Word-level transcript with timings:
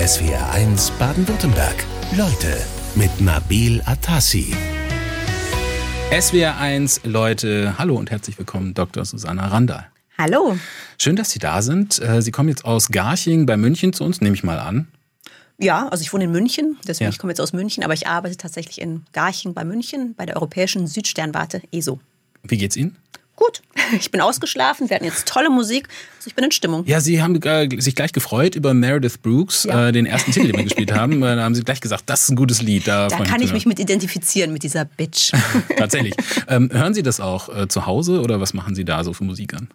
SWR1 0.00 0.92
Baden-Württemberg. 0.98 1.84
Leute 2.16 2.56
mit 2.94 3.20
Nabil 3.20 3.82
Atassi. 3.84 4.54
SWR1 6.10 7.06
Leute, 7.06 7.74
hallo 7.78 7.96
und 7.96 8.10
herzlich 8.10 8.38
willkommen, 8.38 8.72
Dr. 8.72 9.04
Susanna 9.04 9.48
Randall. 9.48 9.88
Hallo. 10.16 10.56
Schön, 10.98 11.16
dass 11.16 11.30
Sie 11.32 11.38
da 11.38 11.60
sind. 11.60 12.00
Äh, 12.00 12.22
Sie 12.22 12.30
kommen 12.30 12.48
jetzt 12.48 12.64
aus 12.64 12.88
Garching 12.88 13.44
bei 13.44 13.58
München 13.58 13.92
zu 13.92 14.04
uns, 14.04 14.22
nehme 14.22 14.34
ich 14.34 14.42
mal 14.42 14.58
an. 14.58 14.88
Ja, 15.58 15.88
also 15.88 16.00
ich 16.00 16.10
wohne 16.14 16.24
in 16.24 16.32
München, 16.32 16.78
deswegen 16.88 17.04
Ja. 17.08 17.10
ich 17.10 17.18
komme 17.18 17.32
jetzt 17.32 17.40
aus 17.42 17.52
München, 17.52 17.84
aber 17.84 17.92
ich 17.92 18.06
arbeite 18.06 18.38
tatsächlich 18.38 18.80
in 18.80 19.04
Garching 19.12 19.52
bei 19.52 19.64
München 19.66 20.14
bei 20.14 20.24
der 20.24 20.36
Europäischen 20.36 20.86
Südsternwarte 20.86 21.60
ESO. 21.72 22.00
Wie 22.42 22.56
geht's 22.56 22.74
Ihnen? 22.76 22.96
Gut, 23.40 23.62
ich 23.98 24.10
bin 24.10 24.20
ausgeschlafen, 24.20 24.88
wir 24.90 24.94
hatten 24.96 25.06
jetzt 25.06 25.26
tolle 25.26 25.48
Musik, 25.50 25.88
also 26.18 26.28
ich 26.28 26.34
bin 26.34 26.44
in 26.44 26.52
Stimmung. 26.52 26.84
Ja, 26.86 27.00
Sie 27.00 27.22
haben 27.22 27.40
äh, 27.42 27.68
sich 27.80 27.94
gleich 27.94 28.12
gefreut 28.12 28.54
über 28.54 28.74
Meredith 28.74 29.18
Brooks, 29.22 29.64
Ja. 29.64 29.88
äh, 29.88 29.92
den 29.92 30.04
ersten 30.04 30.30
Titel, 30.32 30.48
den 30.48 30.56
wir 30.58 30.64
gespielt 30.70 30.92
haben. 30.92 31.22
Äh, 31.22 31.36
Da 31.36 31.42
haben 31.42 31.54
Sie 31.54 31.64
gleich 31.64 31.80
gesagt, 31.80 32.04
das 32.06 32.24
ist 32.24 32.30
ein 32.30 32.36
gutes 32.36 32.60
Lied. 32.60 32.86
Da, 32.86 33.08
Da 33.08 33.24
kann 33.24 33.40
ich 33.40 33.52
mich 33.54 33.64
mit 33.64 33.80
identifizieren, 33.80 34.52
mit 34.52 34.62
dieser 34.62 34.84
Bitch. 34.84 35.32
Tatsächlich. 35.78 36.14
Ähm, 36.48 36.68
hören 36.70 36.92
Sie 36.92 37.02
das 37.02 37.18
auch 37.18 37.48
äh, 37.48 37.66
zu 37.66 37.86
Hause 37.86 38.20
oder 38.20 38.40
was 38.42 38.52
machen 38.52 38.74
Sie 38.74 38.84
da 38.84 39.02
so 39.04 39.14
für 39.14 39.24
Musik 39.24 39.54
an? 39.54 39.68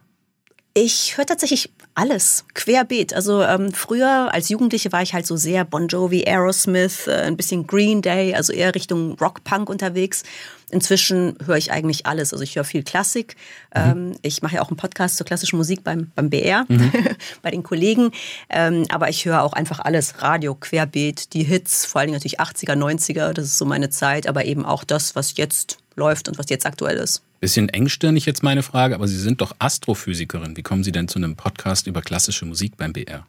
Ich 0.78 1.16
höre 1.16 1.26
tatsächlich 1.26 1.72
alles, 1.94 2.44
querbeet. 2.54 3.14
Also 3.14 3.42
ähm, 3.42 3.72
früher 3.72 4.34
als 4.34 4.50
Jugendliche 4.50 4.92
war 4.92 5.02
ich 5.02 5.14
halt 5.14 5.26
so 5.26 5.38
sehr 5.38 5.64
Bon 5.64 5.88
Jovi, 5.88 6.26
Aerosmith, 6.28 7.08
äh, 7.08 7.22
ein 7.22 7.38
bisschen 7.38 7.66
Green 7.66 8.02
Day, 8.02 8.36
also 8.36 8.52
eher 8.52 8.76
Richtung 8.76 9.18
Rock-Punk 9.18 9.70
unterwegs. 9.70 10.24
Inzwischen 10.70 11.38
höre 11.46 11.56
ich 11.56 11.72
eigentlich 11.72 12.06
alles. 12.06 12.34
Also 12.34 12.44
ich 12.44 12.58
höre 12.58 12.66
viel 12.66 12.84
Klassik. 12.84 13.38
Ähm, 13.74 14.18
ich 14.22 14.42
mache 14.42 14.56
ja 14.56 14.62
auch 14.62 14.68
einen 14.68 14.76
Podcast 14.76 15.16
zur 15.16 15.26
klassischen 15.26 15.56
Musik 15.56 15.82
beim, 15.86 16.12
beim 16.14 16.30
BR, 16.30 16.66
bei 17.42 17.52
den 17.52 17.64
Kollegen. 17.64 18.12
Ähm, 18.50 18.84
aber 18.90 19.08
ich 19.08 19.24
höre 19.24 19.44
auch 19.44 19.54
einfach 19.54 19.80
alles. 19.80 20.22
Radio, 20.22 20.56
querbeet, 20.56 21.32
die 21.32 21.44
Hits, 21.44 21.86
vor 21.86 22.02
allen 22.02 22.08
Dingen 22.08 22.18
natürlich 22.18 22.42
80er, 22.42 22.76
90er, 22.76 23.32
das 23.32 23.46
ist 23.46 23.58
so 23.58 23.64
meine 23.64 23.92
Zeit. 23.92 24.28
Aber 24.28 24.44
eben 24.44 24.66
auch 24.66 24.84
das, 24.84 25.16
was 25.16 25.38
jetzt 25.38 25.78
läuft 25.96 26.28
und 26.28 26.38
was 26.38 26.50
jetzt 26.50 26.66
aktuell 26.66 26.98
ist. 26.98 27.22
Bisschen 27.40 27.70
engstirnig 27.70 28.26
jetzt 28.26 28.44
meine 28.44 28.64
Frage, 28.64 28.96
aber 28.96 29.08
Sie 29.08 29.20
sind 29.20 29.42
doch 29.42 29.56
Astrophysikerin. 29.60 30.58
Wie 30.58 30.64
kommen 30.64 30.84
Sie 30.84 30.92
denn 30.92 31.08
zu 31.08 31.20
einem 31.20 31.36
Podcast 31.36 31.88
über 31.88 32.02
klassische 32.02 32.46
Musik 32.46 32.78
beim 32.78 32.94
BR? 32.94 33.26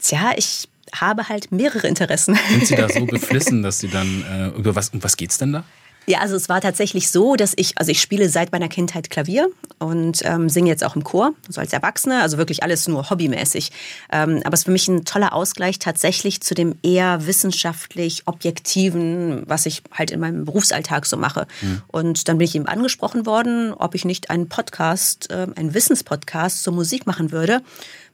Tja, 0.00 0.32
ich 0.36 0.68
habe 0.94 1.28
halt 1.28 1.52
mehrere 1.52 1.86
Interessen. 1.86 2.38
Sind 2.50 2.66
Sie 2.66 2.76
da 2.76 2.88
so 2.88 3.06
beflissen, 3.06 3.62
dass 3.62 3.78
Sie 3.78 3.88
dann, 3.88 4.24
äh, 4.30 4.48
über 4.58 4.74
was, 4.74 4.90
um 4.90 5.02
was 5.02 5.16
geht's 5.16 5.38
denn 5.38 5.52
da? 5.52 5.64
Ja, 6.06 6.18
also 6.18 6.34
es 6.34 6.48
war 6.48 6.60
tatsächlich 6.60 7.10
so, 7.10 7.36
dass 7.36 7.52
ich, 7.56 7.78
also 7.78 7.92
ich 7.92 8.00
spiele 8.00 8.28
seit 8.28 8.50
meiner 8.50 8.68
Kindheit 8.68 9.08
Klavier 9.08 9.48
und 9.78 10.20
ähm, 10.24 10.48
singe 10.48 10.68
jetzt 10.68 10.82
auch 10.82 10.96
im 10.96 11.04
Chor, 11.04 11.32
so 11.48 11.60
als 11.60 11.72
Erwachsene, 11.72 12.22
also 12.22 12.38
wirklich 12.38 12.62
alles 12.62 12.88
nur 12.88 13.08
hobbymäßig. 13.08 13.70
Ähm, 14.10 14.40
aber 14.44 14.54
es 14.54 14.60
ist 14.60 14.64
für 14.64 14.72
mich 14.72 14.88
ein 14.88 15.04
toller 15.04 15.32
Ausgleich 15.32 15.78
tatsächlich 15.78 16.40
zu 16.40 16.54
dem 16.54 16.76
eher 16.82 17.26
wissenschaftlich 17.26 18.22
objektiven, 18.26 19.44
was 19.46 19.66
ich 19.66 19.82
halt 19.92 20.10
in 20.10 20.20
meinem 20.20 20.44
Berufsalltag 20.44 21.06
so 21.06 21.16
mache. 21.16 21.46
Und 21.86 22.28
dann 22.28 22.38
bin 22.38 22.46
ich 22.46 22.54
eben 22.56 22.66
angesprochen 22.66 23.24
worden, 23.26 23.72
ob 23.72 23.94
ich 23.94 24.04
nicht 24.04 24.30
einen 24.30 24.48
Podcast, 24.48 25.30
äh, 25.30 25.46
einen 25.54 25.74
Wissenspodcast 25.74 26.62
zur 26.62 26.72
Musik 26.72 27.06
machen 27.06 27.30
würde 27.30 27.62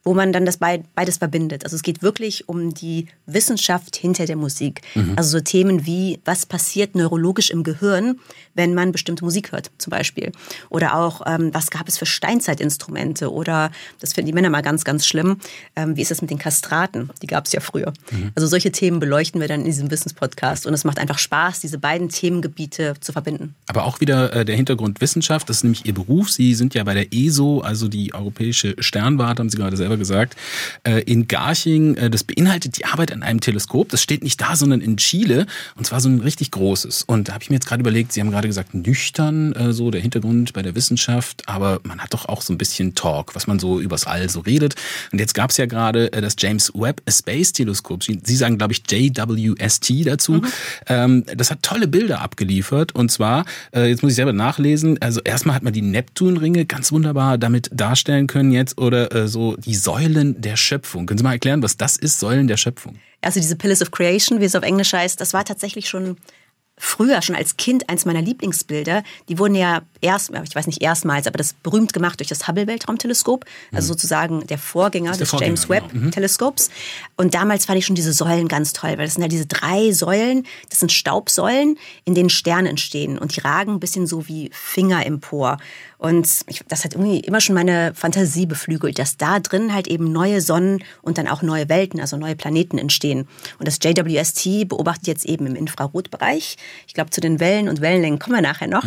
wo 0.08 0.14
man 0.14 0.32
dann 0.32 0.46
das 0.46 0.56
beid- 0.56 0.84
beides 0.94 1.18
verbindet. 1.18 1.64
Also 1.64 1.76
es 1.76 1.82
geht 1.82 2.00
wirklich 2.02 2.48
um 2.48 2.72
die 2.72 3.08
Wissenschaft 3.26 3.94
hinter 3.94 4.24
der 4.24 4.36
Musik. 4.36 4.80
Also 5.16 5.36
so 5.36 5.44
Themen 5.44 5.84
wie, 5.84 6.18
was 6.24 6.46
passiert 6.46 6.94
neurologisch 6.94 7.50
im 7.50 7.62
Gehirn, 7.62 8.18
wenn 8.54 8.72
man 8.72 8.90
bestimmte 8.90 9.22
Musik 9.22 9.52
hört, 9.52 9.70
zum 9.76 9.90
Beispiel. 9.90 10.32
Oder 10.70 10.94
auch, 10.96 11.20
ähm, 11.26 11.50
was 11.52 11.70
gab 11.70 11.88
es 11.88 11.98
für 11.98 12.06
Steinzeitinstrumente? 12.06 13.30
Oder, 13.30 13.70
das 14.00 14.14
finden 14.14 14.28
die 14.28 14.32
Männer 14.32 14.48
mal 14.48 14.62
ganz, 14.62 14.84
ganz 14.84 15.06
schlimm, 15.06 15.36
ähm, 15.76 15.94
wie 15.96 16.00
ist 16.00 16.10
es 16.10 16.22
mit 16.22 16.30
den 16.30 16.38
Kastraten? 16.38 17.10
Die 17.20 17.26
gab 17.26 17.44
es 17.44 17.52
ja 17.52 17.60
früher. 17.60 17.92
Also 18.34 18.46
solche 18.46 18.72
Themen 18.72 19.00
beleuchten 19.00 19.42
wir 19.42 19.48
dann 19.48 19.60
in 19.60 19.66
diesem 19.66 19.90
Wissenspodcast. 19.90 20.66
Und 20.66 20.72
es 20.72 20.84
macht 20.84 20.98
einfach 20.98 21.18
Spaß, 21.18 21.60
diese 21.60 21.76
beiden 21.78 22.08
Themengebiete 22.08 22.94
zu 23.00 23.12
verbinden. 23.12 23.54
Aber 23.66 23.84
auch 23.84 24.00
wieder 24.00 24.32
äh, 24.32 24.44
der 24.46 24.56
Hintergrund 24.56 25.02
Wissenschaft, 25.02 25.50
das 25.50 25.58
ist 25.58 25.64
nämlich 25.64 25.84
Ihr 25.84 25.92
Beruf. 25.94 26.30
Sie 26.30 26.54
sind 26.54 26.72
ja 26.74 26.82
bei 26.84 26.94
der 26.94 27.12
ESO, 27.12 27.60
also 27.60 27.88
die 27.88 28.14
Europäische 28.14 28.74
Sternwarte, 28.78 29.40
haben 29.40 29.50
Sie 29.50 29.58
gerade 29.58 29.76
selber 29.76 29.97
gesagt, 29.98 30.36
äh, 30.84 31.02
in 31.02 31.28
Garching. 31.28 31.96
Äh, 31.96 32.10
das 32.10 32.24
beinhaltet 32.24 32.78
die 32.78 32.84
Arbeit 32.84 33.12
an 33.12 33.22
einem 33.22 33.40
Teleskop. 33.40 33.88
Das 33.88 34.02
steht 34.02 34.22
nicht 34.22 34.40
da, 34.40 34.56
sondern 34.56 34.80
in 34.80 34.96
Chile. 34.96 35.46
Und 35.76 35.86
zwar 35.86 36.00
so 36.00 36.08
ein 36.08 36.20
richtig 36.20 36.50
großes. 36.50 37.04
Und 37.04 37.28
da 37.28 37.34
habe 37.34 37.42
ich 37.42 37.50
mir 37.50 37.56
jetzt 37.56 37.66
gerade 37.66 37.80
überlegt, 37.80 38.12
Sie 38.12 38.20
haben 38.20 38.30
gerade 38.30 38.48
gesagt, 38.48 38.74
nüchtern, 38.74 39.52
äh, 39.52 39.72
so 39.72 39.90
der 39.90 40.00
Hintergrund 40.00 40.52
bei 40.52 40.62
der 40.62 40.74
Wissenschaft. 40.74 41.42
Aber 41.46 41.80
man 41.82 42.00
hat 42.00 42.14
doch 42.14 42.26
auch 42.26 42.42
so 42.42 42.52
ein 42.52 42.58
bisschen 42.58 42.94
Talk, 42.94 43.34
was 43.34 43.46
man 43.46 43.58
so 43.58 43.80
übers 43.80 44.06
All 44.06 44.28
so 44.28 44.40
redet. 44.40 44.74
Und 45.12 45.18
jetzt 45.18 45.34
gab 45.34 45.50
es 45.50 45.56
ja 45.56 45.66
gerade 45.66 46.10
das 46.10 46.36
James 46.38 46.72
Webb 46.74 47.02
Space 47.08 47.52
Teleskop. 47.52 48.02
Sie, 48.04 48.36
sagen, 48.36 48.58
glaube 48.58 48.72
ich, 48.72 48.82
JWST 48.90 50.06
dazu. 50.06 50.42
Ähm, 50.86 51.24
das 51.36 51.50
hat 51.50 51.62
tolle 51.62 51.88
Bilder 51.88 52.20
abgeliefert. 52.20 52.94
Und 52.94 53.10
zwar, 53.10 53.44
jetzt 53.74 54.02
muss 54.02 54.12
ich 54.12 54.16
selber 54.16 54.32
nachlesen, 54.32 55.00
also 55.00 55.20
erstmal 55.24 55.56
hat 55.56 55.62
man 55.62 55.72
die 55.72 55.82
Neptunringe 55.82 56.64
ganz 56.66 56.92
wunderbar 56.92 57.38
damit 57.38 57.70
darstellen 57.72 58.26
können 58.26 58.52
jetzt 58.52 58.78
oder 58.78 59.28
so 59.28 59.56
die 59.56 59.74
Säulen 59.78 60.40
der 60.40 60.56
Schöpfung. 60.56 61.06
Können 61.06 61.18
Sie 61.18 61.24
mal 61.24 61.32
erklären, 61.32 61.62
was 61.62 61.76
das 61.76 61.96
ist, 61.96 62.20
Säulen 62.20 62.46
der 62.48 62.56
Schöpfung? 62.56 62.96
Also 63.20 63.40
diese 63.40 63.56
Pillars 63.56 63.82
of 63.82 63.90
Creation, 63.90 64.40
wie 64.40 64.44
es 64.44 64.54
auf 64.54 64.62
Englisch 64.62 64.92
heißt, 64.92 65.20
das 65.20 65.32
war 65.32 65.44
tatsächlich 65.44 65.88
schon 65.88 66.16
früher, 66.80 67.22
schon 67.22 67.34
als 67.34 67.56
Kind, 67.56 67.88
eins 67.88 68.04
meiner 68.04 68.22
Lieblingsbilder. 68.22 69.02
Die 69.28 69.38
wurden 69.40 69.56
ja 69.56 69.82
erst, 70.00 70.30
ich 70.44 70.54
weiß 70.54 70.68
nicht 70.68 70.80
erstmals, 70.80 71.26
aber 71.26 71.36
das 71.36 71.52
berühmt 71.52 71.92
gemacht 71.92 72.20
durch 72.20 72.28
das 72.28 72.46
Hubble-Weltraumteleskop, 72.46 73.44
also 73.72 73.88
sozusagen 73.88 74.46
der 74.46 74.58
Vorgänger 74.58 75.10
Mhm. 75.10 75.14
der 75.14 75.18
des 75.18 75.30
Vorgänger, 75.30 75.48
James 75.48 75.66
genau. 75.66 75.80
Mhm. 75.92 76.04
Webb-Teleskops. 76.04 76.70
Und 77.16 77.34
damals 77.34 77.66
fand 77.66 77.78
ich 77.80 77.86
schon 77.86 77.96
diese 77.96 78.12
Säulen 78.12 78.46
ganz 78.46 78.72
toll, 78.72 78.90
weil 78.90 79.06
das 79.06 79.14
sind 79.14 79.22
halt 79.22 79.32
diese 79.32 79.46
drei 79.46 79.90
Säulen, 79.90 80.46
das 80.70 80.78
sind 80.78 80.92
Staubsäulen, 80.92 81.76
in 82.04 82.14
denen 82.14 82.30
Sterne 82.30 82.68
entstehen 82.68 83.18
und 83.18 83.34
die 83.34 83.40
ragen 83.40 83.72
ein 83.72 83.80
bisschen 83.80 84.06
so 84.06 84.28
wie 84.28 84.48
Finger 84.52 85.04
empor. 85.04 85.58
Und 85.98 86.28
ich, 86.46 86.62
das 86.68 86.84
hat 86.84 86.94
irgendwie 86.94 87.18
immer 87.20 87.40
schon 87.40 87.54
meine 87.54 87.92
Fantasie 87.94 88.46
beflügelt, 88.46 88.98
dass 88.98 89.16
da 89.16 89.40
drin 89.40 89.74
halt 89.74 89.88
eben 89.88 90.12
neue 90.12 90.40
Sonnen 90.40 90.82
und 91.02 91.18
dann 91.18 91.26
auch 91.26 91.42
neue 91.42 91.68
Welten, 91.68 92.00
also 92.00 92.16
neue 92.16 92.36
Planeten 92.36 92.78
entstehen. 92.78 93.26
Und 93.58 93.66
das 93.66 93.78
JWST 93.82 94.68
beobachtet 94.68 95.08
jetzt 95.08 95.26
eben 95.26 95.46
im 95.46 95.56
Infrarotbereich. 95.56 96.56
Ich 96.86 96.94
glaube, 96.94 97.10
zu 97.10 97.20
den 97.20 97.40
Wellen 97.40 97.68
und 97.68 97.80
Wellenlängen 97.80 98.20
kommen 98.20 98.36
wir 98.36 98.42
nachher 98.42 98.68
noch. 98.68 98.84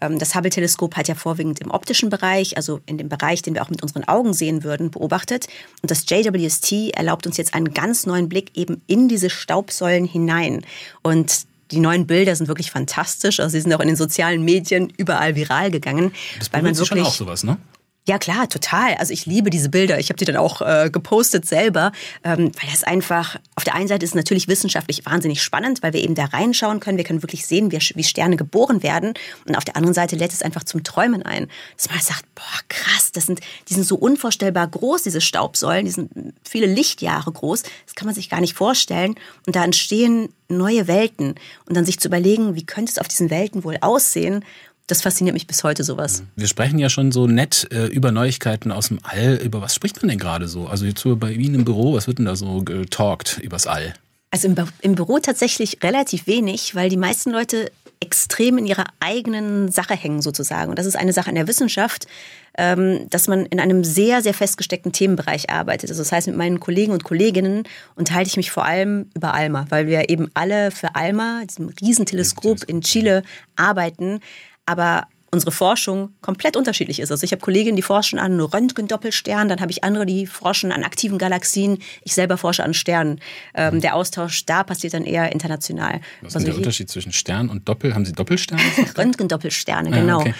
Ähm, 0.00 0.18
Das 0.18 0.34
Hubble-Teleskop 0.34 0.96
hat 0.96 1.06
ja 1.06 1.14
vorwiegend 1.14 1.60
im 1.60 1.70
optischen 1.70 2.08
Bereich, 2.08 2.56
also 2.56 2.80
in 2.86 2.96
dem 2.96 3.10
Bereich, 3.10 3.42
den 3.42 3.54
wir 3.54 3.62
auch 3.62 3.70
mit 3.70 3.82
unseren 3.82 4.04
Augen 4.04 4.32
sehen 4.32 4.64
würden, 4.64 4.90
beobachtet. 4.90 5.46
Und 5.82 5.90
das 5.90 6.06
JWST 6.08 6.94
erlaubt 6.94 7.26
uns 7.26 7.36
jetzt 7.36 7.54
einen 7.54 7.74
ganz 7.74 8.06
neuen 8.06 8.30
Blick 8.30 8.50
eben 8.54 8.80
in 8.86 9.08
diese 9.08 9.28
Staubsäulen 9.28 10.06
hinein. 10.06 10.64
Und 11.02 11.46
die 11.74 11.80
neuen 11.80 12.06
Bilder 12.06 12.34
sind 12.34 12.48
wirklich 12.48 12.70
fantastisch. 12.70 13.40
Also 13.40 13.52
sie 13.52 13.60
sind 13.60 13.74
auch 13.74 13.80
in 13.80 13.88
den 13.88 13.96
sozialen 13.96 14.44
Medien 14.44 14.92
überall 14.96 15.34
viral 15.34 15.70
gegangen. 15.70 16.12
Das 16.38 16.52
weil 16.52 16.62
man 16.62 16.74
Sie 16.74 16.86
schon 16.86 16.98
wirklich 16.98 17.08
auch 17.08 17.14
sowas, 17.14 17.44
ne? 17.44 17.58
Ja 18.06 18.18
klar, 18.18 18.48
total. 18.50 18.94
Also 18.96 19.14
ich 19.14 19.24
liebe 19.24 19.48
diese 19.48 19.70
Bilder. 19.70 19.98
Ich 19.98 20.10
habe 20.10 20.18
die 20.18 20.26
dann 20.26 20.36
auch 20.36 20.60
äh, 20.60 20.90
gepostet 20.92 21.46
selber, 21.46 21.90
ähm, 22.22 22.52
weil 22.60 22.70
das 22.70 22.84
einfach, 22.84 23.36
auf 23.54 23.64
der 23.64 23.74
einen 23.74 23.88
Seite 23.88 24.04
ist 24.04 24.10
es 24.10 24.14
natürlich 24.14 24.46
wissenschaftlich 24.46 25.06
wahnsinnig 25.06 25.42
spannend, 25.42 25.82
weil 25.82 25.94
wir 25.94 26.02
eben 26.02 26.14
da 26.14 26.26
reinschauen 26.26 26.80
können. 26.80 26.98
Wir 26.98 27.04
können 27.04 27.22
wirklich 27.22 27.46
sehen, 27.46 27.72
wie, 27.72 27.78
wie 27.78 28.04
Sterne 28.04 28.36
geboren 28.36 28.82
werden. 28.82 29.14
Und 29.48 29.56
auf 29.56 29.64
der 29.64 29.76
anderen 29.76 29.94
Seite 29.94 30.16
lädt 30.16 30.34
es 30.34 30.42
einfach 30.42 30.64
zum 30.64 30.84
Träumen 30.84 31.22
ein. 31.22 31.48
Dass 31.78 31.88
man 31.88 31.98
sagt, 32.00 32.26
boah, 32.34 32.60
krass, 32.68 33.10
das 33.12 33.24
sind, 33.24 33.40
die 33.68 33.74
sind 33.74 33.86
so 33.86 33.96
unvorstellbar 33.96 34.66
groß, 34.66 35.04
diese 35.04 35.22
Staubsäulen. 35.22 35.86
Die 35.86 35.92
sind 35.92 36.34
viele 36.44 36.66
Lichtjahre 36.66 37.32
groß. 37.32 37.62
Das 37.86 37.94
kann 37.94 38.04
man 38.04 38.14
sich 38.14 38.28
gar 38.28 38.40
nicht 38.42 38.54
vorstellen. 38.54 39.14
Und 39.46 39.56
da 39.56 39.64
entstehen 39.64 40.28
neue 40.48 40.88
Welten. 40.88 41.36
Und 41.64 41.74
dann 41.74 41.86
sich 41.86 41.98
zu 41.98 42.08
überlegen, 42.08 42.54
wie 42.54 42.66
könnte 42.66 42.92
es 42.92 42.98
auf 42.98 43.08
diesen 43.08 43.30
Welten 43.30 43.64
wohl 43.64 43.78
aussehen, 43.80 44.44
das 44.86 45.02
fasziniert 45.02 45.34
mich 45.34 45.46
bis 45.46 45.64
heute 45.64 45.84
sowas. 45.84 46.22
Wir 46.36 46.46
sprechen 46.46 46.78
ja 46.78 46.88
schon 46.90 47.10
so 47.12 47.26
nett 47.26 47.68
äh, 47.72 47.86
über 47.86 48.12
Neuigkeiten 48.12 48.70
aus 48.70 48.88
dem 48.88 48.98
All. 49.02 49.36
Über 49.42 49.60
was 49.62 49.74
spricht 49.74 50.02
man 50.02 50.10
denn 50.10 50.18
gerade 50.18 50.48
so? 50.48 50.66
Also 50.66 50.84
jetzt 50.84 51.02
bei 51.20 51.32
Ihnen 51.32 51.54
im 51.54 51.64
Büro, 51.64 51.94
was 51.94 52.06
wird 52.06 52.18
denn 52.18 52.26
da 52.26 52.36
so 52.36 52.62
getalkt 52.62 53.38
übers 53.42 53.66
All? 53.66 53.94
Also 54.30 54.48
im, 54.48 54.56
Bü- 54.56 54.68
im 54.82 54.94
Büro 54.94 55.18
tatsächlich 55.20 55.78
relativ 55.82 56.26
wenig, 56.26 56.74
weil 56.74 56.88
die 56.90 56.96
meisten 56.96 57.30
Leute 57.30 57.70
extrem 58.00 58.58
in 58.58 58.66
ihrer 58.66 58.84
eigenen 59.00 59.70
Sache 59.70 59.94
hängen 59.94 60.20
sozusagen. 60.20 60.68
Und 60.68 60.78
das 60.78 60.84
ist 60.84 60.96
eine 60.96 61.12
Sache 61.12 61.30
in 61.30 61.36
der 61.36 61.46
Wissenschaft, 61.46 62.06
ähm, 62.58 63.06
dass 63.08 63.28
man 63.28 63.46
in 63.46 63.60
einem 63.60 63.84
sehr, 63.84 64.20
sehr 64.20 64.34
festgesteckten 64.34 64.92
Themenbereich 64.92 65.48
arbeitet. 65.48 65.88
Also 65.88 66.02
das 66.02 66.12
heißt, 66.12 66.26
mit 66.26 66.36
meinen 66.36 66.60
Kollegen 66.60 66.92
und 66.92 67.04
Kolleginnen 67.04 67.62
unterhalte 67.94 68.28
ich 68.28 68.36
mich 68.36 68.50
vor 68.50 68.64
allem 68.66 69.08
über 69.14 69.32
ALMA, 69.32 69.66
weil 69.70 69.86
wir 69.86 70.10
eben 70.10 70.28
alle 70.34 70.70
für 70.70 70.94
ALMA, 70.94 71.44
diesem 71.48 71.68
Riesenteleskop 71.80 72.64
in 72.64 72.82
Chile, 72.82 73.22
arbeiten. 73.56 74.20
Aber 74.66 75.06
unsere 75.30 75.50
Forschung 75.50 76.14
komplett 76.20 76.56
unterschiedlich 76.56 77.00
ist. 77.00 77.10
Also 77.10 77.24
ich 77.24 77.32
habe 77.32 77.40
Kolleginnen, 77.40 77.74
die 77.74 77.82
forschen 77.82 78.20
an 78.20 78.38
Röntgendoppelsternen, 78.40 79.48
dann 79.48 79.60
habe 79.60 79.72
ich 79.72 79.82
andere, 79.82 80.06
die 80.06 80.26
forschen 80.26 80.70
an 80.70 80.84
aktiven 80.84 81.18
Galaxien. 81.18 81.78
Ich 82.04 82.14
selber 82.14 82.36
forsche 82.38 82.62
an 82.62 82.72
Sternen. 82.72 83.20
Ähm, 83.54 83.80
der 83.80 83.96
Austausch 83.96 84.46
da 84.46 84.62
passiert 84.62 84.94
dann 84.94 85.04
eher 85.04 85.32
international. 85.32 86.00
Was 86.20 86.30
ist 86.30 86.36
Also 86.36 86.46
der 86.46 86.56
Unterschied 86.56 86.88
zwischen 86.88 87.12
Stern 87.12 87.48
und 87.48 87.68
Doppel? 87.68 87.94
Haben 87.94 88.04
Sie 88.06 88.12
Doppelsterne? 88.12 88.62
Röntgendoppelsterne, 88.96 89.90
Ah, 89.90 90.00
genau. 90.00 90.20
okay. 90.20 90.34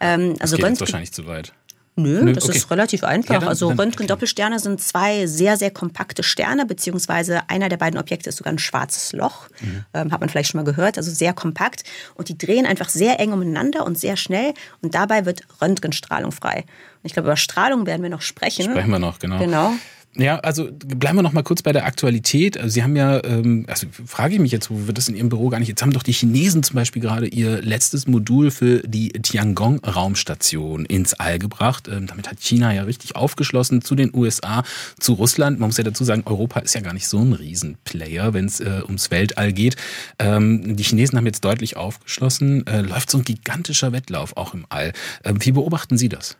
Ähm, 0.00 0.32
Das 0.34 0.40
also 0.40 0.56
geht 0.56 0.64
jetzt 0.64 0.66
Röntgen, 0.66 0.80
wahrscheinlich 0.80 1.12
zu 1.12 1.26
weit. 1.26 1.52
Nö, 1.98 2.22
Nö 2.22 2.32
das 2.32 2.44
okay. 2.44 2.56
ist 2.56 2.70
relativ 2.70 3.04
einfach. 3.04 3.34
Ja, 3.34 3.40
dann, 3.40 3.48
also 3.48 3.70
Röntgen-Doppelsterne 3.70 4.58
sind 4.60 4.80
zwei 4.80 5.26
sehr, 5.26 5.56
sehr 5.56 5.70
kompakte 5.70 6.22
Sterne, 6.22 6.64
beziehungsweise 6.64 7.42
einer 7.48 7.68
der 7.68 7.76
beiden 7.76 7.98
Objekte 7.98 8.30
ist 8.30 8.36
sogar 8.36 8.52
ein 8.52 8.58
schwarzes 8.58 9.12
Loch. 9.12 9.48
Mhm. 9.60 9.84
Ähm, 9.94 10.12
hat 10.12 10.20
man 10.20 10.28
vielleicht 10.28 10.50
schon 10.50 10.60
mal 10.60 10.64
gehört, 10.64 10.96
also 10.96 11.10
sehr 11.10 11.32
kompakt. 11.32 11.82
Und 12.14 12.28
die 12.28 12.38
drehen 12.38 12.66
einfach 12.66 12.88
sehr 12.88 13.18
eng 13.20 13.32
umeinander 13.32 13.84
und 13.84 13.98
sehr 13.98 14.16
schnell. 14.16 14.54
Und 14.80 14.94
dabei 14.94 15.26
wird 15.26 15.42
Röntgenstrahlung 15.60 16.32
frei. 16.32 16.58
Und 16.58 17.04
ich 17.04 17.12
glaube, 17.12 17.28
über 17.28 17.36
Strahlung 17.36 17.86
werden 17.86 18.02
wir 18.02 18.10
noch 18.10 18.22
sprechen. 18.22 18.70
Sprechen 18.70 18.90
wir 18.90 18.98
noch, 18.98 19.18
genau. 19.18 19.38
Genau. 19.38 19.72
Ja, 20.18 20.40
also 20.40 20.68
bleiben 20.72 21.16
wir 21.16 21.22
noch 21.22 21.32
mal 21.32 21.44
kurz 21.44 21.62
bei 21.62 21.72
der 21.72 21.86
Aktualität. 21.86 22.58
Also 22.58 22.70
Sie 22.70 22.82
haben 22.82 22.96
ja, 22.96 23.22
ähm, 23.22 23.66
also 23.68 23.86
frage 24.04 24.34
ich 24.34 24.40
mich 24.40 24.50
jetzt, 24.50 24.68
wo 24.68 24.88
wird 24.88 24.98
das 24.98 25.08
in 25.08 25.14
Ihrem 25.14 25.28
Büro 25.28 25.48
gar 25.48 25.60
nicht? 25.60 25.68
Jetzt 25.68 25.80
haben 25.80 25.92
doch 25.92 26.02
die 26.02 26.12
Chinesen 26.12 26.64
zum 26.64 26.74
Beispiel 26.74 27.00
gerade 27.00 27.28
ihr 27.28 27.62
letztes 27.62 28.08
Modul 28.08 28.50
für 28.50 28.80
die 28.80 29.10
Tiangong-Raumstation 29.10 30.86
ins 30.86 31.14
All 31.14 31.38
gebracht. 31.38 31.86
Ähm, 31.86 32.08
damit 32.08 32.28
hat 32.28 32.40
China 32.40 32.74
ja 32.74 32.82
richtig 32.82 33.14
aufgeschlossen 33.14 33.80
zu 33.80 33.94
den 33.94 34.10
USA, 34.12 34.64
zu 34.98 35.12
Russland. 35.12 35.60
Man 35.60 35.68
muss 35.68 35.78
ja 35.78 35.84
dazu 35.84 36.02
sagen, 36.02 36.24
Europa 36.26 36.60
ist 36.60 36.74
ja 36.74 36.80
gar 36.80 36.94
nicht 36.94 37.06
so 37.06 37.20
ein 37.20 37.32
Riesenplayer, 37.32 38.34
wenn 38.34 38.46
es 38.46 38.58
äh, 38.58 38.82
ums 38.84 39.12
Weltall 39.12 39.52
geht. 39.52 39.76
Ähm, 40.18 40.76
die 40.76 40.82
Chinesen 40.82 41.16
haben 41.16 41.26
jetzt 41.26 41.44
deutlich 41.44 41.76
aufgeschlossen. 41.76 42.66
Äh, 42.66 42.80
läuft 42.80 43.12
so 43.12 43.18
ein 43.18 43.24
gigantischer 43.24 43.92
Wettlauf 43.92 44.36
auch 44.36 44.52
im 44.52 44.66
All. 44.68 44.92
Ähm, 45.22 45.38
wie 45.44 45.52
beobachten 45.52 45.96
Sie 45.96 46.08
das? 46.08 46.36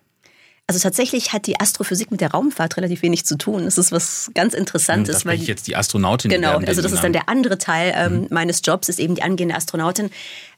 Also 0.70 0.80
tatsächlich 0.80 1.32
hat 1.32 1.46
die 1.46 1.58
Astrophysik 1.58 2.10
mit 2.10 2.20
der 2.20 2.32
Raumfahrt 2.32 2.76
relativ 2.76 3.00
wenig 3.00 3.24
zu 3.24 3.38
tun. 3.38 3.64
Das 3.64 3.78
ist 3.78 3.90
was 3.90 4.30
ganz 4.34 4.52
Interessantes. 4.52 5.16
Das 5.16 5.26
weil 5.26 5.40
ich 5.40 5.46
jetzt 5.46 5.66
die 5.66 5.74
Astronautin. 5.74 6.30
Genau, 6.30 6.58
also 6.58 6.82
das 6.82 6.92
ist 6.92 7.02
dann 7.02 7.14
der 7.14 7.30
andere 7.30 7.56
Teil 7.56 7.94
ähm, 7.96 8.20
mhm. 8.20 8.26
meines 8.28 8.60
Jobs, 8.62 8.90
ist 8.90 9.00
eben 9.00 9.14
die 9.14 9.22
angehende 9.22 9.54
Astronautin. 9.54 10.10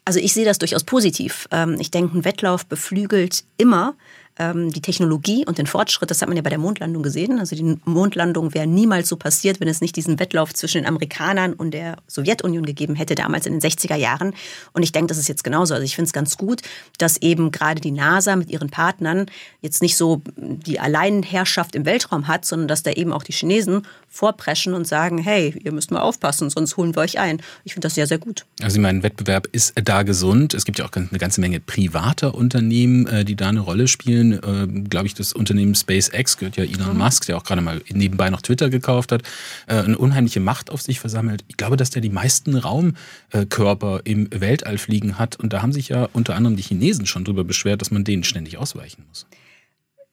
Also 0.05 0.19
ich 0.19 0.33
sehe 0.33 0.45
das 0.45 0.59
durchaus 0.59 0.83
positiv. 0.83 1.47
Ähm, 1.53 1.77
ich 1.79 1.93
denke, 1.93 2.19
ein 2.19 2.25
Wettlauf 2.25 2.67
beflügelt 2.67 3.45
immer 3.57 3.95
ähm, 4.41 4.73
die 4.73 4.81
Technologie 4.81 5.45
und 5.47 5.59
den 5.59 5.67
Fortschritt, 5.67 6.11
das 6.11 6.23
hat 6.23 6.29
man 6.29 6.37
ja 6.37 6.43
bei 6.43 6.49
der 6.49 6.59
Mondlandung 6.59 7.03
gesehen. 7.03 7.39
Also 7.39 7.55
die 7.55 7.77
Mondlandung 7.85 8.55
wäre 8.55 8.67
niemals 8.67 9.09
so 9.09 9.17
passiert, 9.17 9.61
wenn 9.61 9.69
es 9.69 9.83
nicht 9.83 9.95
diesen 9.97 10.19
Wettlauf 10.19 10.55
zwischen 10.55 10.79
den 10.79 10.87
Amerikanern 10.87 11.53
und 11.53 11.73
der 11.73 11.99
Sowjetunion 12.07 12.65
gegeben 12.65 12.95
hätte, 12.95 13.15
damals 13.15 13.45
in 13.45 13.53
den 13.53 13.61
60er 13.61 13.97
Jahren. 13.97 14.33
Und 14.73 14.83
ich 14.83 14.93
denke, 14.93 15.09
das 15.09 15.19
ist 15.19 15.29
jetzt 15.29 15.45
genauso. 15.45 15.75
Also 15.75 15.85
ich 15.85 15.95
finde 15.95 16.07
es 16.07 16.15
ganz 16.15 16.39
gut, 16.39 16.63
dass 16.97 17.19
eben 17.19 17.51
gerade 17.51 17.83
die 17.83 17.91
NASA 17.91 18.35
mit 18.35 18.51
ihren 18.51 18.71
Partnern 18.71 19.27
jetzt 19.61 19.83
nicht 19.83 19.97
so 19.97 20.23
die 20.37 20.81
Alleinherrschaft 20.81 21.75
im 21.75 21.85
Weltraum 21.85 22.27
hat, 22.27 22.47
sondern 22.47 22.69
dass 22.69 22.83
da 22.83 22.93
eben 22.93 23.13
auch 23.13 23.23
die 23.23 23.33
Chinesen 23.33 23.83
vorpreschen 24.09 24.73
und 24.73 24.87
sagen, 24.87 25.19
hey, 25.19 25.55
ihr 25.63 25.73
müsst 25.73 25.91
mal 25.91 26.01
aufpassen, 26.01 26.49
sonst 26.49 26.77
holen 26.79 26.97
wir 26.97 27.03
euch 27.03 27.19
ein. 27.19 27.43
Ich 27.65 27.75
finde 27.75 27.87
das 27.87 27.95
sehr, 27.95 28.07
sehr 28.07 28.19
gut. 28.19 28.47
Also 28.63 28.77
ich 28.77 28.83
meine, 28.83 29.03
Wettbewerb 29.03 29.49
ist 29.53 29.75
da 29.85 30.03
gesund. 30.03 30.55
Es 30.55 30.65
gibt 30.65 30.79
ja 30.79 30.87
auch 30.87 30.93
eine 30.93 31.19
ganze 31.19 31.41
Menge 31.41 31.61
privater 31.61 32.35
Unternehmen, 32.35 33.07
äh, 33.07 33.25
die 33.25 33.37
da 33.37 33.49
eine 33.49 33.61
Rolle 33.61 33.87
spielen. 33.87 34.30
Äh, 34.32 34.67
Glaube 34.88 35.06
ich, 35.06 35.15
das 35.15 35.32
Unternehmen 35.32 35.75
SpaceX 35.75 36.37
gehört 36.37 36.56
ja 36.56 36.65
Elon 36.65 36.94
mhm. 36.94 36.99
Musk, 36.99 37.27
der 37.27 37.37
auch 37.37 37.44
gerade 37.44 37.61
mal 37.61 37.81
nebenbei 37.91 38.31
noch 38.31 38.43
Twitter 38.43 38.71
gekauft 38.71 39.12
hat, 39.12 39.23
äh, 39.67 39.77
eine 39.77 39.99
unheimliche 39.99 40.41
Macht 40.41 40.71
auf 40.71 40.82
sich 40.82 41.00
versammelt. 41.00 41.44
Ich 41.49 41.56
glaube, 41.56 41.77
dass 41.77 41.91
der 41.91 42.03
die 42.03 42.11
meisten 42.11 42.56
Raumkörper 42.56 44.00
im 44.05 44.29
Weltall 44.31 44.79
fliegen 44.79 45.19
hat. 45.19 45.37
Und 45.37 45.53
da 45.53 45.62
haben 45.62 45.73
sich 45.73 45.88
ja 45.88 46.09
unter 46.12 46.35
anderem 46.35 46.56
die 46.56 46.62
Chinesen 46.62 47.06
schon 47.06 47.25
darüber 47.25 47.44
beschwert, 47.44 47.81
dass 47.81 47.91
man 47.91 48.05
denen 48.05 48.25
ständig 48.25 48.59
ausweichen 48.59 49.05
muss. 49.09 49.27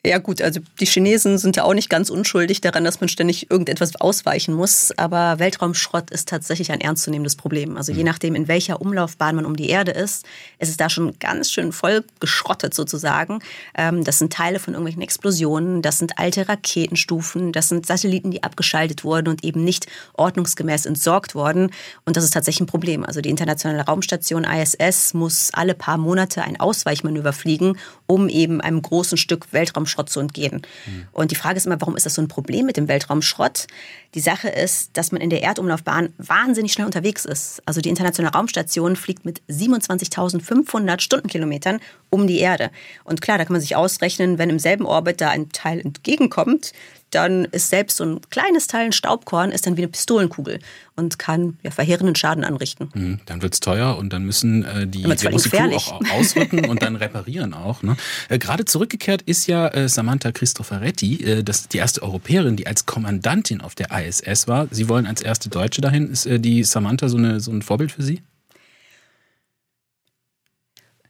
Ja 0.08 0.20
gut, 0.20 0.42
also 0.42 0.62
die 0.80 0.86
Chinesen 0.86 1.38
sind 1.38 1.58
ja 1.58 1.66
auch 1.66 1.74
nicht 1.74 1.90
ganz 1.90 2.10
unschuldig 2.10 2.62
daran, 2.62 2.86
dass 2.86 3.02
man 3.02 3.10
ständig 3.10 3.52
irgendetwas 3.52 3.98
ausweichen 3.98 4.54
muss. 4.54 4.98
Aber 4.98 5.38
Weltraumschrott 5.38 6.12
ist 6.12 6.30
tatsächlich 6.30 6.72
ein 6.72 6.80
ernstzunehmendes 6.80 7.36
Problem. 7.36 7.76
Also 7.76 7.92
je 7.92 8.00
mhm. 8.00 8.06
nachdem, 8.06 8.34
in 8.36 8.48
welcher 8.48 8.80
Umlaufbahn 8.80 9.36
man 9.36 9.46
um 9.46 9.58
die 9.58 9.70
Erde 9.70 9.92
ist, 9.92 10.26
ist 10.60 10.70
es 10.70 10.78
da 10.78 10.90
schon 10.90 11.20
ganz 11.20 11.52
schön 11.52 11.74
voll 11.74 12.06
geschrottet 12.22 12.74
sozusagen. 12.74 13.40
Ähm, 13.76 14.06
das 14.06 14.20
sind 14.20 14.32
Teile 14.32 14.60
von 14.60 14.76
irgendwelchen 14.76 15.02
Explosionen, 15.02 15.82
das 15.82 15.98
sind 15.98 16.18
alte 16.18 16.48
Raketenstufen, 16.48 17.52
das 17.52 17.68
sind 17.68 17.86
Satelliten, 17.86 18.32
die 18.32 18.44
abgeschaltet 18.44 19.04
wurden 19.04 19.28
und 19.28 19.44
eben 19.44 19.66
nicht 19.66 19.88
ordnungsgemäß 20.14 20.86
entsorgt 20.86 21.36
wurden. 21.36 21.72
Und 22.06 22.16
das 22.16 22.24
ist 22.24 22.34
tatsächlich 22.34 22.62
ein 22.62 22.68
Problem. 22.68 23.04
Also 23.04 23.20
die 23.20 23.30
internationale 23.30 23.84
Raumstation 23.84 24.46
ISS 24.46 25.14
muss 25.14 25.50
alle 25.52 25.74
paar 25.74 25.98
Monate 25.98 26.44
ein 26.44 26.58
Ausweichmanöver 26.58 27.34
fliegen, 27.34 27.78
um 28.06 28.30
eben 28.30 28.62
einem 28.62 28.82
großen 28.82 29.18
Stück 29.18 29.52
Weltraumschrott 29.52 29.97
Weltraumschrott 29.98 30.10
zu 30.10 30.20
entgehen. 30.20 30.62
Mhm. 30.86 31.08
Und 31.12 31.32
die 31.32 31.36
Frage 31.36 31.58
ist 31.58 31.66
immer, 31.66 31.80
warum 31.82 31.96
ist 31.96 32.06
das 32.06 32.16
so 32.16 32.22
ein 32.22 32.28
Problem 32.28 32.66
mit 32.66 32.78
dem 32.78 32.88
Weltraumschrott? 32.88 33.68
Die 34.14 34.20
Sache 34.20 34.50
ist, 34.50 34.96
dass 34.98 35.12
man 35.12 35.22
in 35.22 35.30
der 35.30 35.44
Erdumlaufbahn 35.44 36.14
wahnsinnig 36.18 36.74
schnell 36.74 36.86
unterwegs 36.86 37.26
ist. 37.26 37.62
Also 37.66 37.82
die 37.82 37.90
internationale 37.90 38.36
Raumstation 38.36 38.96
fliegt 38.96 39.26
mit 39.26 39.42
27.500 39.50 41.02
Stundenkilometern 41.02 41.80
um 42.10 42.28
die 42.28 42.40
Erde. 42.40 42.72
Und 43.04 43.22
klar, 43.22 43.38
da 43.38 43.46
kann 43.46 43.54
man 43.54 43.62
sich 43.62 43.76
ausrechnen, 43.76 44.38
wenn 44.38 44.50
im 44.50 44.60
selben 44.60 44.86
Orbit 44.86 45.22
da 45.22 45.30
ein 45.30 45.50
Teil 45.50 45.80
entgegenkommt, 45.80 46.74
dann 47.12 47.46
ist 47.46 47.70
selbst 47.70 47.98
so 47.98 48.04
ein 48.04 48.22
kleines 48.30 48.68
Teil, 48.68 48.86
ein 48.86 48.92
Staubkorn, 48.92 49.52
ist 49.52 49.66
dann 49.66 49.78
wie 49.78 49.82
eine 49.82 49.88
Pistolenkugel 49.88 50.60
und 50.96 51.20
kann 51.20 51.58
ja, 51.64 51.72
verheerenden 51.72 52.16
Schaden 52.16 52.44
anrichten. 52.44 52.90
Mhm, 52.94 53.20
dann 53.26 53.42
es 53.42 53.60
teuer 53.60 53.98
und 53.98 54.12
dann 54.12 54.24
müssen 54.24 54.66
äh, 54.66 54.88
die, 54.88 55.04
die 55.04 55.30
muss 55.30 55.50
Crew 55.50 55.76
auch 55.76 56.02
ausrücken 56.12 56.68
und 56.68 56.82
dann 56.82 56.96
reparieren 56.96 57.54
auch. 57.54 57.82
Ne? 57.84 57.96
Äh, 58.30 58.40
Gerade 58.40 58.66
zurückgekehrt 58.66 59.22
ist 59.22 59.48
ja 59.48 59.68
äh, 59.70 59.88
Samantha 59.88 60.32
Cristoforetti, 60.32 61.24
äh, 61.24 61.44
das 61.44 61.68
die 61.70 61.78
erste 61.78 62.04
Europäerin, 62.04 62.58
die 62.58 62.68
als 62.68 62.86
Kommandantin 62.86 63.62
auf 63.62 63.76
der 63.76 63.92
ISS 63.92 64.48
war. 64.48 64.68
Sie 64.72 64.90
wollen 64.90 65.06
als 65.06 65.22
erste 65.22 65.50
Deutsche 65.50 65.82
dahin. 65.82 66.12
Ist 66.12 66.26
äh, 66.26 66.40
die 66.40 66.64
Samantha 66.64 67.08
so, 67.08 67.18
eine, 67.18 67.40
so 67.40 67.52
ein 67.52 67.62
Vorbild 67.62 67.92
für 67.92 68.04
Sie? 68.04 68.22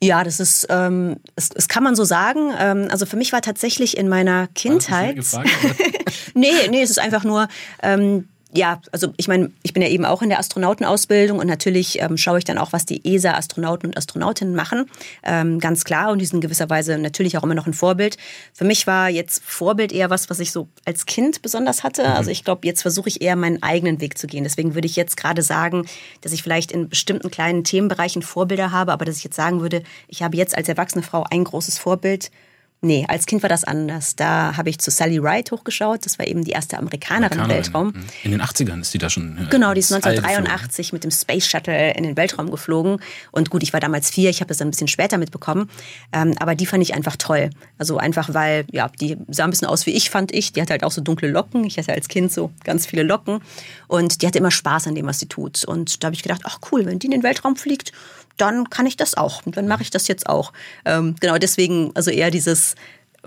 Ja, 0.01 0.23
das 0.23 0.39
ist, 0.39 0.67
ähm, 0.69 1.17
das, 1.35 1.49
das 1.49 1.67
kann 1.67 1.83
man 1.83 1.95
so 1.95 2.03
sagen. 2.03 2.51
Ähm, 2.57 2.87
also 2.91 3.05
für 3.05 3.17
mich 3.17 3.33
war 3.33 3.41
tatsächlich 3.41 3.97
in 3.97 4.07
meiner 4.09 4.47
Kindheit. 4.47 5.17
nee, 6.33 6.51
nee, 6.69 6.81
es 6.81 6.91
ist 6.91 6.99
einfach 6.99 7.23
nur, 7.23 7.47
ähm, 7.81 8.27
ja, 8.53 8.81
also 8.93 9.13
ich 9.17 9.27
meine, 9.27 9.51
ich 9.61 9.73
bin 9.73 9.81
ja 9.81 9.89
eben 9.89 10.05
auch 10.05 10.21
in 10.21 10.29
der 10.29 10.39
Astronautenausbildung 10.39 11.39
und 11.39 11.47
natürlich 11.47 12.01
ähm, 12.01 12.15
schaue 12.17 12.37
ich 12.37 12.45
dann 12.45 12.57
auch, 12.57 12.71
was 12.71 12.85
die 12.85 13.03
ESA-Astronauten 13.03 13.89
und 13.89 13.97
Astronautinnen 13.97 14.55
machen. 14.55 14.89
Ähm, 15.23 15.59
ganz 15.59 15.83
klar 15.83 16.11
und 16.11 16.19
die 16.19 16.25
sind 16.25 16.39
gewisserweise 16.39 16.97
natürlich 16.97 17.37
auch 17.37 17.43
immer 17.43 17.55
noch 17.55 17.67
ein 17.67 17.73
Vorbild. 17.73 18.17
Für 18.53 18.63
mich 18.63 18.87
war 18.87 19.09
jetzt 19.09 19.43
Vorbild 19.43 19.91
eher 19.91 20.09
was, 20.09 20.29
was 20.29 20.39
ich 20.39 20.53
so 20.53 20.69
als 20.85 21.05
Kind 21.05 21.41
besonders 21.41 21.83
hatte. 21.83 22.03
Mhm. 22.03 22.13
Also 22.13 22.31
ich 22.31 22.45
glaube, 22.45 22.65
jetzt 22.65 22.81
versuche 22.81 23.09
ich 23.09 23.21
eher 23.21 23.35
meinen 23.35 23.61
eigenen 23.63 23.99
Weg 23.99 24.17
zu 24.17 24.27
gehen. 24.27 24.45
Deswegen 24.45 24.75
würde 24.75 24.87
ich 24.87 24.95
jetzt 24.95 25.17
gerade 25.17 25.41
sagen, 25.41 25.85
dass 26.21 26.31
ich 26.31 26.41
vielleicht 26.41 26.71
in 26.71 26.87
bestimmten 26.87 27.29
kleinen 27.29 27.65
Themenbereichen 27.65 28.21
Vorbilder 28.21 28.71
habe, 28.71 28.93
aber 28.93 29.03
dass 29.03 29.17
ich 29.17 29.25
jetzt 29.25 29.35
sagen 29.35 29.59
würde, 29.59 29.83
ich 30.07 30.23
habe 30.23 30.37
jetzt 30.37 30.55
als 30.55 30.69
erwachsene 30.69 31.03
Frau 31.03 31.25
ein 31.29 31.43
großes 31.43 31.77
Vorbild 31.79 32.31
Nee, 32.81 33.05
als 33.07 33.25
Kind 33.25 33.41
war 33.41 33.49
das 33.49 33.63
anders. 33.63 34.15
Da 34.15 34.55
habe 34.55 34.69
ich 34.69 34.77
zu 34.77 34.91
Sally 34.91 35.17
Ride 35.17 35.49
hochgeschaut. 35.51 36.05
Das 36.05 36.19
war 36.19 36.27
eben 36.27 36.43
die 36.43 36.51
erste 36.51 36.77
Amerikanerin, 36.77 37.39
Amerikanerin. 37.39 37.49
im 37.49 37.65
Weltraum. 37.65 37.87
Mhm. 37.87 38.05
In 38.23 38.31
den 38.31 38.41
80ern 38.41 38.81
ist 38.81 38.93
die 38.93 38.99
da 38.99 39.09
schon. 39.09 39.47
Genau, 39.49 39.73
die 39.73 39.79
ist 39.79 39.91
1983 39.91 40.93
mit 40.93 41.03
dem 41.03 41.09
Space 41.09 41.47
Shuttle 41.47 41.93
in 41.93 42.03
den 42.03 42.15
Weltraum 42.15 42.51
geflogen. 42.51 42.99
Und 43.31 43.49
gut, 43.49 43.63
ich 43.63 43.73
war 43.73 43.79
damals 43.79 44.11
vier, 44.11 44.29
ich 44.29 44.41
habe 44.41 44.49
das 44.49 44.61
ein 44.61 44.69
bisschen 44.69 44.87
später 44.87 45.17
mitbekommen. 45.17 45.71
Ähm, 46.13 46.35
aber 46.39 46.53
die 46.53 46.67
fand 46.67 46.83
ich 46.83 46.93
einfach 46.93 47.15
toll. 47.15 47.49
Also 47.79 47.97
einfach, 47.97 48.33
weil, 48.35 48.65
ja, 48.71 48.89
die 49.01 49.17
sah 49.27 49.45
ein 49.45 49.49
bisschen 49.49 49.67
aus 49.67 49.87
wie 49.87 49.91
ich, 49.91 50.11
fand 50.11 50.31
ich. 50.31 50.53
Die 50.53 50.61
hatte 50.61 50.71
halt 50.71 50.83
auch 50.83 50.91
so 50.91 51.01
dunkle 51.01 51.29
Locken. 51.29 51.63
Ich 51.63 51.79
hatte 51.79 51.93
als 51.93 52.07
Kind 52.07 52.31
so 52.31 52.51
ganz 52.63 52.85
viele 52.85 53.01
Locken. 53.01 53.39
Und 53.87 54.21
die 54.21 54.27
hatte 54.27 54.37
immer 54.37 54.51
Spaß 54.51 54.87
an 54.87 54.95
dem, 54.95 55.05
was 55.05 55.19
sie 55.19 55.27
tut. 55.27 55.63
Und 55.63 56.03
da 56.03 56.07
habe 56.07 56.15
ich 56.15 56.23
gedacht, 56.23 56.41
ach 56.43 56.59
cool, 56.71 56.85
wenn 56.85 56.99
die 56.99 57.07
in 57.07 57.11
den 57.11 57.23
Weltraum 57.23 57.55
fliegt, 57.55 57.91
dann 58.37 58.69
kann 58.69 58.85
ich 58.85 58.97
das 58.97 59.15
auch. 59.15 59.45
Und 59.45 59.57
dann 59.57 59.67
mache 59.67 59.81
ich 59.81 59.89
das 59.89 60.07
jetzt 60.07 60.27
auch. 60.27 60.53
Ähm, 60.85 61.15
genau 61.19 61.37
deswegen, 61.37 61.91
also 61.95 62.11
eher 62.11 62.31
dieses 62.31 62.75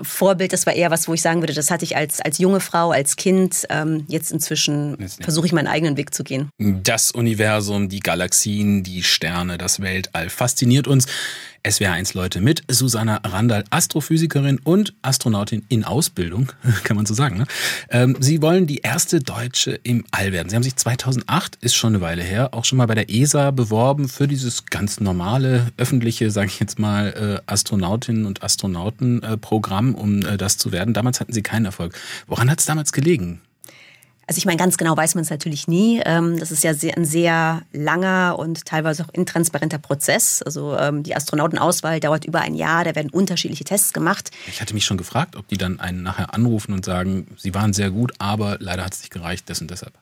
Vorbild, 0.02 0.52
das 0.52 0.66
war 0.66 0.72
eher 0.72 0.90
was, 0.90 1.08
wo 1.08 1.14
ich 1.14 1.22
sagen 1.22 1.42
würde, 1.42 1.52
das 1.52 1.70
hatte 1.70 1.84
ich 1.84 1.96
als, 1.96 2.20
als 2.20 2.38
junge 2.38 2.60
Frau, 2.60 2.90
als 2.90 3.16
Kind. 3.16 3.66
Ähm, 3.70 4.04
jetzt 4.08 4.30
inzwischen 4.30 4.96
versuche 5.20 5.46
ich 5.46 5.52
meinen 5.52 5.66
eigenen 5.66 5.96
Weg 5.96 6.14
zu 6.14 6.24
gehen. 6.24 6.48
Das 6.58 7.10
Universum, 7.10 7.88
die 7.88 8.00
Galaxien, 8.00 8.82
die 8.82 9.02
Sterne, 9.02 9.58
das 9.58 9.80
Weltall 9.80 10.30
fasziniert 10.30 10.86
uns. 10.86 11.06
SWR1 11.64 12.16
Leute 12.16 12.40
mit 12.40 12.62
Susanna 12.70 13.20
Randall, 13.24 13.64
Astrophysikerin 13.70 14.58
und 14.64 14.94
Astronautin 15.02 15.64
in 15.68 15.84
Ausbildung, 15.84 16.52
kann 16.84 16.96
man 16.96 17.06
so 17.06 17.14
sagen. 17.14 17.38
Ne? 17.38 17.46
Ähm, 17.90 18.16
Sie 18.20 18.40
wollen 18.42 18.66
die 18.66 18.78
erste 18.78 19.20
Deutsche 19.20 19.72
im 19.82 20.04
All 20.10 20.32
werden. 20.32 20.48
Sie 20.48 20.56
haben 20.56 20.62
sich 20.62 20.76
2008, 20.76 21.56
ist 21.60 21.74
schon 21.74 21.94
eine 21.94 22.02
Weile 22.02 22.22
her, 22.22 22.54
auch 22.54 22.64
schon 22.64 22.78
mal 22.78 22.86
bei 22.86 22.94
der 22.94 23.10
ESA 23.10 23.50
beworben 23.50 24.08
für 24.08 24.26
dieses 24.26 24.66
ganz 24.66 25.00
normale, 25.00 25.66
öffentliche, 25.76 26.30
sage 26.30 26.48
ich 26.48 26.60
jetzt 26.60 26.78
mal, 26.78 27.42
äh, 27.46 27.50
Astronautinnen- 27.50 28.26
und 28.26 28.42
Astronautenprogramm, 28.42 29.94
um 29.94 30.22
äh, 30.22 30.36
das 30.36 30.56
zu 30.56 30.72
werden. 30.72 30.94
Damals 30.94 31.20
hatten 31.20 31.32
Sie 31.32 31.42
keinen 31.42 31.66
Erfolg. 31.66 31.94
Woran 32.26 32.50
hat 32.50 32.60
es 32.60 32.66
damals 32.66 32.92
gelegen? 32.92 33.40
Also 34.30 34.38
ich 34.38 34.44
meine, 34.44 34.58
ganz 34.58 34.76
genau 34.76 34.96
weiß 34.96 35.16
man 35.16 35.22
es 35.22 35.30
natürlich 35.30 35.66
nie. 35.66 36.00
Ähm, 36.04 36.38
das 36.38 36.52
ist 36.52 36.62
ja 36.62 36.70
ein 36.70 37.04
sehr 37.04 37.62
langer 37.72 38.36
und 38.38 38.64
teilweise 38.64 39.02
auch 39.02 39.08
intransparenter 39.12 39.78
Prozess. 39.78 40.40
Also 40.40 40.76
ähm, 40.76 41.02
die 41.02 41.16
Astronautenauswahl 41.16 41.98
dauert 41.98 42.26
über 42.26 42.40
ein 42.40 42.54
Jahr, 42.54 42.84
da 42.84 42.94
werden 42.94 43.10
unterschiedliche 43.10 43.64
Tests 43.64 43.92
gemacht. 43.92 44.30
Ich 44.46 44.60
hatte 44.60 44.72
mich 44.72 44.84
schon 44.84 44.98
gefragt, 44.98 45.34
ob 45.34 45.48
die 45.48 45.58
dann 45.58 45.80
einen 45.80 46.04
nachher 46.04 46.32
anrufen 46.32 46.72
und 46.72 46.84
sagen, 46.84 47.26
sie 47.38 47.54
waren 47.54 47.72
sehr 47.72 47.90
gut, 47.90 48.12
aber 48.18 48.56
leider 48.60 48.84
hat 48.84 48.94
es 48.94 49.00
nicht 49.00 49.10
gereicht, 49.12 49.50
das 49.50 49.60
und 49.62 49.68
deshalb. 49.68 49.94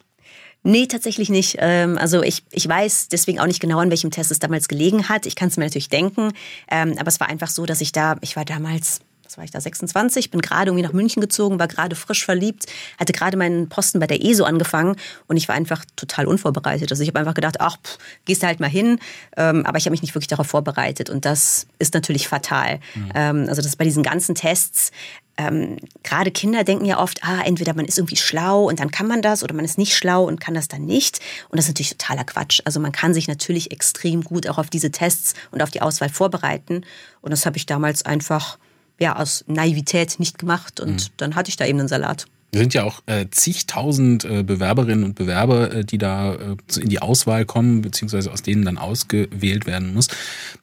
Nee, 0.62 0.88
tatsächlich 0.88 1.30
nicht. 1.30 1.56
Ähm, 1.60 1.96
also 1.96 2.22
ich, 2.22 2.42
ich 2.50 2.68
weiß 2.68 3.08
deswegen 3.08 3.40
auch 3.40 3.46
nicht 3.46 3.60
genau, 3.60 3.78
an 3.78 3.88
welchem 3.88 4.10
Test 4.10 4.30
es 4.30 4.40
damals 4.40 4.68
gelegen 4.68 5.08
hat. 5.08 5.24
Ich 5.24 5.36
kann 5.36 5.48
es 5.48 5.56
mir 5.56 5.64
natürlich 5.64 5.88
denken. 5.88 6.32
Aber 6.66 7.06
es 7.06 7.18
war 7.18 7.30
einfach 7.30 7.48
so, 7.48 7.64
dass 7.64 7.80
ich 7.80 7.92
da, 7.92 8.16
ich 8.20 8.36
war 8.36 8.44
damals 8.44 9.00
was 9.28 9.36
war 9.36 9.44
ich 9.44 9.50
da, 9.50 9.60
26, 9.60 10.30
bin 10.30 10.40
gerade 10.40 10.70
irgendwie 10.70 10.86
nach 10.86 10.94
München 10.94 11.20
gezogen, 11.20 11.58
war 11.58 11.68
gerade 11.68 11.94
frisch 11.94 12.24
verliebt, 12.24 12.64
hatte 12.98 13.12
gerade 13.12 13.36
meinen 13.36 13.68
Posten 13.68 14.00
bei 14.00 14.06
der 14.06 14.24
ESO 14.24 14.44
angefangen 14.44 14.96
und 15.26 15.36
ich 15.36 15.48
war 15.48 15.54
einfach 15.54 15.84
total 15.96 16.26
unvorbereitet. 16.26 16.90
Also 16.90 17.02
ich 17.02 17.08
habe 17.10 17.18
einfach 17.18 17.34
gedacht, 17.34 17.60
ach, 17.60 17.76
pff, 17.76 17.98
gehst 18.24 18.42
du 18.42 18.46
halt 18.46 18.58
mal 18.58 18.70
hin, 18.70 18.98
ähm, 19.36 19.66
aber 19.66 19.76
ich 19.76 19.84
habe 19.84 19.92
mich 19.92 20.02
nicht 20.02 20.14
wirklich 20.14 20.28
darauf 20.28 20.46
vorbereitet 20.46 21.10
und 21.10 21.26
das 21.26 21.66
ist 21.78 21.92
natürlich 21.92 22.26
fatal. 22.26 22.80
Mhm. 22.94 23.12
Ähm, 23.14 23.40
also 23.48 23.56
das 23.56 23.66
ist 23.66 23.76
bei 23.76 23.84
diesen 23.84 24.02
ganzen 24.02 24.34
Tests, 24.34 24.92
ähm, 25.36 25.76
gerade 26.02 26.32
Kinder 26.32 26.64
denken 26.64 26.84
ja 26.84 26.98
oft, 26.98 27.22
ah, 27.22 27.42
entweder 27.44 27.74
man 27.74 27.84
ist 27.84 27.98
irgendwie 27.98 28.16
schlau 28.16 28.64
und 28.64 28.80
dann 28.80 28.90
kann 28.90 29.06
man 29.06 29.22
das 29.22 29.44
oder 29.44 29.54
man 29.54 29.64
ist 29.64 29.78
nicht 29.78 29.94
schlau 29.94 30.24
und 30.24 30.40
kann 30.40 30.54
das 30.54 30.66
dann 30.66 30.84
nicht. 30.84 31.20
Und 31.48 31.58
das 31.58 31.66
ist 31.66 31.70
natürlich 31.70 31.90
totaler 31.96 32.24
Quatsch. 32.24 32.60
Also 32.64 32.80
man 32.80 32.90
kann 32.90 33.14
sich 33.14 33.28
natürlich 33.28 33.70
extrem 33.70 34.24
gut 34.24 34.48
auch 34.48 34.58
auf 34.58 34.68
diese 34.68 34.90
Tests 34.90 35.34
und 35.52 35.62
auf 35.62 35.70
die 35.70 35.80
Auswahl 35.80 36.08
vorbereiten. 36.08 36.84
Und 37.20 37.30
das 37.30 37.46
habe 37.46 37.56
ich 37.56 37.66
damals 37.66 38.04
einfach 38.04 38.58
ja, 38.98 39.16
aus 39.16 39.44
Naivität 39.46 40.18
nicht 40.18 40.38
gemacht 40.38 40.80
und 40.80 40.94
mhm. 40.94 41.12
dann 41.16 41.34
hatte 41.34 41.50
ich 41.50 41.56
da 41.56 41.66
eben 41.66 41.78
einen 41.78 41.88
Salat. 41.88 42.26
Es 42.50 42.60
sind 42.60 42.72
ja 42.72 42.84
auch 42.84 43.02
äh, 43.06 43.26
zigtausend 43.30 44.24
äh, 44.24 44.42
Bewerberinnen 44.42 45.04
und 45.04 45.14
Bewerber, 45.14 45.70
äh, 45.72 45.84
die 45.84 45.98
da 45.98 46.34
äh, 46.34 46.56
in 46.80 46.88
die 46.88 47.00
Auswahl 47.02 47.44
kommen, 47.44 47.82
beziehungsweise 47.82 48.32
aus 48.32 48.42
denen 48.42 48.64
dann 48.64 48.78
ausgewählt 48.78 49.66
werden 49.66 49.92
muss. 49.92 50.08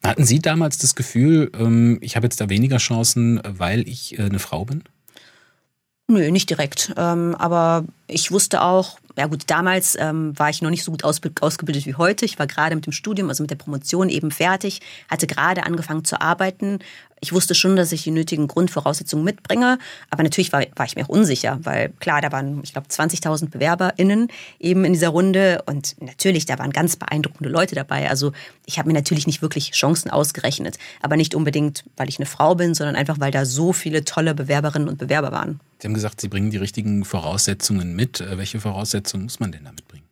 Hatten 0.02 0.24
Sie 0.24 0.40
damals 0.40 0.78
das 0.78 0.96
Gefühl, 0.96 1.52
ähm, 1.58 1.98
ich 2.00 2.16
habe 2.16 2.26
jetzt 2.26 2.40
da 2.40 2.48
weniger 2.48 2.78
Chancen, 2.78 3.40
weil 3.44 3.86
ich 3.88 4.18
äh, 4.18 4.22
eine 4.22 4.40
Frau 4.40 4.64
bin? 4.64 4.82
Nö, 6.08 6.30
nicht 6.32 6.50
direkt. 6.50 6.92
Ähm, 6.96 7.36
aber 7.36 7.84
ich 8.08 8.32
wusste 8.32 8.62
auch, 8.62 8.98
ja 9.16 9.26
gut, 9.26 9.44
damals 9.46 9.96
ähm, 9.98 10.38
war 10.38 10.50
ich 10.50 10.62
noch 10.62 10.70
nicht 10.70 10.84
so 10.84 10.90
gut 10.90 11.04
ausgebildet 11.04 11.86
wie 11.86 11.94
heute. 11.94 12.24
Ich 12.24 12.38
war 12.38 12.46
gerade 12.46 12.74
mit 12.74 12.86
dem 12.86 12.92
Studium, 12.92 13.28
also 13.28 13.42
mit 13.42 13.50
der 13.50 13.56
Promotion 13.56 14.08
eben 14.08 14.30
fertig, 14.30 14.80
hatte 15.08 15.26
gerade 15.26 15.64
angefangen 15.64 16.04
zu 16.04 16.20
arbeiten 16.20 16.80
ich 17.20 17.32
wusste 17.32 17.54
schon, 17.54 17.76
dass 17.76 17.92
ich 17.92 18.02
die 18.02 18.10
nötigen 18.10 18.46
Grundvoraussetzungen 18.46 19.24
mitbringe, 19.24 19.78
aber 20.10 20.22
natürlich 20.22 20.52
war, 20.52 20.64
war 20.74 20.86
ich 20.86 20.96
mir 20.96 21.04
auch 21.04 21.08
unsicher, 21.08 21.58
weil 21.62 21.90
klar, 21.98 22.20
da 22.20 22.30
waren, 22.30 22.60
ich 22.62 22.72
glaube, 22.72 22.88
20.000 22.88 23.50
BewerberInnen 23.50 24.28
eben 24.60 24.84
in 24.84 24.92
dieser 24.92 25.08
Runde 25.08 25.62
und 25.66 25.96
natürlich, 26.00 26.46
da 26.46 26.58
waren 26.58 26.72
ganz 26.72 26.96
beeindruckende 26.96 27.48
Leute 27.48 27.74
dabei. 27.74 28.10
Also 28.10 28.32
ich 28.66 28.78
habe 28.78 28.88
mir 28.88 28.94
natürlich 28.94 29.26
nicht 29.26 29.42
wirklich 29.42 29.72
Chancen 29.72 30.10
ausgerechnet, 30.10 30.78
aber 31.00 31.16
nicht 31.16 31.34
unbedingt, 31.34 31.84
weil 31.96 32.08
ich 32.08 32.18
eine 32.18 32.26
Frau 32.26 32.54
bin, 32.54 32.74
sondern 32.74 32.96
einfach, 32.96 33.18
weil 33.18 33.32
da 33.32 33.44
so 33.44 33.72
viele 33.72 34.04
tolle 34.04 34.34
Bewerberinnen 34.34 34.88
und 34.88 34.98
Bewerber 34.98 35.32
waren. 35.32 35.60
Sie 35.86 35.88
haben 35.88 35.94
gesagt, 35.94 36.20
Sie 36.20 36.26
bringen 36.26 36.50
die 36.50 36.56
richtigen 36.56 37.04
Voraussetzungen 37.04 37.94
mit. 37.94 38.20
Äh, 38.20 38.38
welche 38.38 38.58
Voraussetzungen 38.58 39.22
muss 39.22 39.38
man 39.38 39.52
denn 39.52 39.62
da 39.62 39.70
mitbringen? 39.70 40.04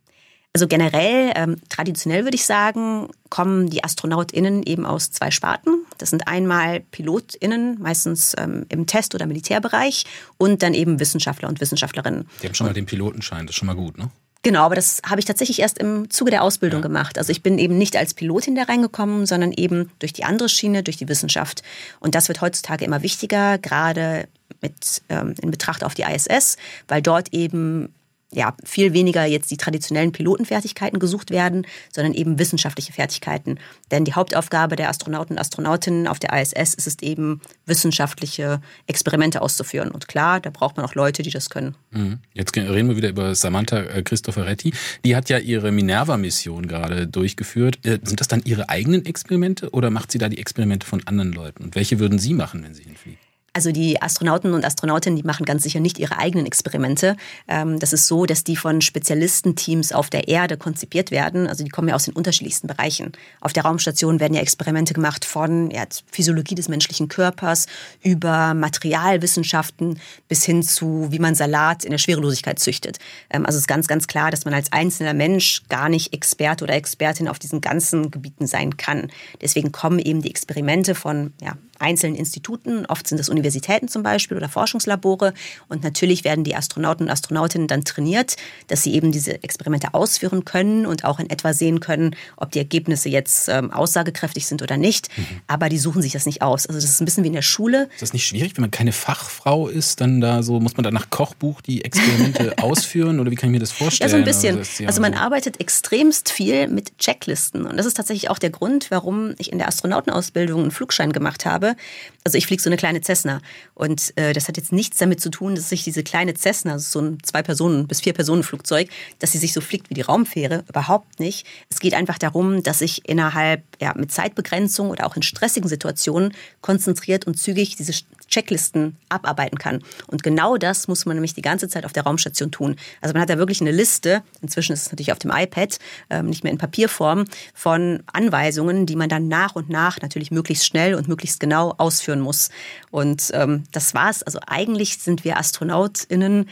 Also 0.52 0.68
generell, 0.68 1.32
ähm, 1.34 1.56
traditionell 1.68 2.22
würde 2.22 2.36
ich 2.36 2.46
sagen, 2.46 3.08
kommen 3.28 3.70
die 3.70 3.82
AstronautInnen 3.82 4.62
eben 4.62 4.86
aus 4.86 5.10
zwei 5.10 5.32
Sparten. 5.32 5.84
Das 5.98 6.10
sind 6.10 6.28
einmal 6.28 6.78
PilotInnen, 6.78 7.80
meistens 7.80 8.36
ähm, 8.38 8.66
im 8.68 8.86
Test- 8.86 9.16
oder 9.16 9.26
Militärbereich, 9.26 10.04
und 10.38 10.62
dann 10.62 10.74
eben 10.74 11.00
Wissenschaftler 11.00 11.48
und 11.48 11.60
Wissenschaftlerinnen. 11.60 12.28
Die 12.40 12.46
haben 12.46 12.54
schon 12.54 12.68
mal 12.68 12.72
den 12.72 12.86
Pilotenschein, 12.86 13.48
das 13.48 13.54
ist 13.54 13.58
schon 13.58 13.66
mal 13.66 13.74
gut, 13.74 13.98
ne? 13.98 14.10
Genau, 14.44 14.60
aber 14.60 14.74
das 14.74 15.00
habe 15.08 15.20
ich 15.20 15.24
tatsächlich 15.24 15.60
erst 15.60 15.78
im 15.78 16.10
Zuge 16.10 16.30
der 16.30 16.42
Ausbildung 16.42 16.80
ja. 16.80 16.86
gemacht. 16.86 17.16
Also 17.16 17.32
ich 17.32 17.42
bin 17.42 17.58
eben 17.58 17.78
nicht 17.78 17.96
als 17.96 18.12
Pilotin 18.12 18.54
da 18.54 18.64
reingekommen, 18.64 19.24
sondern 19.24 19.52
eben 19.52 19.90
durch 20.00 20.12
die 20.12 20.24
andere 20.24 20.50
Schiene, 20.50 20.82
durch 20.82 20.98
die 20.98 21.08
Wissenschaft. 21.08 21.62
Und 21.98 22.14
das 22.14 22.28
wird 22.28 22.42
heutzutage 22.42 22.84
immer 22.84 23.02
wichtiger, 23.02 23.56
gerade 23.56 24.28
mit 24.60 25.02
ähm, 25.08 25.34
in 25.40 25.50
Betracht 25.50 25.82
auf 25.82 25.94
die 25.94 26.02
ISS, 26.02 26.58
weil 26.88 27.00
dort 27.00 27.32
eben 27.32 27.94
ja, 28.34 28.54
viel 28.64 28.92
weniger 28.92 29.24
jetzt 29.24 29.50
die 29.50 29.56
traditionellen 29.56 30.12
Pilotenfertigkeiten 30.12 30.98
gesucht 30.98 31.30
werden, 31.30 31.66
sondern 31.92 32.14
eben 32.14 32.38
wissenschaftliche 32.38 32.92
Fertigkeiten. 32.92 33.58
Denn 33.90 34.04
die 34.04 34.14
Hauptaufgabe 34.14 34.76
der 34.76 34.88
Astronauten 34.88 35.36
und 35.36 35.38
Astronautinnen 35.38 36.06
auf 36.06 36.18
der 36.18 36.32
ISS 36.32 36.74
ist 36.74 36.86
es 36.86 36.98
eben, 37.00 37.40
wissenschaftliche 37.66 38.60
Experimente 38.86 39.40
auszuführen. 39.42 39.90
Und 39.90 40.08
klar, 40.08 40.40
da 40.40 40.50
braucht 40.50 40.76
man 40.76 40.84
auch 40.86 40.94
Leute, 40.94 41.22
die 41.22 41.30
das 41.30 41.50
können. 41.50 41.74
Mhm. 41.90 42.18
Jetzt 42.32 42.56
reden 42.56 42.88
wir 42.88 42.96
wieder 42.96 43.08
über 43.08 43.34
Samantha 43.34 43.78
äh, 43.78 44.02
Cristoforetti. 44.02 44.72
Die 45.04 45.16
hat 45.16 45.28
ja 45.30 45.38
ihre 45.38 45.72
Minerva-Mission 45.72 46.66
gerade 46.66 47.06
durchgeführt. 47.06 47.84
Äh, 47.84 48.00
sind 48.02 48.20
das 48.20 48.28
dann 48.28 48.42
ihre 48.44 48.68
eigenen 48.68 49.06
Experimente 49.06 49.70
oder 49.70 49.90
macht 49.90 50.12
sie 50.12 50.18
da 50.18 50.28
die 50.28 50.38
Experimente 50.38 50.86
von 50.86 51.06
anderen 51.06 51.32
Leuten? 51.32 51.64
Und 51.64 51.74
welche 51.74 51.98
würden 51.98 52.18
Sie 52.18 52.34
machen, 52.34 52.62
wenn 52.62 52.74
Sie 52.74 52.84
hinfliegen? 52.84 53.23
Also 53.56 53.70
die 53.70 54.02
Astronauten 54.02 54.52
und 54.52 54.64
Astronautinnen, 54.64 55.16
die 55.16 55.22
machen 55.22 55.46
ganz 55.46 55.62
sicher 55.62 55.78
nicht 55.78 56.00
ihre 56.00 56.18
eigenen 56.18 56.44
Experimente. 56.44 57.16
Ähm, 57.46 57.78
das 57.78 57.92
ist 57.92 58.08
so, 58.08 58.26
dass 58.26 58.42
die 58.42 58.56
von 58.56 58.80
Spezialistenteams 58.80 59.92
auf 59.92 60.10
der 60.10 60.26
Erde 60.26 60.56
konzipiert 60.56 61.12
werden. 61.12 61.46
Also 61.46 61.62
die 61.62 61.70
kommen 61.70 61.88
ja 61.88 61.94
aus 61.94 62.06
den 62.06 62.14
unterschiedlichsten 62.14 62.66
Bereichen. 62.66 63.12
Auf 63.40 63.52
der 63.52 63.62
Raumstation 63.62 64.18
werden 64.18 64.34
ja 64.34 64.40
Experimente 64.40 64.92
gemacht 64.92 65.24
von 65.24 65.70
ja, 65.70 65.84
Physiologie 66.10 66.56
des 66.56 66.68
menschlichen 66.68 67.06
Körpers 67.06 67.66
über 68.02 68.54
Materialwissenschaften 68.54 70.00
bis 70.26 70.44
hin 70.44 70.64
zu, 70.64 71.06
wie 71.10 71.20
man 71.20 71.36
Salat 71.36 71.84
in 71.84 71.92
der 71.92 71.98
Schwerelosigkeit 71.98 72.58
züchtet. 72.58 72.98
Ähm, 73.30 73.46
also 73.46 73.56
es 73.56 73.62
ist 73.62 73.68
ganz, 73.68 73.86
ganz 73.86 74.08
klar, 74.08 74.32
dass 74.32 74.44
man 74.44 74.54
als 74.54 74.72
einzelner 74.72 75.14
Mensch 75.14 75.62
gar 75.68 75.88
nicht 75.88 76.12
Experte 76.12 76.64
oder 76.64 76.74
Expertin 76.74 77.28
auf 77.28 77.38
diesen 77.38 77.60
ganzen 77.60 78.10
Gebieten 78.10 78.48
sein 78.48 78.76
kann. 78.76 79.12
Deswegen 79.40 79.70
kommen 79.70 80.00
eben 80.00 80.22
die 80.22 80.30
Experimente 80.30 80.96
von 80.96 81.32
ja, 81.40 81.56
einzelnen 81.78 82.16
Instituten, 82.16 82.86
oft 82.86 83.06
sind 83.06 83.20
es 83.20 83.28
Universitäten 83.28 83.43
zum 83.50 84.02
Beispiel 84.02 84.36
oder 84.36 84.48
Forschungslabore. 84.48 85.34
Und 85.68 85.82
natürlich 85.82 86.24
werden 86.24 86.44
die 86.44 86.54
Astronauten 86.54 87.06
und 87.06 87.10
Astronautinnen 87.10 87.68
dann 87.68 87.84
trainiert, 87.84 88.36
dass 88.68 88.82
sie 88.82 88.94
eben 88.94 89.12
diese 89.12 89.42
Experimente 89.42 89.94
ausführen 89.94 90.44
können 90.44 90.86
und 90.86 91.04
auch 91.04 91.18
in 91.18 91.30
etwa 91.30 91.52
sehen 91.52 91.80
können, 91.80 92.16
ob 92.36 92.52
die 92.52 92.58
Ergebnisse 92.58 93.08
jetzt 93.08 93.48
ähm, 93.48 93.70
aussagekräftig 93.70 94.46
sind 94.46 94.62
oder 94.62 94.76
nicht. 94.76 95.08
Mhm. 95.16 95.26
Aber 95.46 95.68
die 95.68 95.78
suchen 95.78 96.02
sich 96.02 96.12
das 96.12 96.26
nicht 96.26 96.42
aus. 96.42 96.66
Also 96.66 96.80
das 96.80 96.88
ist 96.88 97.00
ein 97.00 97.04
bisschen 97.04 97.24
wie 97.24 97.28
in 97.28 97.34
der 97.34 97.42
Schule. 97.42 97.88
Ist 97.94 98.02
das 98.02 98.12
nicht 98.12 98.26
schwierig, 98.26 98.56
wenn 98.56 98.62
man 98.62 98.70
keine 98.70 98.92
Fachfrau 98.92 99.68
ist, 99.68 100.00
dann 100.00 100.20
da 100.20 100.42
so, 100.42 100.60
muss 100.60 100.76
man 100.76 100.84
dann 100.84 100.94
nach 100.94 101.10
Kochbuch 101.10 101.60
die 101.60 101.84
Experimente 101.84 102.54
ausführen 102.62 103.20
oder 103.20 103.30
wie 103.30 103.36
kann 103.36 103.50
ich 103.50 103.52
mir 103.52 103.60
das 103.60 103.72
vorstellen? 103.72 104.10
Ja, 104.10 104.16
so 104.16 104.18
ein 104.18 104.24
bisschen. 104.24 104.58
Also, 104.58 104.84
also 104.86 105.00
man 105.00 105.14
so 105.14 105.18
arbeitet 105.18 105.60
extremst 105.60 106.30
viel 106.30 106.68
mit 106.68 106.98
Checklisten. 106.98 107.66
Und 107.66 107.76
das 107.76 107.86
ist 107.86 107.94
tatsächlich 107.94 108.30
auch 108.30 108.38
der 108.38 108.50
Grund, 108.50 108.90
warum 108.90 109.34
ich 109.38 109.52
in 109.52 109.58
der 109.58 109.68
Astronautenausbildung 109.68 110.62
einen 110.62 110.70
Flugschein 110.70 111.12
gemacht 111.12 111.46
habe. 111.46 111.76
Also 112.24 112.38
ich 112.38 112.46
fliege 112.46 112.62
so 112.62 112.68
eine 112.68 112.76
kleine 112.76 113.00
Cessna. 113.00 113.33
Und 113.74 114.12
äh, 114.16 114.32
das 114.32 114.48
hat 114.48 114.56
jetzt 114.56 114.72
nichts 114.72 114.98
damit 114.98 115.20
zu 115.20 115.30
tun, 115.30 115.54
dass 115.54 115.68
sich 115.68 115.84
diese 115.84 116.02
kleine 116.02 116.34
Cessna, 116.34 116.72
also 116.72 117.00
so 117.00 117.06
ein 117.06 117.18
Zwei-Personen- 117.22 117.86
bis 117.86 118.00
Vier-Personen-Flugzeug, 118.00 118.88
dass 119.18 119.32
sie 119.32 119.38
sich 119.38 119.52
so 119.52 119.60
fliegt 119.60 119.90
wie 119.90 119.94
die 119.94 120.02
Raumfähre. 120.02 120.64
Überhaupt 120.68 121.20
nicht. 121.20 121.46
Es 121.70 121.80
geht 121.80 121.94
einfach 121.94 122.18
darum, 122.18 122.62
dass 122.62 122.80
ich 122.80 123.08
innerhalb, 123.08 123.62
ja, 123.80 123.94
mit 123.96 124.12
Zeitbegrenzung 124.12 124.90
oder 124.90 125.06
auch 125.06 125.16
in 125.16 125.22
stressigen 125.22 125.68
Situationen 125.68 126.34
konzentriert 126.60 127.26
und 127.26 127.38
zügig 127.38 127.76
diese 127.76 127.92
Checklisten 128.34 128.96
abarbeiten 129.08 129.58
kann. 129.58 129.80
Und 130.08 130.24
genau 130.24 130.56
das 130.56 130.88
muss 130.88 131.06
man 131.06 131.16
nämlich 131.16 131.34
die 131.34 131.42
ganze 131.42 131.68
Zeit 131.68 131.84
auf 131.84 131.92
der 131.92 132.02
Raumstation 132.02 132.50
tun. 132.50 132.74
Also 133.00 133.12
man 133.12 133.22
hat 133.22 133.30
da 133.30 133.38
wirklich 133.38 133.60
eine 133.60 133.70
Liste, 133.70 134.24
inzwischen 134.42 134.72
ist 134.72 134.86
es 134.86 134.90
natürlich 134.90 135.12
auf 135.12 135.20
dem 135.20 135.30
iPad, 135.30 135.78
ähm, 136.10 136.26
nicht 136.26 136.42
mehr 136.42 136.52
in 136.52 136.58
Papierform, 136.58 137.26
von 137.54 138.02
Anweisungen, 138.12 138.86
die 138.86 138.96
man 138.96 139.08
dann 139.08 139.28
nach 139.28 139.54
und 139.54 139.70
nach 139.70 140.00
natürlich 140.02 140.32
möglichst 140.32 140.66
schnell 140.66 140.96
und 140.96 141.06
möglichst 141.06 141.38
genau 141.38 141.74
ausführen 141.78 142.20
muss. 142.20 142.50
Und 142.90 143.30
ähm, 143.34 143.64
das 143.70 143.94
war's. 143.94 144.24
Also 144.24 144.40
eigentlich 144.48 144.98
sind 144.98 145.22
wir 145.22 145.38
AstronautInnen 145.38 146.50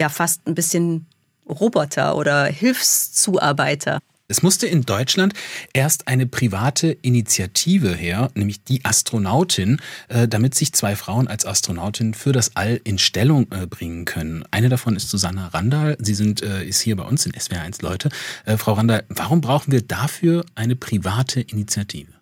ja 0.00 0.08
fast 0.08 0.44
ein 0.48 0.56
bisschen 0.56 1.06
Roboter 1.48 2.16
oder 2.16 2.46
Hilfszuarbeiter. 2.46 4.00
Es 4.30 4.44
musste 4.44 4.68
in 4.68 4.82
Deutschland 4.82 5.34
erst 5.72 6.06
eine 6.06 6.24
private 6.24 6.92
Initiative 7.02 7.92
her, 7.92 8.30
nämlich 8.34 8.62
die 8.62 8.84
Astronautin, 8.84 9.80
äh, 10.06 10.28
damit 10.28 10.54
sich 10.54 10.72
zwei 10.72 10.94
Frauen 10.94 11.26
als 11.26 11.44
Astronautin 11.44 12.14
für 12.14 12.30
das 12.30 12.54
All 12.54 12.80
in 12.84 12.98
Stellung 12.98 13.50
äh, 13.50 13.66
bringen 13.66 14.04
können. 14.04 14.44
Eine 14.52 14.68
davon 14.68 14.94
ist 14.94 15.08
Susanna 15.08 15.48
Randall. 15.48 15.96
Sie 15.98 16.14
sind, 16.14 16.44
äh, 16.44 16.64
ist 16.64 16.80
hier 16.80 16.94
bei 16.94 17.02
uns 17.02 17.26
in 17.26 17.32
SWR1 17.32 17.82
Leute. 17.82 18.08
Frau 18.56 18.74
Randall, 18.74 19.04
warum 19.08 19.40
brauchen 19.40 19.72
wir 19.72 19.82
dafür 19.82 20.44
eine 20.54 20.76
private 20.76 21.40
Initiative? 21.40 22.12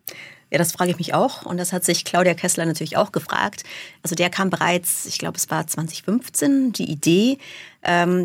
Ja, 0.51 0.57
das 0.57 0.73
frage 0.73 0.91
ich 0.91 0.97
mich 0.97 1.13
auch. 1.13 1.45
Und 1.45 1.59
das 1.59 1.73
hat 1.73 1.85
sich 1.85 2.05
Claudia 2.05 2.35
Kessler 2.35 2.65
natürlich 2.65 2.97
auch 2.97 3.13
gefragt. 3.13 3.65
Also 4.03 4.15
der 4.15 4.31
kam 4.31 4.49
bereits, 4.49 5.05
ich 5.05 5.19
glaube, 5.19 5.37
es 5.37 5.51
war 5.51 5.67
2015, 5.67 6.73
die 6.73 6.91
Idee, 6.91 7.39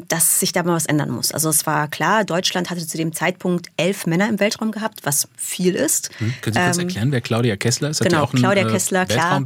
dass 0.07 0.39
sich 0.39 0.51
da 0.51 0.63
mal 0.63 0.75
was 0.75 0.85
ändern 0.85 1.09
muss. 1.09 1.31
Also 1.31 1.49
es 1.49 1.65
war 1.65 1.87
klar, 1.87 2.25
Deutschland 2.25 2.69
hatte 2.69 2.85
zu 2.85 2.97
dem 2.97 3.13
Zeitpunkt 3.13 3.67
elf 3.77 4.05
Männer 4.05 4.27
im 4.27 4.39
Weltraum 4.39 4.71
gehabt, 4.71 5.01
was 5.03 5.27
viel 5.37 5.75
ist. 5.75 6.09
Hm. 6.17 6.33
Können 6.41 6.53
Sie 6.53 6.61
kurz 6.61 6.77
ähm, 6.77 6.83
erklären, 6.83 7.11
wer 7.11 7.21
Claudia 7.21 7.55
Kessler 7.55 7.89
ist? 7.89 8.01
Hat 8.01 8.09
genau, 8.09 8.23
auch 8.23 8.33
einen, 8.33 8.41
Claudia 8.41 8.67
äh, 8.67 8.71
Kessler, 8.71 9.05
klar. 9.05 9.43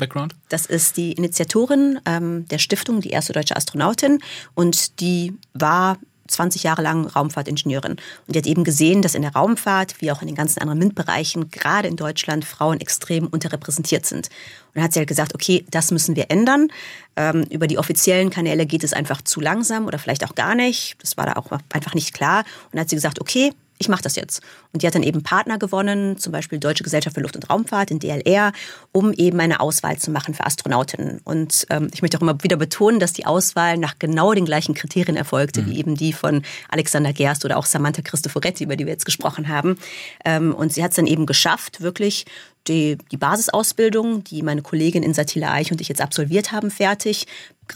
Das 0.50 0.65
ist 0.65 0.97
die 0.97 1.13
Initiatorin 1.13 2.00
ähm, 2.05 2.47
der 2.47 2.57
Stiftung, 2.57 3.01
die 3.01 3.09
erste 3.09 3.33
deutsche 3.33 3.55
Astronautin. 3.55 4.19
Und 4.55 5.00
die 5.01 5.33
war 5.53 5.97
20 6.27 6.63
Jahre 6.63 6.81
lang 6.81 7.07
Raumfahrtingenieurin. 7.07 7.93
Und 7.93 8.01
die 8.27 8.38
hat 8.38 8.46
eben 8.46 8.63
gesehen, 8.63 9.01
dass 9.01 9.15
in 9.15 9.22
der 9.22 9.34
Raumfahrt, 9.34 10.01
wie 10.01 10.12
auch 10.12 10.22
in 10.22 10.27
den 10.27 10.36
ganzen 10.36 10.60
anderen 10.60 10.79
MINT-Bereichen, 10.79 11.50
gerade 11.51 11.88
in 11.88 11.96
Deutschland 11.96 12.46
Frauen 12.46 12.79
extrem 12.79 13.27
unterrepräsentiert 13.27 14.05
sind. 14.05 14.27
Und 14.27 14.75
dann 14.75 14.84
hat 14.84 14.93
sie 14.93 15.00
halt 15.00 15.10
gesagt, 15.10 15.34
okay, 15.34 15.65
das 15.72 15.91
müssen 15.91 16.15
wir 16.15 16.29
ändern. 16.29 16.67
Ähm, 17.15 17.43
über 17.50 17.67
die 17.67 17.77
offiziellen 17.77 18.29
Kanäle 18.29 18.65
geht 18.65 18.84
es 18.84 18.93
einfach 18.93 19.22
zu 19.22 19.41
langsam 19.41 19.86
oder 19.86 20.00
vielleicht 20.00 20.25
auch 20.25 20.36
gar 20.36 20.55
nicht. 20.55 20.98
Das 21.01 21.17
war 21.17 21.25
da 21.25 21.34
auch 21.34 21.51
einfach 21.74 21.96
nicht 21.96 22.13
klar. 22.13 22.39
Und 22.39 22.74
dann 22.74 22.81
hat 22.81 22.89
sie 22.89 22.96
gesagt, 22.96 23.22
okay, 23.22 23.53
ich 23.79 23.89
mache 23.89 24.01
das 24.01 24.15
jetzt. 24.15 24.41
Und 24.74 24.81
die 24.81 24.88
hat 24.88 24.96
dann 24.96 25.03
eben 25.03 25.24
Partner 25.24 25.57
gewonnen, 25.57 26.17
zum 26.17 26.31
Beispiel 26.31 26.60
Deutsche 26.60 26.84
Gesellschaft 26.84 27.15
für 27.15 27.22
Luft- 27.22 27.36
und 27.36 27.50
Raumfahrt, 27.50 27.91
in 27.91 28.00
DLR, 28.00 28.51
um 28.91 29.13
eben 29.13 29.39
eine 29.39 29.60
Auswahl 29.60 29.98
zu 29.98 30.12
machen 30.12 30.34
für 30.34 30.46
Astronautinnen. 30.46 31.22
Und 31.24 31.65
ähm, 31.69 31.89
ich 31.93 32.01
möchte 32.01 32.17
auch 32.17 32.22
immer 32.22 32.41
wieder 32.43 32.57
betonen, 32.57 33.00
dass 33.00 33.13
die 33.13 33.25
Auswahl 33.25 33.77
nach 33.77 34.00
genau 34.00 34.34
den 34.34 34.46
gleichen 34.46 34.74
Kriterien 34.74 35.15
erfolgte, 35.15 35.62
mhm. 35.62 35.69
wie 35.69 35.79
eben 35.79 35.96
die 35.96 36.13
von 36.13 36.43
Alexander 36.69 37.13
Gerst 37.13 37.46
oder 37.46 37.57
auch 37.57 37.65
Samantha 37.65 38.01
Cristoforetti, 38.01 38.63
über 38.63 38.75
die 38.75 38.86
wir 38.86 38.93
jetzt 38.93 39.05
gesprochen 39.05 39.48
haben. 39.48 39.77
Ähm, 40.25 40.53
und 40.53 40.74
sie 40.74 40.84
hat 40.84 40.91
es 40.91 40.96
dann 40.96 41.07
eben 41.07 41.25
geschafft, 41.25 41.81
wirklich 41.81 42.25
die, 42.67 42.98
die 43.12 43.17
Basisausbildung, 43.17 44.24
die 44.24 44.41
meine 44.41 44.62
Kollegin 44.62 45.03
in 45.03 45.13
Satila 45.13 45.53
Eich 45.53 45.72
und 45.72 45.81
ich 45.81 45.88
jetzt 45.88 46.01
absolviert 46.01 46.51
haben, 46.51 46.72
fertig, 46.72 47.25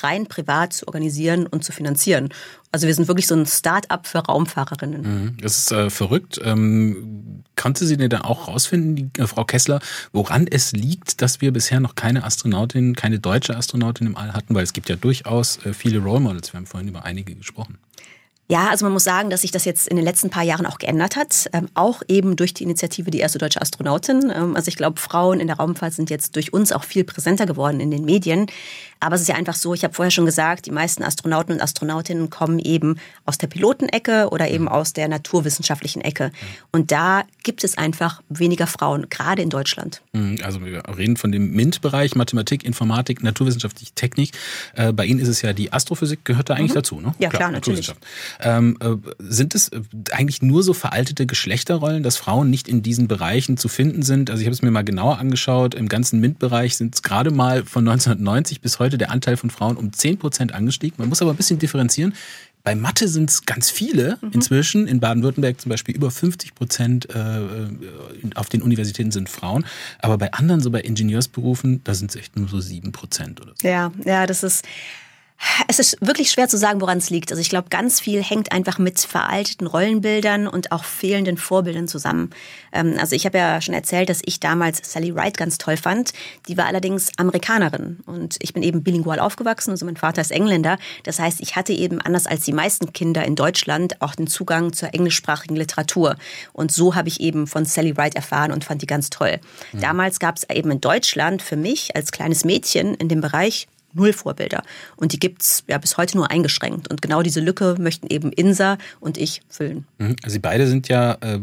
rein 0.01 0.27
privat 0.27 0.73
zu 0.73 0.87
organisieren 0.87 1.47
und 1.47 1.63
zu 1.63 1.71
finanzieren. 1.71 2.29
Also 2.71 2.87
wir 2.87 2.95
sind 2.95 3.07
wirklich 3.07 3.27
so 3.27 3.35
ein 3.35 3.45
Start-up 3.45 4.07
für 4.07 4.19
Raumfahrerinnen. 4.19 5.01
Mhm. 5.01 5.37
Das 5.41 5.57
ist 5.57 5.71
äh, 5.71 5.89
verrückt. 5.89 6.39
Ähm, 6.43 7.43
konnte 7.55 7.85
sie 7.85 7.97
denn 7.97 8.09
da 8.09 8.21
auch 8.21 8.47
rausfinden, 8.47 8.95
die, 8.95 9.21
äh, 9.21 9.27
Frau 9.27 9.43
Kessler, 9.43 9.81
woran 10.13 10.47
es 10.47 10.71
liegt, 10.71 11.21
dass 11.21 11.41
wir 11.41 11.51
bisher 11.51 11.79
noch 11.79 11.95
keine 11.95 12.23
Astronautin, 12.23 12.95
keine 12.95 13.19
deutsche 13.19 13.57
Astronautin 13.57 14.07
im 14.07 14.15
All 14.15 14.33
hatten? 14.33 14.55
Weil 14.55 14.63
es 14.63 14.73
gibt 14.73 14.87
ja 14.87 14.95
durchaus 14.95 15.63
äh, 15.65 15.73
viele 15.73 15.99
Role 15.99 16.21
Models. 16.21 16.53
Wir 16.53 16.59
haben 16.59 16.65
vorhin 16.65 16.87
über 16.87 17.03
einige 17.03 17.35
gesprochen. 17.35 17.77
Ja, 18.51 18.67
also 18.67 18.85
man 18.85 18.91
muss 18.91 19.05
sagen, 19.05 19.29
dass 19.29 19.43
sich 19.43 19.51
das 19.51 19.63
jetzt 19.63 19.87
in 19.87 19.95
den 19.95 20.03
letzten 20.03 20.29
paar 20.29 20.43
Jahren 20.43 20.65
auch 20.65 20.77
geändert 20.77 21.15
hat, 21.15 21.49
ähm, 21.53 21.69
auch 21.73 22.01
eben 22.09 22.35
durch 22.35 22.53
die 22.53 22.63
Initiative 22.63 23.09
Die 23.09 23.19
erste 23.19 23.37
deutsche 23.37 23.61
Astronautin. 23.61 24.29
Ähm, 24.35 24.57
also 24.57 24.67
ich 24.67 24.75
glaube, 24.75 24.99
Frauen 24.99 25.39
in 25.39 25.47
der 25.47 25.55
Raumfahrt 25.55 25.93
sind 25.93 26.09
jetzt 26.09 26.35
durch 26.35 26.51
uns 26.51 26.73
auch 26.73 26.83
viel 26.83 27.05
präsenter 27.05 27.45
geworden 27.45 27.79
in 27.79 27.91
den 27.91 28.03
Medien. 28.03 28.47
Aber 29.01 29.15
es 29.15 29.21
ist 29.21 29.27
ja 29.27 29.35
einfach 29.35 29.55
so, 29.55 29.73
ich 29.73 29.83
habe 29.83 29.93
vorher 29.93 30.11
schon 30.11 30.25
gesagt, 30.25 30.67
die 30.67 30.71
meisten 30.71 31.03
Astronauten 31.03 31.55
und 31.55 31.61
Astronautinnen 31.61 32.29
kommen 32.29 32.59
eben 32.59 32.97
aus 33.25 33.37
der 33.37 33.47
Pilotenecke 33.47 34.29
oder 34.29 34.49
eben 34.49 34.67
aus 34.67 34.93
der 34.93 35.07
naturwissenschaftlichen 35.07 36.01
Ecke. 36.01 36.31
Und 36.71 36.91
da 36.91 37.23
gibt 37.43 37.63
es 37.63 37.77
einfach 37.77 38.21
weniger 38.29 38.67
Frauen, 38.67 39.09
gerade 39.09 39.41
in 39.41 39.49
Deutschland. 39.49 40.01
Mhm, 40.13 40.37
also 40.43 40.63
wir 40.63 40.83
reden 40.97 41.17
von 41.17 41.31
dem 41.31 41.51
MINT-Bereich, 41.51 42.15
Mathematik, 42.15 42.63
Informatik, 42.63 43.23
Naturwissenschaftliche 43.23 43.93
Technik. 43.95 44.31
Äh, 44.75 44.93
bei 44.93 45.05
Ihnen 45.05 45.19
ist 45.19 45.27
es 45.27 45.41
ja 45.41 45.53
die 45.53 45.73
Astrophysik, 45.73 46.23
gehört 46.23 46.49
da 46.49 46.53
eigentlich 46.53 46.71
mhm. 46.71 46.75
dazu, 46.75 47.01
ne? 47.01 47.15
Ja, 47.19 47.29
klar, 47.29 47.39
klar 47.39 47.51
natürlich. 47.51 47.91
Ähm, 48.39 48.77
äh, 48.79 48.95
sind 49.19 49.55
es 49.55 49.69
äh, 49.69 49.81
eigentlich 50.11 50.41
nur 50.41 50.61
so 50.61 50.73
veraltete 50.73 51.25
Geschlechterrollen, 51.25 52.03
dass 52.03 52.17
Frauen 52.17 52.49
nicht 52.49 52.67
in 52.67 52.83
diesen 52.83 53.07
Bereichen 53.07 53.57
zu 53.57 53.67
finden 53.67 54.03
sind? 54.03 54.29
Also 54.29 54.41
ich 54.41 54.45
habe 54.45 54.53
es 54.53 54.61
mir 54.61 54.71
mal 54.71 54.83
genauer 54.83 55.17
angeschaut. 55.17 55.73
Im 55.73 55.89
ganzen 55.89 56.19
MINT-Bereich 56.19 56.77
sind 56.77 56.95
es 56.95 57.01
gerade 57.01 57.31
mal 57.31 57.65
von 57.65 57.87
1990 57.87 58.61
bis 58.61 58.79
heute 58.79 58.90
heute 58.91 58.97
der 58.97 59.11
Anteil 59.11 59.37
von 59.37 59.49
Frauen 59.49 59.77
um 59.77 59.93
10 59.93 60.19
Prozent 60.19 60.53
angestiegen. 60.53 60.95
Man 60.97 61.09
muss 61.09 61.21
aber 61.21 61.31
ein 61.31 61.37
bisschen 61.37 61.59
differenzieren. 61.59 62.13
Bei 62.63 62.75
Mathe 62.75 63.07
sind 63.07 63.29
es 63.29 63.45
ganz 63.45 63.71
viele 63.71 64.17
mhm. 64.21 64.31
inzwischen. 64.33 64.87
In 64.87 64.99
Baden-Württemberg 64.99 65.59
zum 65.59 65.69
Beispiel 65.69 65.95
über 65.95 66.11
50 66.11 66.53
Prozent 66.53 67.09
äh, 67.09 67.41
auf 68.35 68.49
den 68.49 68.61
Universitäten 68.61 69.11
sind 69.11 69.29
Frauen. 69.29 69.65
Aber 69.99 70.17
bei 70.17 70.31
anderen, 70.33 70.61
so 70.61 70.69
bei 70.69 70.81
Ingenieursberufen, 70.81 71.83
da 71.83 71.95
sind 71.95 72.11
es 72.11 72.17
echt 72.17 72.37
nur 72.37 72.47
so 72.47 72.59
7 72.59 72.91
Prozent 72.91 73.41
oder 73.41 73.53
so. 73.55 73.67
Ja, 73.67 73.91
ja, 74.05 74.27
das 74.27 74.43
ist 74.43 74.65
es 75.67 75.79
ist 75.79 75.97
wirklich 76.01 76.31
schwer 76.31 76.47
zu 76.47 76.57
sagen, 76.57 76.81
woran 76.81 76.97
es 76.97 77.09
liegt. 77.09 77.31
Also 77.31 77.41
ich 77.41 77.49
glaube, 77.49 77.69
ganz 77.69 77.99
viel 77.99 78.21
hängt 78.21 78.51
einfach 78.51 78.77
mit 78.77 78.99
veralteten 78.99 79.67
Rollenbildern 79.67 80.47
und 80.47 80.71
auch 80.71 80.83
fehlenden 80.83 81.37
Vorbildern 81.37 81.87
zusammen. 81.87 82.29
Ähm, 82.71 82.95
also 82.99 83.15
ich 83.15 83.25
habe 83.25 83.37
ja 83.37 83.61
schon 83.61 83.73
erzählt, 83.73 84.09
dass 84.09 84.21
ich 84.25 84.39
damals 84.39 84.81
Sally 84.83 85.15
Wright 85.15 85.37
ganz 85.37 85.57
toll 85.57 85.77
fand. 85.77 86.13
Die 86.47 86.57
war 86.57 86.65
allerdings 86.65 87.11
Amerikanerin 87.17 87.99
und 88.05 88.37
ich 88.39 88.53
bin 88.53 88.63
eben 88.63 88.83
bilingual 88.83 89.19
aufgewachsen. 89.19 89.71
Also 89.71 89.85
mein 89.85 89.97
Vater 89.97 90.21
ist 90.21 90.31
Engländer. 90.31 90.77
Das 91.03 91.19
heißt, 91.19 91.41
ich 91.41 91.55
hatte 91.55 91.73
eben 91.73 92.01
anders 92.01 92.27
als 92.27 92.45
die 92.45 92.53
meisten 92.53 92.93
Kinder 92.93 93.25
in 93.25 93.35
Deutschland 93.35 94.01
auch 94.01 94.15
den 94.15 94.27
Zugang 94.27 94.73
zur 94.73 94.93
englischsprachigen 94.93 95.55
Literatur. 95.55 96.15
Und 96.53 96.71
so 96.71 96.95
habe 96.95 97.07
ich 97.07 97.19
eben 97.19 97.47
von 97.47 97.65
Sally 97.65 97.97
Wright 97.97 98.15
erfahren 98.15 98.51
und 98.51 98.63
fand 98.63 98.81
die 98.81 98.87
ganz 98.87 99.09
toll. 99.09 99.39
Mhm. 99.71 99.81
Damals 99.81 100.19
gab 100.19 100.37
es 100.37 100.49
eben 100.49 100.71
in 100.71 100.81
Deutschland 100.81 101.41
für 101.41 101.55
mich 101.55 101.95
als 101.95 102.11
kleines 102.11 102.45
Mädchen 102.45 102.95
in 102.95 103.09
dem 103.09 103.21
Bereich 103.21 103.67
null 103.93 104.13
Vorbilder. 104.13 104.63
Und 104.95 105.13
die 105.13 105.19
gibt 105.19 105.41
es 105.41 105.63
ja 105.67 105.77
bis 105.77 105.97
heute 105.97 106.17
nur 106.17 106.31
eingeschränkt. 106.31 106.89
Und 106.89 107.01
genau 107.01 107.21
diese 107.21 107.39
Lücke 107.39 107.75
möchten 107.79 108.07
eben 108.07 108.31
Insa 108.31 108.77
und 108.99 109.17
ich 109.17 109.41
füllen. 109.49 109.85
Mhm. 109.97 110.15
Also 110.23 110.33
Sie 110.33 110.39
beide 110.39 110.67
sind 110.67 110.87
ja 110.87 111.17
äh, 111.21 111.39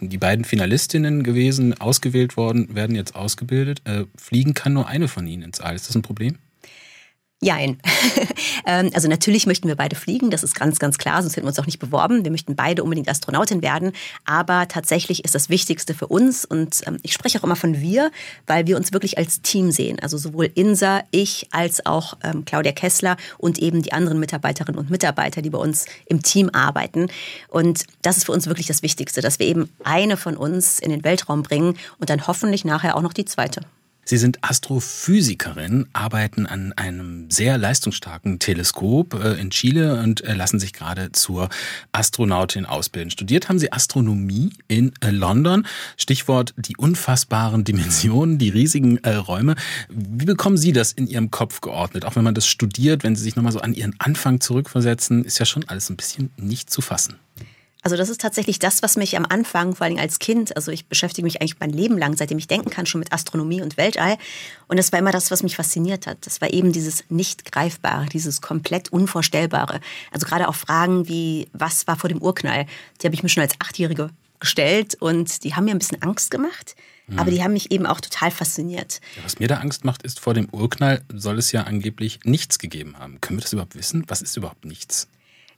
die 0.00 0.18
beiden 0.18 0.44
Finalistinnen 0.44 1.22
gewesen, 1.22 1.78
ausgewählt 1.80 2.36
worden, 2.36 2.74
werden 2.74 2.96
jetzt 2.96 3.14
ausgebildet. 3.14 3.82
Äh, 3.84 4.04
fliegen 4.16 4.54
kann 4.54 4.72
nur 4.72 4.88
eine 4.88 5.08
von 5.08 5.26
Ihnen 5.26 5.42
ins 5.42 5.60
All. 5.60 5.74
Ist 5.74 5.88
das 5.88 5.96
ein 5.96 6.02
Problem? 6.02 6.38
Jein. 7.42 7.78
Ähm, 8.66 8.90
also 8.94 9.08
natürlich 9.08 9.46
möchten 9.46 9.68
wir 9.68 9.76
beide 9.76 9.94
fliegen, 9.94 10.30
das 10.30 10.42
ist 10.42 10.54
ganz, 10.54 10.78
ganz 10.78 10.96
klar, 10.96 11.20
sonst 11.20 11.36
hätten 11.36 11.44
wir 11.44 11.50
uns 11.50 11.58
auch 11.58 11.66
nicht 11.66 11.80
beworben. 11.80 12.24
Wir 12.24 12.30
möchten 12.30 12.56
beide 12.56 12.82
unbedingt 12.82 13.10
Astronautin 13.10 13.60
werden. 13.60 13.92
Aber 14.24 14.68
tatsächlich 14.68 15.22
ist 15.22 15.34
das 15.34 15.50
Wichtigste 15.50 15.92
für 15.92 16.06
uns, 16.06 16.46
und 16.46 16.80
ähm, 16.86 16.96
ich 17.02 17.12
spreche 17.12 17.38
auch 17.38 17.44
immer 17.44 17.56
von 17.56 17.80
wir, 17.80 18.10
weil 18.46 18.66
wir 18.66 18.78
uns 18.78 18.94
wirklich 18.94 19.18
als 19.18 19.42
Team 19.42 19.70
sehen. 19.70 19.98
Also 20.00 20.16
sowohl 20.16 20.50
Insa, 20.54 21.02
ich, 21.10 21.48
als 21.50 21.84
auch 21.84 22.16
ähm, 22.22 22.46
Claudia 22.46 22.72
Kessler 22.72 23.18
und 23.36 23.58
eben 23.58 23.82
die 23.82 23.92
anderen 23.92 24.18
Mitarbeiterinnen 24.18 24.78
und 24.78 24.88
Mitarbeiter, 24.88 25.42
die 25.42 25.50
bei 25.50 25.58
uns 25.58 25.84
im 26.06 26.22
Team 26.22 26.48
arbeiten. 26.50 27.08
Und 27.48 27.84
das 28.00 28.16
ist 28.16 28.24
für 28.24 28.32
uns 28.32 28.46
wirklich 28.46 28.66
das 28.66 28.82
Wichtigste, 28.82 29.20
dass 29.20 29.38
wir 29.38 29.46
eben 29.46 29.68
eine 29.82 30.16
von 30.16 30.38
uns 30.38 30.78
in 30.78 30.90
den 30.90 31.04
Weltraum 31.04 31.42
bringen 31.42 31.76
und 31.98 32.08
dann 32.08 32.26
hoffentlich 32.26 32.64
nachher 32.64 32.96
auch 32.96 33.02
noch 33.02 33.12
die 33.12 33.26
zweite. 33.26 33.60
Sie 34.04 34.18
sind 34.18 34.38
Astrophysikerin, 34.42 35.86
arbeiten 35.92 36.46
an 36.46 36.72
einem 36.74 37.30
sehr 37.30 37.58
leistungsstarken 37.58 38.38
Teleskop 38.38 39.14
äh, 39.14 39.40
in 39.40 39.50
Chile 39.50 40.00
und 40.02 40.22
äh, 40.24 40.34
lassen 40.34 40.60
sich 40.60 40.72
gerade 40.72 41.12
zur 41.12 41.48
Astronautin 41.92 42.66
ausbilden. 42.66 43.10
Studiert 43.10 43.48
haben 43.48 43.58
Sie 43.58 43.72
Astronomie 43.72 44.50
in 44.68 44.92
äh, 45.00 45.10
London. 45.10 45.66
Stichwort 45.96 46.54
die 46.56 46.76
unfassbaren 46.76 47.64
Dimensionen, 47.74 48.38
die 48.38 48.50
riesigen 48.50 48.98
Räume. 48.98 49.54
Wie 49.88 50.24
bekommen 50.24 50.56
Sie 50.56 50.72
das 50.72 50.92
in 50.92 51.06
Ihrem 51.06 51.30
Kopf 51.30 51.60
geordnet? 51.60 52.04
Auch 52.04 52.16
wenn 52.16 52.24
man 52.24 52.34
das 52.34 52.46
studiert, 52.46 53.04
wenn 53.04 53.16
Sie 53.16 53.22
sich 53.22 53.36
nochmal 53.36 53.52
so 53.52 53.60
an 53.60 53.74
Ihren 53.74 53.94
Anfang 53.98 54.40
zurückversetzen, 54.40 55.24
ist 55.24 55.38
ja 55.38 55.46
schon 55.46 55.68
alles 55.68 55.90
ein 55.90 55.96
bisschen 55.96 56.30
nicht 56.36 56.70
zu 56.70 56.80
fassen. 56.80 57.16
Also 57.84 57.98
das 57.98 58.08
ist 58.08 58.22
tatsächlich 58.22 58.58
das, 58.58 58.82
was 58.82 58.96
mich 58.96 59.14
am 59.14 59.26
Anfang, 59.26 59.74
vor 59.74 59.86
allem 59.86 59.98
als 59.98 60.18
Kind, 60.18 60.56
also 60.56 60.72
ich 60.72 60.86
beschäftige 60.86 61.24
mich 61.24 61.42
eigentlich 61.42 61.60
mein 61.60 61.70
Leben 61.70 61.98
lang, 61.98 62.16
seitdem 62.16 62.38
ich 62.38 62.48
denken 62.48 62.70
kann, 62.70 62.86
schon 62.86 62.98
mit 62.98 63.12
Astronomie 63.12 63.60
und 63.60 63.76
Weltall. 63.76 64.16
Und 64.68 64.78
das 64.78 64.90
war 64.90 64.98
immer 64.98 65.12
das, 65.12 65.30
was 65.30 65.42
mich 65.42 65.56
fasziniert 65.56 66.06
hat. 66.06 66.26
Das 66.26 66.40
war 66.40 66.50
eben 66.50 66.72
dieses 66.72 67.04
nicht 67.10 67.52
greifbare, 67.52 68.06
dieses 68.06 68.40
komplett 68.40 68.90
unvorstellbare. 68.90 69.80
Also 70.10 70.26
gerade 70.26 70.48
auch 70.48 70.54
Fragen 70.54 71.08
wie, 71.08 71.48
was 71.52 71.86
war 71.86 71.96
vor 71.96 72.08
dem 72.08 72.22
Urknall? 72.22 72.64
Die 73.02 73.06
habe 73.06 73.14
ich 73.14 73.22
mir 73.22 73.28
schon 73.28 73.42
als 73.42 73.54
Achtjährige 73.58 74.08
gestellt 74.40 74.94
und 74.98 75.44
die 75.44 75.54
haben 75.54 75.66
mir 75.66 75.72
ein 75.72 75.78
bisschen 75.78 76.00
Angst 76.00 76.30
gemacht. 76.30 76.76
Mhm. 77.06 77.18
Aber 77.18 77.30
die 77.30 77.42
haben 77.42 77.52
mich 77.52 77.70
eben 77.70 77.84
auch 77.84 78.00
total 78.00 78.30
fasziniert. 78.30 79.02
Ja, 79.16 79.24
was 79.24 79.38
mir 79.38 79.48
da 79.48 79.56
Angst 79.56 79.84
macht, 79.84 80.02
ist, 80.04 80.20
vor 80.20 80.32
dem 80.32 80.48
Urknall 80.52 81.02
soll 81.12 81.38
es 81.38 81.52
ja 81.52 81.64
angeblich 81.64 82.20
nichts 82.24 82.58
gegeben 82.58 82.98
haben. 82.98 83.20
Können 83.20 83.38
wir 83.38 83.42
das 83.42 83.52
überhaupt 83.52 83.74
wissen? 83.74 84.04
Was 84.08 84.22
ist 84.22 84.38
überhaupt 84.38 84.64
nichts? 84.64 85.06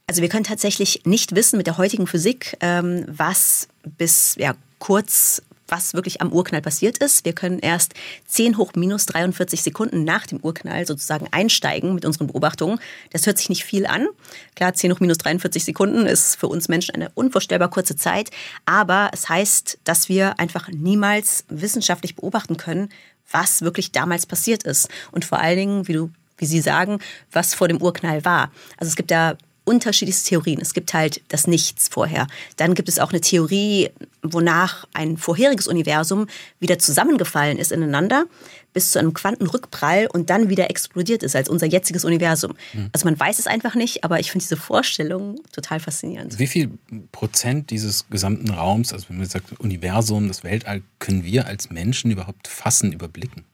Also 0.09 0.21
wir 0.21 0.29
können 0.29 0.45
tatsächlich 0.45 1.01
nicht 1.03 1.35
wissen 1.35 1.57
mit 1.57 1.67
der 1.67 1.77
heutigen 1.77 2.07
Physik, 2.07 2.55
ähm, 2.61 3.03
was 3.07 3.67
bis 3.97 4.35
ja, 4.39 4.55
kurz 4.79 5.41
was 5.69 5.93
wirklich 5.93 6.21
am 6.21 6.31
Urknall 6.31 6.61
passiert 6.61 6.99
ist. 6.99 7.25
Wir 7.25 7.33
können 7.33 7.59
erst 7.59 7.93
10 8.27 8.57
hoch 8.57 8.71
minus 8.75 9.05
43 9.07 9.61
Sekunden 9.61 10.05
nach 10.05 10.25
dem 10.25 10.39
Urknall 10.39 10.87
sozusagen 10.87 11.27
einsteigen 11.31 11.93
mit 11.93 12.05
unseren 12.05 12.27
Beobachtungen. 12.27 12.79
Das 13.11 13.25
hört 13.25 13.37
sich 13.37 13.49
nicht 13.49 13.65
viel 13.65 13.85
an. 13.85 14.07
Klar, 14.55 14.73
10 14.73 14.93
hoch 14.93 15.01
minus 15.01 15.17
43 15.17 15.65
Sekunden 15.65 16.05
ist 16.05 16.35
für 16.35 16.47
uns 16.47 16.69
Menschen 16.69 16.95
eine 16.95 17.09
unvorstellbar 17.13 17.69
kurze 17.69 17.97
Zeit. 17.97 18.31
Aber 18.65 19.09
es 19.11 19.27
heißt, 19.27 19.79
dass 19.83 20.07
wir 20.07 20.39
einfach 20.39 20.69
niemals 20.69 21.43
wissenschaftlich 21.49 22.15
beobachten 22.15 22.55
können, 22.55 22.87
was 23.29 23.61
wirklich 23.61 23.91
damals 23.91 24.25
passiert 24.25 24.63
ist. 24.63 24.87
Und 25.11 25.25
vor 25.25 25.41
allen 25.41 25.57
Dingen, 25.57 25.87
wie 25.89 25.93
du 25.93 26.11
wie 26.37 26.45
Sie 26.45 26.61
sagen, 26.61 26.99
was 27.31 27.55
vor 27.55 27.67
dem 27.67 27.81
Urknall 27.81 28.23
war. 28.23 28.51
Also 28.77 28.89
es 28.89 28.95
gibt 28.95 29.09
da 29.09 29.37
unterschiedlichste 29.67 30.29
Theorien. 30.29 30.59
Es 30.61 30.73
gibt 30.73 30.93
halt 30.93 31.21
das 31.27 31.47
Nichts 31.47 31.87
vorher. 31.89 32.27
Dann 32.55 32.73
gibt 32.73 32.89
es 32.89 32.99
auch 32.99 33.11
eine 33.11 33.21
Theorie, 33.21 33.89
wonach 34.23 34.87
ein 34.93 35.17
vorheriges 35.17 35.67
Universum 35.67 36.27
wieder 36.59 36.79
zusammengefallen 36.79 37.57
ist 37.57 37.71
ineinander 37.71 38.25
bis 38.73 38.91
zu 38.91 38.99
einem 38.99 39.13
Quantenrückprall 39.13 40.07
und 40.13 40.29
dann 40.29 40.49
wieder 40.49 40.69
explodiert 40.69 41.23
ist 41.23 41.35
als 41.35 41.49
unser 41.49 41.65
jetziges 41.65 42.05
Universum. 42.05 42.53
Mhm. 42.73 42.89
Also 42.93 43.05
man 43.05 43.19
weiß 43.19 43.39
es 43.39 43.47
einfach 43.47 43.73
nicht, 43.73 44.03
aber 44.03 44.19
ich 44.19 44.29
finde 44.31 44.43
diese 44.43 44.55
Vorstellung 44.55 45.39
total 45.51 45.79
faszinierend. 45.79 46.37
Wie 46.37 46.45
viel 46.45 46.69
Prozent 47.11 47.71
dieses 47.71 48.07
gesamten 48.09 48.51
Raums, 48.51 48.93
also 48.93 49.09
wenn 49.09 49.17
man 49.17 49.27
sagt 49.27 49.59
Universum, 49.59 50.27
das 50.27 50.43
Weltall, 50.43 50.83
können 50.99 51.23
wir 51.23 51.47
als 51.47 51.71
Menschen 51.71 52.11
überhaupt 52.11 52.47
fassen, 52.47 52.93
überblicken? 52.93 53.45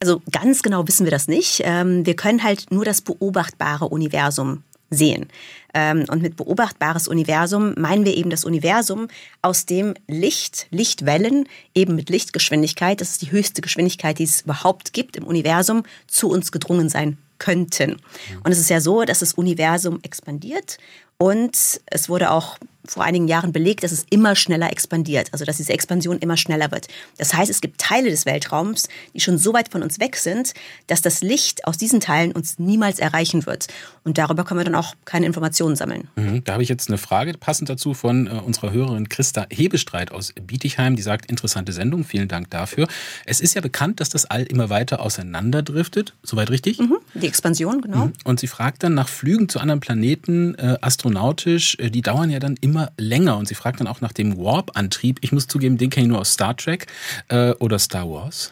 Also 0.00 0.20
ganz 0.30 0.62
genau 0.62 0.86
wissen 0.86 1.04
wir 1.04 1.12
das 1.12 1.28
nicht. 1.28 1.62
Ähm, 1.64 2.04
wir 2.04 2.16
können 2.16 2.42
halt 2.42 2.70
nur 2.70 2.84
das 2.84 3.00
beobachtbare 3.00 3.86
Universum 3.86 4.64
sehen. 4.92 5.26
Ähm, 5.74 6.04
und 6.08 6.22
mit 6.22 6.36
beobachtbares 6.36 7.08
Universum 7.08 7.74
meinen 7.76 8.04
wir 8.04 8.16
eben 8.16 8.30
das 8.30 8.44
Universum, 8.44 9.08
aus 9.40 9.66
dem 9.66 9.94
Licht, 10.06 10.66
Lichtwellen 10.70 11.48
eben 11.74 11.96
mit 11.96 12.10
Lichtgeschwindigkeit, 12.10 13.00
das 13.00 13.10
ist 13.12 13.22
die 13.22 13.32
höchste 13.32 13.62
Geschwindigkeit, 13.62 14.18
die 14.18 14.24
es 14.24 14.42
überhaupt 14.42 14.92
gibt 14.92 15.16
im 15.16 15.24
Universum, 15.24 15.82
zu 16.06 16.28
uns 16.30 16.52
gedrungen 16.52 16.88
sein 16.88 17.16
könnten. 17.38 17.96
Und 18.44 18.52
es 18.52 18.58
ist 18.58 18.70
ja 18.70 18.80
so, 18.80 19.02
dass 19.02 19.18
das 19.18 19.34
Universum 19.34 19.98
expandiert 20.02 20.78
und 21.18 21.56
es 21.86 22.08
wurde 22.08 22.30
auch 22.30 22.58
vor 22.84 23.04
einigen 23.04 23.28
Jahren 23.28 23.52
belegt, 23.52 23.84
dass 23.84 23.92
es 23.92 24.06
immer 24.10 24.34
schneller 24.34 24.70
expandiert, 24.70 25.28
also 25.32 25.44
dass 25.44 25.58
diese 25.58 25.72
Expansion 25.72 26.18
immer 26.18 26.36
schneller 26.36 26.70
wird. 26.70 26.88
Das 27.18 27.34
heißt, 27.34 27.50
es 27.50 27.60
gibt 27.60 27.80
Teile 27.80 28.10
des 28.10 28.26
Weltraums, 28.26 28.88
die 29.14 29.20
schon 29.20 29.38
so 29.38 29.52
weit 29.52 29.70
von 29.70 29.82
uns 29.82 30.00
weg 30.00 30.16
sind, 30.16 30.52
dass 30.88 31.00
das 31.00 31.22
Licht 31.22 31.66
aus 31.66 31.78
diesen 31.78 32.00
Teilen 32.00 32.32
uns 32.32 32.58
niemals 32.58 32.98
erreichen 32.98 33.46
wird. 33.46 33.68
Und 34.04 34.18
darüber 34.18 34.44
können 34.44 34.58
wir 34.58 34.64
dann 34.64 34.74
auch 34.74 34.94
keine 35.04 35.26
Informationen 35.26 35.76
sammeln. 35.76 36.08
Mhm, 36.16 36.42
da 36.44 36.54
habe 36.54 36.62
ich 36.62 36.68
jetzt 36.68 36.88
eine 36.88 36.98
Frage 36.98 37.34
passend 37.34 37.68
dazu 37.68 37.94
von 37.94 38.26
äh, 38.26 38.30
unserer 38.30 38.72
Hörerin 38.72 39.08
Christa 39.08 39.46
Hebestreit 39.50 40.10
aus 40.10 40.32
Bietigheim, 40.44 40.96
die 40.96 41.02
sagt, 41.02 41.26
interessante 41.30 41.72
Sendung, 41.72 42.04
vielen 42.04 42.26
Dank 42.26 42.50
dafür. 42.50 42.88
Es 43.26 43.40
ist 43.40 43.54
ja 43.54 43.60
bekannt, 43.60 44.00
dass 44.00 44.08
das 44.08 44.24
All 44.24 44.42
immer 44.42 44.70
weiter 44.70 45.00
auseinanderdriftet, 45.00 46.14
soweit 46.22 46.50
richtig? 46.50 46.80
Mhm, 46.80 46.96
die 47.14 47.28
Expansion, 47.28 47.80
genau. 47.80 48.06
Mhm. 48.06 48.12
Und 48.24 48.40
sie 48.40 48.48
fragt 48.48 48.82
dann 48.82 48.94
nach 48.94 49.08
Flügen 49.08 49.48
zu 49.48 49.60
anderen 49.60 49.80
Planeten, 49.80 50.56
äh, 50.56 50.78
astronautisch, 50.80 51.76
äh, 51.78 51.90
die 51.90 52.02
dauern 52.02 52.30
ja 52.30 52.40
dann 52.40 52.56
immer 52.60 52.71
länger. 52.96 53.36
Und 53.36 53.48
sie 53.48 53.54
fragt 53.54 53.80
dann 53.80 53.86
auch 53.86 54.00
nach 54.00 54.12
dem 54.12 54.36
Warp-Antrieb. 54.36 55.18
Ich 55.22 55.32
muss 55.32 55.46
zugeben, 55.46 55.78
den 55.78 55.90
kenne 55.90 56.06
ich 56.06 56.10
nur 56.10 56.20
aus 56.20 56.32
Star 56.32 56.56
Trek 56.56 56.86
äh, 57.28 57.52
oder 57.52 57.78
Star 57.78 58.08
Wars. 58.08 58.50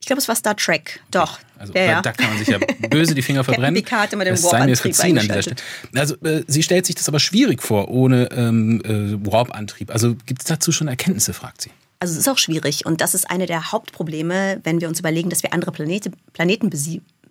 Ich 0.00 0.06
glaube, 0.06 0.20
es 0.20 0.26
war 0.26 0.34
Star 0.34 0.56
Trek. 0.56 1.00
Doch. 1.12 1.38
Also 1.58 1.72
ja, 1.74 1.82
ja. 1.84 2.02
da 2.02 2.10
kann 2.10 2.28
man 2.28 2.38
sich 2.38 2.48
ja 2.48 2.58
böse 2.90 3.14
die 3.14 3.22
Finger 3.22 3.44
verbrennen. 3.44 3.76
Die 3.76 3.82
Karte 3.82 4.16
mit 4.16 4.26
dem 4.26 4.42
Warp-Antrieb 4.42 4.96
Also 5.94 6.16
äh, 6.24 6.42
sie 6.48 6.62
stellt 6.64 6.86
sich 6.86 6.96
das 6.96 7.08
aber 7.08 7.20
schwierig 7.20 7.62
vor 7.62 7.88
ohne 7.88 8.28
ähm, 8.32 8.82
äh, 8.84 9.24
Warp-Antrieb. 9.24 9.92
Also 9.92 10.16
gibt 10.26 10.42
es 10.42 10.48
dazu 10.48 10.72
schon 10.72 10.88
Erkenntnisse, 10.88 11.32
fragt 11.32 11.62
sie. 11.62 11.70
Also 12.00 12.14
es 12.14 12.18
ist 12.18 12.28
auch 12.28 12.38
schwierig 12.38 12.84
und 12.84 13.00
das 13.00 13.14
ist 13.14 13.30
eine 13.30 13.46
der 13.46 13.70
Hauptprobleme, 13.70 14.60
wenn 14.64 14.80
wir 14.80 14.88
uns 14.88 14.98
überlegen, 14.98 15.30
dass 15.30 15.44
wir 15.44 15.52
andere 15.52 15.70
Planete, 15.70 16.10
Planeten 16.32 16.68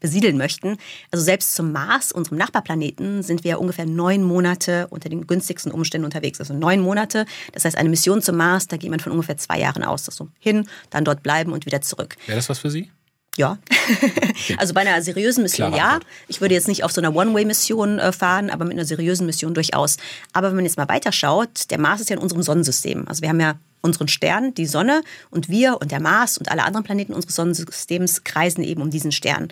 besiedeln 0.01 0.37
möchten. 0.37 0.77
Also 1.11 1.23
selbst 1.23 1.55
zum 1.55 1.71
Mars, 1.71 2.11
unserem 2.11 2.37
Nachbarplaneten, 2.37 3.23
sind 3.23 3.45
wir 3.45 3.61
ungefähr 3.61 3.85
neun 3.85 4.23
Monate 4.23 4.87
unter 4.89 5.07
den 5.07 5.25
günstigsten 5.27 5.71
Umständen 5.71 6.03
unterwegs. 6.03 6.39
Also 6.41 6.53
neun 6.53 6.81
Monate. 6.81 7.25
Das 7.53 7.63
heißt, 7.63 7.77
eine 7.77 7.87
Mission 7.87 8.21
zum 8.21 8.35
Mars, 8.35 8.67
da 8.67 8.75
geht 8.75 8.89
man 8.89 8.99
von 8.99 9.13
ungefähr 9.13 9.37
zwei 9.37 9.59
Jahren 9.59 9.83
aus. 9.83 10.09
Also 10.09 10.27
hin, 10.39 10.67
dann 10.89 11.05
dort 11.05 11.23
bleiben 11.23 11.53
und 11.53 11.65
wieder 11.65 11.81
zurück. 11.81 12.17
Wäre 12.25 12.35
das 12.35 12.49
was 12.49 12.59
für 12.59 12.69
Sie? 12.69 12.91
Ja. 13.37 13.57
Okay. 13.89 14.55
Also 14.57 14.73
bei 14.73 14.81
einer 14.81 15.01
seriösen 15.01 15.43
Mission 15.43 15.71
Klare 15.71 15.93
ja. 15.95 15.99
Ich 16.27 16.41
würde 16.41 16.53
jetzt 16.53 16.67
nicht 16.67 16.83
auf 16.83 16.91
so 16.91 16.99
einer 16.99 17.15
One-Way-Mission 17.15 17.99
äh, 17.99 18.11
fahren, 18.11 18.49
aber 18.49 18.65
mit 18.65 18.73
einer 18.73 18.85
seriösen 18.85 19.25
Mission 19.25 19.53
durchaus. 19.53 19.97
Aber 20.33 20.49
wenn 20.49 20.55
man 20.55 20.65
jetzt 20.65 20.77
mal 20.77 20.89
weiterschaut, 20.89 21.69
der 21.71 21.79
Mars 21.79 22.01
ist 22.01 22.09
ja 22.09 22.17
in 22.17 22.21
unserem 22.21 22.43
Sonnensystem. 22.43 23.07
Also 23.07 23.21
wir 23.21 23.29
haben 23.29 23.39
ja 23.39 23.55
unseren 23.81 24.07
Stern, 24.07 24.53
die 24.53 24.65
Sonne 24.65 25.03
und 25.29 25.49
wir 25.49 25.79
und 25.81 25.91
der 25.91 25.99
Mars 25.99 26.37
und 26.37 26.51
alle 26.51 26.63
anderen 26.63 26.83
Planeten 26.83 27.13
unseres 27.13 27.35
Sonnensystems 27.35 28.23
kreisen 28.23 28.63
eben 28.63 28.81
um 28.81 28.89
diesen 28.89 29.11
Stern. 29.11 29.49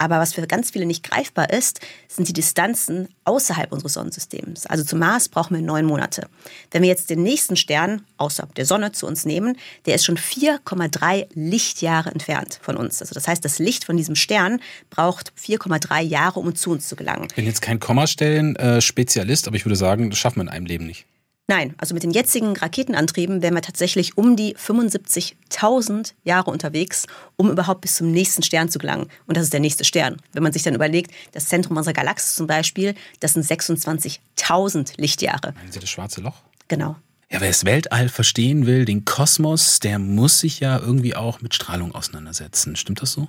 Aber 0.00 0.18
was 0.18 0.32
für 0.32 0.46
ganz 0.46 0.70
viele 0.70 0.86
nicht 0.86 1.02
greifbar 1.02 1.50
ist, 1.50 1.80
sind 2.08 2.26
die 2.26 2.32
Distanzen 2.32 3.08
außerhalb 3.24 3.70
unseres 3.70 3.92
Sonnensystems. 3.92 4.64
Also 4.64 4.82
zum 4.82 4.98
Mars 4.98 5.28
brauchen 5.28 5.54
wir 5.54 5.62
neun 5.62 5.84
Monate. 5.84 6.26
Wenn 6.70 6.80
wir 6.80 6.88
jetzt 6.88 7.10
den 7.10 7.22
nächsten 7.22 7.54
Stern 7.54 8.00
außerhalb 8.16 8.54
der 8.54 8.64
Sonne 8.64 8.92
zu 8.92 9.06
uns 9.06 9.26
nehmen, 9.26 9.58
der 9.84 9.96
ist 9.96 10.06
schon 10.06 10.16
4,3 10.16 11.26
Lichtjahre 11.34 12.10
entfernt 12.10 12.60
von 12.62 12.76
uns. 12.76 13.02
Also 13.02 13.12
das 13.12 13.28
heißt, 13.28 13.44
das 13.44 13.58
Licht 13.58 13.84
von 13.84 13.98
diesem 13.98 14.16
Stern 14.16 14.62
braucht 14.88 15.34
4,3 15.38 16.00
Jahre, 16.00 16.40
um 16.40 16.54
zu 16.54 16.70
uns 16.70 16.88
zu 16.88 16.96
gelangen. 16.96 17.26
Ich 17.28 17.34
bin 17.34 17.44
jetzt 17.44 17.60
kein 17.60 17.78
Kommastellen-Spezialist, 17.78 19.48
aber 19.48 19.56
ich 19.56 19.66
würde 19.66 19.76
sagen, 19.76 20.08
das 20.08 20.18
schaffen 20.18 20.36
wir 20.36 20.44
in 20.44 20.48
einem 20.48 20.64
Leben 20.64 20.86
nicht. 20.86 21.04
Nein, 21.50 21.74
also 21.78 21.94
mit 21.94 22.04
den 22.04 22.12
jetzigen 22.12 22.56
Raketenantrieben 22.56 23.42
wären 23.42 23.54
wir 23.54 23.60
tatsächlich 23.60 24.16
um 24.16 24.36
die 24.36 24.54
75.000 24.54 26.12
Jahre 26.22 26.48
unterwegs, 26.48 27.08
um 27.34 27.50
überhaupt 27.50 27.80
bis 27.80 27.96
zum 27.96 28.12
nächsten 28.12 28.44
Stern 28.44 28.68
zu 28.68 28.78
gelangen. 28.78 29.08
Und 29.26 29.36
das 29.36 29.42
ist 29.42 29.52
der 29.52 29.58
nächste 29.58 29.84
Stern. 29.84 30.18
Wenn 30.32 30.44
man 30.44 30.52
sich 30.52 30.62
dann 30.62 30.76
überlegt, 30.76 31.10
das 31.32 31.48
Zentrum 31.48 31.76
unserer 31.76 31.92
Galaxie 31.92 32.36
zum 32.36 32.46
Beispiel, 32.46 32.94
das 33.18 33.32
sind 33.32 33.44
26.000 33.44 34.92
Lichtjahre. 34.96 35.52
Meinen 35.56 35.72
Sie 35.72 35.80
das 35.80 35.90
schwarze 35.90 36.20
Loch? 36.20 36.36
Genau. 36.68 36.94
Ja, 37.32 37.40
wer 37.40 37.48
das 37.48 37.64
Weltall 37.64 38.08
verstehen 38.08 38.66
will, 38.66 38.84
den 38.84 39.04
Kosmos, 39.04 39.80
der 39.80 39.98
muss 39.98 40.38
sich 40.38 40.60
ja 40.60 40.78
irgendwie 40.78 41.16
auch 41.16 41.40
mit 41.40 41.52
Strahlung 41.52 41.96
auseinandersetzen. 41.96 42.76
Stimmt 42.76 43.02
das 43.02 43.10
so? 43.10 43.26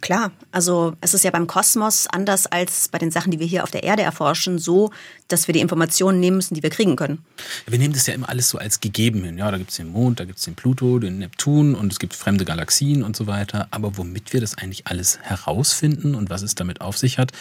Klar, 0.00 0.30
also 0.52 0.94
es 1.00 1.14
ist 1.14 1.24
ja 1.24 1.30
beim 1.30 1.46
Kosmos 1.46 2.06
anders 2.06 2.46
als 2.46 2.88
bei 2.88 2.98
den 2.98 3.10
Sachen, 3.10 3.32
die 3.32 3.40
wir 3.40 3.46
hier 3.46 3.64
auf 3.64 3.70
der 3.70 3.82
Erde 3.82 4.02
erforschen, 4.02 4.58
so, 4.58 4.90
dass 5.28 5.48
wir 5.48 5.52
die 5.52 5.60
Informationen 5.60 6.20
nehmen 6.20 6.36
müssen, 6.36 6.54
die 6.54 6.62
wir 6.62 6.70
kriegen 6.70 6.94
können. 6.96 7.24
Wir 7.66 7.78
nehmen 7.78 7.92
das 7.92 8.06
ja 8.06 8.14
immer 8.14 8.28
alles 8.28 8.48
so 8.48 8.58
als 8.58 8.80
gegeben 8.80 9.24
hin. 9.24 9.38
Ja, 9.38 9.50
da 9.50 9.58
gibt 9.58 9.70
es 9.70 9.76
den 9.76 9.88
Mond, 9.88 10.20
da 10.20 10.24
gibt 10.24 10.38
es 10.38 10.44
den 10.44 10.54
Pluto, 10.54 10.98
den 10.98 11.18
Neptun 11.18 11.74
und 11.74 11.92
es 11.92 11.98
gibt 11.98 12.14
fremde 12.14 12.44
Galaxien 12.44 13.02
und 13.02 13.16
so 13.16 13.26
weiter. 13.26 13.68
Aber 13.70 13.96
womit 13.96 14.32
wir 14.32 14.40
das 14.40 14.56
eigentlich 14.56 14.86
alles 14.86 15.18
herausfinden 15.20 16.14
und 16.14 16.30
was 16.30 16.42
es 16.42 16.54
damit 16.54 16.80
auf 16.80 16.96
sich 16.96 17.18
hat, 17.18 17.32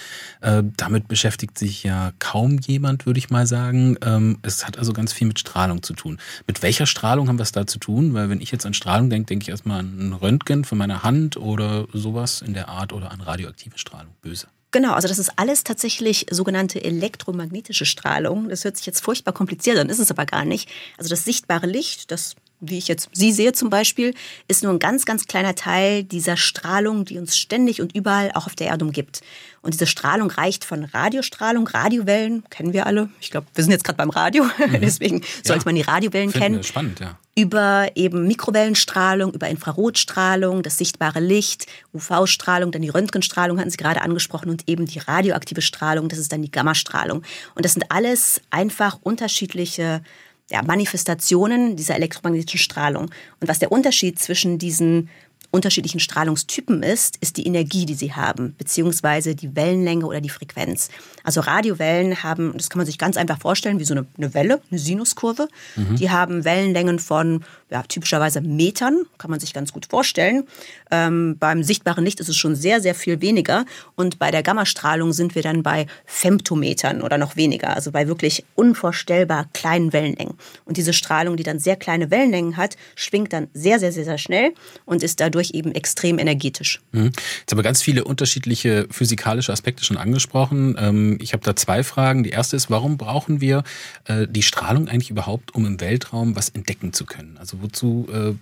äh, 0.41 0.63
damit 0.77 1.07
beschäftigt 1.07 1.57
sich 1.57 1.83
ja 1.83 2.12
kaum 2.19 2.60
jemand, 2.60 3.05
würde 3.05 3.19
ich 3.19 3.29
mal 3.29 3.45
sagen. 3.45 3.97
Ähm, 4.03 4.39
es 4.41 4.65
hat 4.65 4.77
also 4.77 4.93
ganz 4.93 5.13
viel 5.13 5.27
mit 5.27 5.39
Strahlung 5.39 5.83
zu 5.83 5.93
tun. 5.93 6.17
Mit 6.47 6.62
welcher 6.63 6.86
Strahlung 6.86 7.27
haben 7.27 7.39
wir 7.39 7.43
es 7.43 7.51
da 7.51 7.67
zu 7.67 7.79
tun? 7.79 8.13
Weil 8.13 8.29
wenn 8.29 8.41
ich 8.41 8.51
jetzt 8.51 8.65
an 8.65 8.73
Strahlung 8.73 9.10
denke, 9.10 9.27
denke 9.27 9.43
ich 9.43 9.49
erstmal 9.49 9.79
an 9.79 10.10
ein 10.10 10.13
Röntgen 10.13 10.65
von 10.65 10.77
meiner 10.77 11.03
Hand 11.03 11.38
oder 11.38 11.88
sowas 11.93 12.37
in 12.41 12.54
der 12.54 12.69
Art 12.69 12.93
oder 12.93 13.12
an 13.12 13.21
radioaktive 13.21 13.78
Strahlung. 13.78 14.13
Böse. 14.21 14.47
Genau, 14.71 14.93
also 14.93 15.08
das 15.08 15.17
ist 15.17 15.32
alles 15.38 15.63
tatsächlich 15.63 16.28
sogenannte 16.30 16.84
elektromagnetische 16.84 17.86
Strahlung. 17.86 18.50
Das 18.50 18.65
hört 18.65 18.78
sich 18.78 18.86
jetzt 18.86 19.02
furchtbar 19.02 19.34
kompliziert 19.34 19.78
an, 19.78 19.89
ist 19.89 20.00
es 20.00 20.12
aber 20.12 20.26
gar 20.26 20.45
nicht. 20.45 20.69
Also 20.97 21.10
das 21.10 21.23
sichtbare 21.23 21.67
Licht, 21.67 22.12
das 22.12 22.36
wie 22.60 22.78
ich 22.78 22.88
jetzt 22.88 23.10
Sie 23.13 23.32
sehe 23.32 23.54
zum 23.54 23.70
Beispiel, 23.70 24.13
ist 24.48 24.63
nur 24.63 24.74
ein 24.74 24.80
ganz, 24.80 25.06
ganz 25.06 25.26
kleiner 25.26 25.56
Teil 25.56 26.04
dieser 26.04 26.38
Strahlung, 26.38 27.06
die 27.06 27.17
uns 27.17 27.38
ständig 27.38 27.82
und 27.82 27.96
überall 27.96 28.32
auch 28.34 28.48
auf 28.48 28.56
der 28.56 28.67
Erde 28.67 28.86
umgibt. 28.86 29.22
Und 29.62 29.74
diese 29.74 29.86
Strahlung 29.86 30.32
reicht 30.32 30.63
von 30.63 30.86
Radiostrahlung, 30.86 31.67
Radiowellen, 31.67 32.43
kennen 32.50 32.74
wir 32.74 32.86
alle. 32.86 33.10
Ich 33.20 33.32
glaube, 33.32 33.48
wir 33.54 33.63
sind 33.63 33.72
jetzt 33.72 33.84
gerade 33.84 33.98
beim 33.98 34.10
Radio, 34.10 34.43
mhm. 34.58 34.82
deswegen 34.82 35.22
sollte 35.43 35.65
man 35.65 35.76
die 35.76 35.82
Radiowellen 35.82 36.32
Finden 36.32 36.46
kennen. 36.46 36.63
Spannend, 36.63 37.00
ja. 37.00 37.20
Über 37.36 37.89
eben 37.96 38.26
Mikrowellenstrahlung, 38.28 39.34
über 39.34 39.48
Infrarotstrahlung, 39.48 40.63
das 40.63 40.80
sichtbare 40.80 41.20
Licht, 41.20 41.67
UV-Strahlung, 41.93 42.72
dann 42.72 42.82
die 42.82 42.89
Röntgenstrahlung 42.89 43.60
hatten 43.60 43.70
Sie 43.70 43.78
gerade 43.78 44.02
angesprochen 44.02 44.50
und 44.50 44.67
eben 44.67 44.86
die 44.86 44.98
radioaktive 45.00 45.62
Strahlung, 45.62 46.10
das 46.10 46.17
ist 46.17 46.32
dann 46.32 46.41
die 46.41 46.50
Gammastrahlung. 46.50 47.22
Und 47.54 47.65
das 47.65 47.74
sind 47.74 47.91
alles 47.91 48.41
einfach 48.50 48.98
unterschiedliche 49.04 50.02
ja, 50.49 50.62
Manifestationen 50.63 51.75
dieser 51.75 51.95
elektromagnetischen 51.95 52.60
Strahlung. 52.60 53.12
Und 53.39 53.47
was 53.47 53.60
der 53.60 53.71
Unterschied 53.71 54.19
zwischen 54.19 54.57
diesen 54.57 55.10
unterschiedlichen 55.51 55.99
Strahlungstypen 55.99 56.83
ist, 56.83 57.17
ist 57.17 57.38
die 57.38 57.47
Energie, 57.47 57.86
die 57.86 57.93
sie 57.93 58.13
haben, 58.13 58.53
beziehungsweise 58.57 59.33
die 59.33 59.55
Wellenlänge 59.55 60.05
oder 60.05 60.19
die 60.19 60.29
Frequenz. 60.29 60.89
Also 61.23 61.39
Radiowellen 61.41 62.21
haben, 62.21 62.53
das 62.57 62.69
kann 62.69 62.79
man 62.79 62.86
sich 62.86 62.97
ganz 62.97 63.17
einfach 63.17 63.39
vorstellen, 63.39 63.79
wie 63.79 63.86
so 63.86 63.93
eine, 63.93 64.05
eine 64.17 64.33
Welle, 64.33 64.62
eine 64.69 64.79
Sinuskurve. 64.79 65.47
Mhm. 65.75 65.95
Die 65.95 66.10
haben 66.10 66.43
Wellenlängen 66.43 66.99
von 66.99 67.43
ja, 67.69 67.84
typischerweise 67.84 68.41
Metern, 68.41 69.03
kann 69.17 69.30
man 69.30 69.39
sich 69.39 69.53
ganz 69.53 69.73
gut 69.73 69.88
vorstellen. 69.88 70.45
Ähm, 70.89 71.36
beim 71.38 71.63
sichtbaren 71.63 72.03
Licht 72.06 72.19
ist 72.19 72.30
es 72.30 72.38
schon 72.38 72.56
sehr, 72.56 72.80
sehr 72.80 72.95
viel 72.95 73.21
weniger. 73.21 73.65
Und 73.95 74.19
bei 74.19 74.32
der 74.32 74.41
Gammastrahlung 74.41 75.12
sind 75.12 75.36
wir 75.36 75.41
dann 75.41 75.63
bei 75.63 75.86
Femtometern 76.06 77.01
oder 77.01 77.17
noch 77.17 77.36
weniger, 77.36 77.75
also 77.75 77.91
bei 77.91 78.08
wirklich 78.08 78.45
unvorstellbar 78.56 79.49
kleinen 79.53 79.91
Wellenlängen. 79.91 80.36
Und 80.63 80.77
diese 80.77 80.93
Strahlung, 80.93 81.36
die 81.36 81.43
dann 81.43 81.60
sehr 81.60 81.75
kleine 81.75 82.10
Wellenlängen 82.10 82.56
hat, 82.56 82.77
schwingt 82.95 83.34
dann 83.34 83.47
sehr, 83.53 83.80
sehr, 83.80 83.91
sehr, 83.91 84.06
sehr 84.06 84.17
schnell 84.17 84.53
und 84.86 85.03
ist 85.03 85.19
dadurch 85.19 85.51
eben 85.51 85.73
extrem 85.73 86.19
energetisch. 86.19 86.82
Mhm. 86.93 87.12
Jetzt 87.39 87.51
haben 87.51 87.60
wir 87.60 87.63
ganz 87.63 87.82
viele 87.82 88.06
unterschiedliche 88.06 88.88
physikalische 88.89 89.51
Aspekte 89.51 89.84
schon 89.84 89.97
angesprochen. 89.97 90.77
Ähm, 90.80 91.17
ich 91.21 91.34
habe 91.34 91.43
da 91.43 91.56
zwei 91.56 91.84
Fragen. 91.84 92.23
Die 92.23 92.30
erste 92.30 92.56
ist, 92.56 92.69
warum 92.69 92.97
brauchen 92.97 93.41
wir 93.41 93.63
äh, 94.06 94.25
die 94.30 94.43
Strahlung 94.43 94.88
eigentlich 94.88 95.10
überhaupt, 95.10 95.53
um 95.53 95.65
im 95.65 95.82
Weltraum 95.82 96.38
was 96.38 96.47
entdecken 96.47 96.93
zu 96.93 97.06
können? 97.06 97.38
Also 97.38 97.57
wozu 97.62 98.08
äh, 98.12 98.34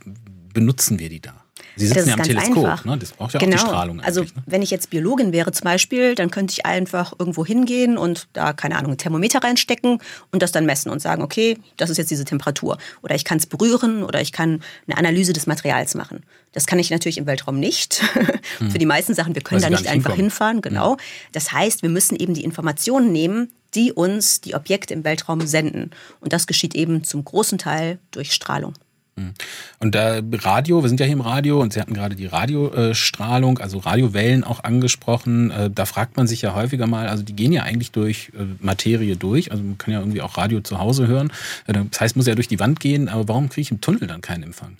benutzen 0.54 1.00
wir 1.00 1.10
die 1.10 1.22
da? 1.22 1.46
Sie 1.78 1.88
sitzen 1.88 2.10
ja 2.10 2.16
am 2.16 2.24
Teleskop, 2.24 2.66
einfach. 2.66 2.86
ne? 2.86 2.98
das 2.98 3.12
braucht 3.12 3.34
ja 3.34 3.40
genau. 3.40 3.56
auch 3.56 3.58
die 3.58 3.64
genau. 3.64 3.74
Strahlung. 3.74 4.00
Also 4.02 4.22
ne? 4.22 4.30
wenn 4.46 4.62
ich 4.62 4.72
jetzt 4.72 4.90
Biologin 4.90 5.34
wäre 5.34 5.52
zum 5.52 5.66
Beispiel, 5.66 6.16
dann 6.16 6.32
könnte 6.32 6.54
ich 6.54 6.66
einfach 6.66 7.14
irgendwo 7.18 7.46
hingehen 7.46 7.98
und 7.98 8.28
da, 8.34 8.54
keine 8.54 8.78
Ahnung, 8.78 8.94
ein 8.94 8.98
Thermometer 8.98 9.44
reinstecken 9.44 10.00
und 10.32 10.42
das 10.42 10.52
dann 10.52 10.66
messen 10.66 10.90
und 10.90 11.02
sagen, 11.02 11.22
okay, 11.22 11.58
das 11.78 11.90
ist 11.90 11.98
jetzt 11.98 12.12
diese 12.12 12.24
Temperatur. 12.24 12.78
Oder 13.02 13.16
ich 13.16 13.26
kann 13.26 13.38
es 13.38 13.46
berühren 13.46 14.04
oder 14.04 14.22
ich 14.22 14.32
kann 14.32 14.62
eine 14.88 14.98
Analyse 14.98 15.34
des 15.34 15.48
Materials 15.48 15.96
machen. 15.96 16.24
Das 16.54 16.66
kann 16.66 16.80
ich 16.80 16.90
natürlich 16.92 17.18
im 17.18 17.26
Weltraum 17.26 17.60
nicht. 17.60 18.04
Hm. 18.60 18.72
Für 18.72 18.78
die 18.78 18.86
meisten 18.86 19.14
Sachen, 19.14 19.34
wir 19.36 19.42
können 19.42 19.62
da 19.62 19.70
nicht, 19.70 19.82
nicht 19.82 19.92
einfach 19.92 20.16
hinfahren, 20.16 20.62
genau. 20.62 20.92
Ja. 20.92 20.98
Das 21.32 21.52
heißt, 21.52 21.82
wir 21.82 21.90
müssen 21.90 22.16
eben 22.16 22.34
die 22.34 22.44
Informationen 22.44 23.12
nehmen, 23.12 23.52
die 23.74 23.92
uns 23.92 24.40
die 24.40 24.56
Objekte 24.56 24.94
im 24.94 25.04
Weltraum 25.04 25.46
senden. 25.46 25.92
Und 26.22 26.32
das 26.32 26.48
geschieht 26.48 26.76
eben 26.76 27.04
zum 27.04 27.26
großen 27.26 27.58
Teil 27.58 28.00
durch 28.12 28.34
Strahlung. 28.34 28.74
Hm. 29.18 29.34
Und 29.80 29.96
da 29.96 30.20
Radio, 30.44 30.84
wir 30.84 30.90
sind 30.90 31.00
ja 31.00 31.06
hier 31.06 31.14
im 31.14 31.22
Radio 31.22 31.62
und 31.62 31.72
Sie 31.72 31.80
hatten 31.80 31.94
gerade 31.94 32.16
die 32.16 32.26
Radiostrahlung, 32.26 33.60
also 33.60 33.78
Radiowellen 33.78 34.44
auch 34.44 34.64
angesprochen. 34.66 35.52
Äh, 35.52 35.70
da 35.70 35.86
fragt 35.86 36.18
man 36.18 36.28
sich 36.28 36.42
ja 36.42 36.54
häufiger 36.54 36.86
mal, 36.86 37.08
also 37.08 37.24
die 37.24 37.34
gehen 37.34 37.54
ja 37.54 37.64
eigentlich 37.64 37.92
durch 37.92 38.32
äh, 38.38 38.44
Materie 38.60 39.16
durch. 39.16 39.52
Also 39.52 39.64
man 39.64 39.78
kann 39.78 39.94
ja 39.94 40.02
irgendwie 40.02 40.22
auch 40.22 40.38
Radio 40.38 40.60
zu 40.60 40.80
Hause 40.80 41.08
hören. 41.08 41.32
Äh, 41.66 41.74
das 41.90 42.02
heißt, 42.02 42.18
muss 42.18 42.28
ja 42.28 42.36
durch 42.36 42.50
die 42.50 42.60
Wand 42.60 42.82
gehen, 42.82 43.08
aber 43.08 43.26
warum 43.30 43.48
kriege 43.48 43.62
ich 43.62 43.72
im 43.72 43.80
Tunnel 43.80 44.08
dann 44.08 44.22
keinen 44.22 44.44
Empfang? 44.44 44.78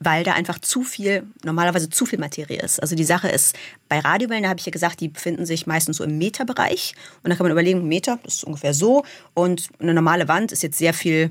weil 0.00 0.24
da 0.24 0.34
einfach 0.34 0.58
zu 0.58 0.82
viel, 0.82 1.22
normalerweise 1.44 1.88
zu 1.88 2.04
viel 2.04 2.18
Materie 2.18 2.60
ist. 2.60 2.80
Also 2.80 2.94
die 2.94 3.04
Sache 3.04 3.28
ist, 3.28 3.56
bei 3.88 4.00
Radiowellen, 4.00 4.42
da 4.42 4.50
habe 4.50 4.60
ich 4.60 4.66
ja 4.66 4.72
gesagt, 4.72 5.00
die 5.00 5.08
befinden 5.08 5.46
sich 5.46 5.66
meistens 5.66 5.98
so 5.98 6.04
im 6.04 6.18
Meterbereich. 6.18 6.94
Und 7.22 7.30
da 7.30 7.36
kann 7.36 7.44
man 7.44 7.52
überlegen, 7.52 7.88
Meter, 7.88 8.18
das 8.22 8.34
ist 8.34 8.44
ungefähr 8.44 8.74
so. 8.74 9.04
Und 9.32 9.68
eine 9.78 9.94
normale 9.94 10.28
Wand 10.28 10.52
ist 10.52 10.62
jetzt 10.62 10.76
sehr 10.76 10.92
viel 10.92 11.30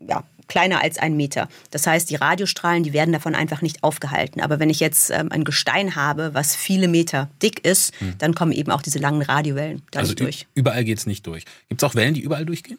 ja, 0.00 0.24
kleiner 0.48 0.82
als 0.82 0.98
ein 0.98 1.16
Meter. 1.16 1.48
Das 1.70 1.86
heißt, 1.86 2.10
die 2.10 2.16
Radiostrahlen, 2.16 2.82
die 2.82 2.92
werden 2.92 3.12
davon 3.12 3.34
einfach 3.34 3.62
nicht 3.62 3.82
aufgehalten. 3.82 4.40
Aber 4.40 4.58
wenn 4.58 4.70
ich 4.70 4.80
jetzt 4.80 5.10
ähm, 5.10 5.30
ein 5.30 5.44
Gestein 5.44 5.96
habe, 5.96 6.34
was 6.34 6.56
viele 6.56 6.88
Meter 6.88 7.30
dick 7.42 7.64
ist, 7.64 7.98
hm. 8.00 8.14
dann 8.18 8.34
kommen 8.34 8.52
eben 8.52 8.70
auch 8.70 8.82
diese 8.82 8.98
langen 8.98 9.22
Radiowellen 9.22 9.82
da 9.90 10.00
also 10.00 10.14
durch. 10.14 10.46
Überall 10.54 10.84
geht 10.84 10.98
es 10.98 11.06
nicht 11.06 11.26
durch. 11.26 11.44
Gibt 11.68 11.82
es 11.82 11.88
auch 11.88 11.94
Wellen, 11.94 12.14
die 12.14 12.20
überall 12.20 12.44
durchgehen? 12.44 12.78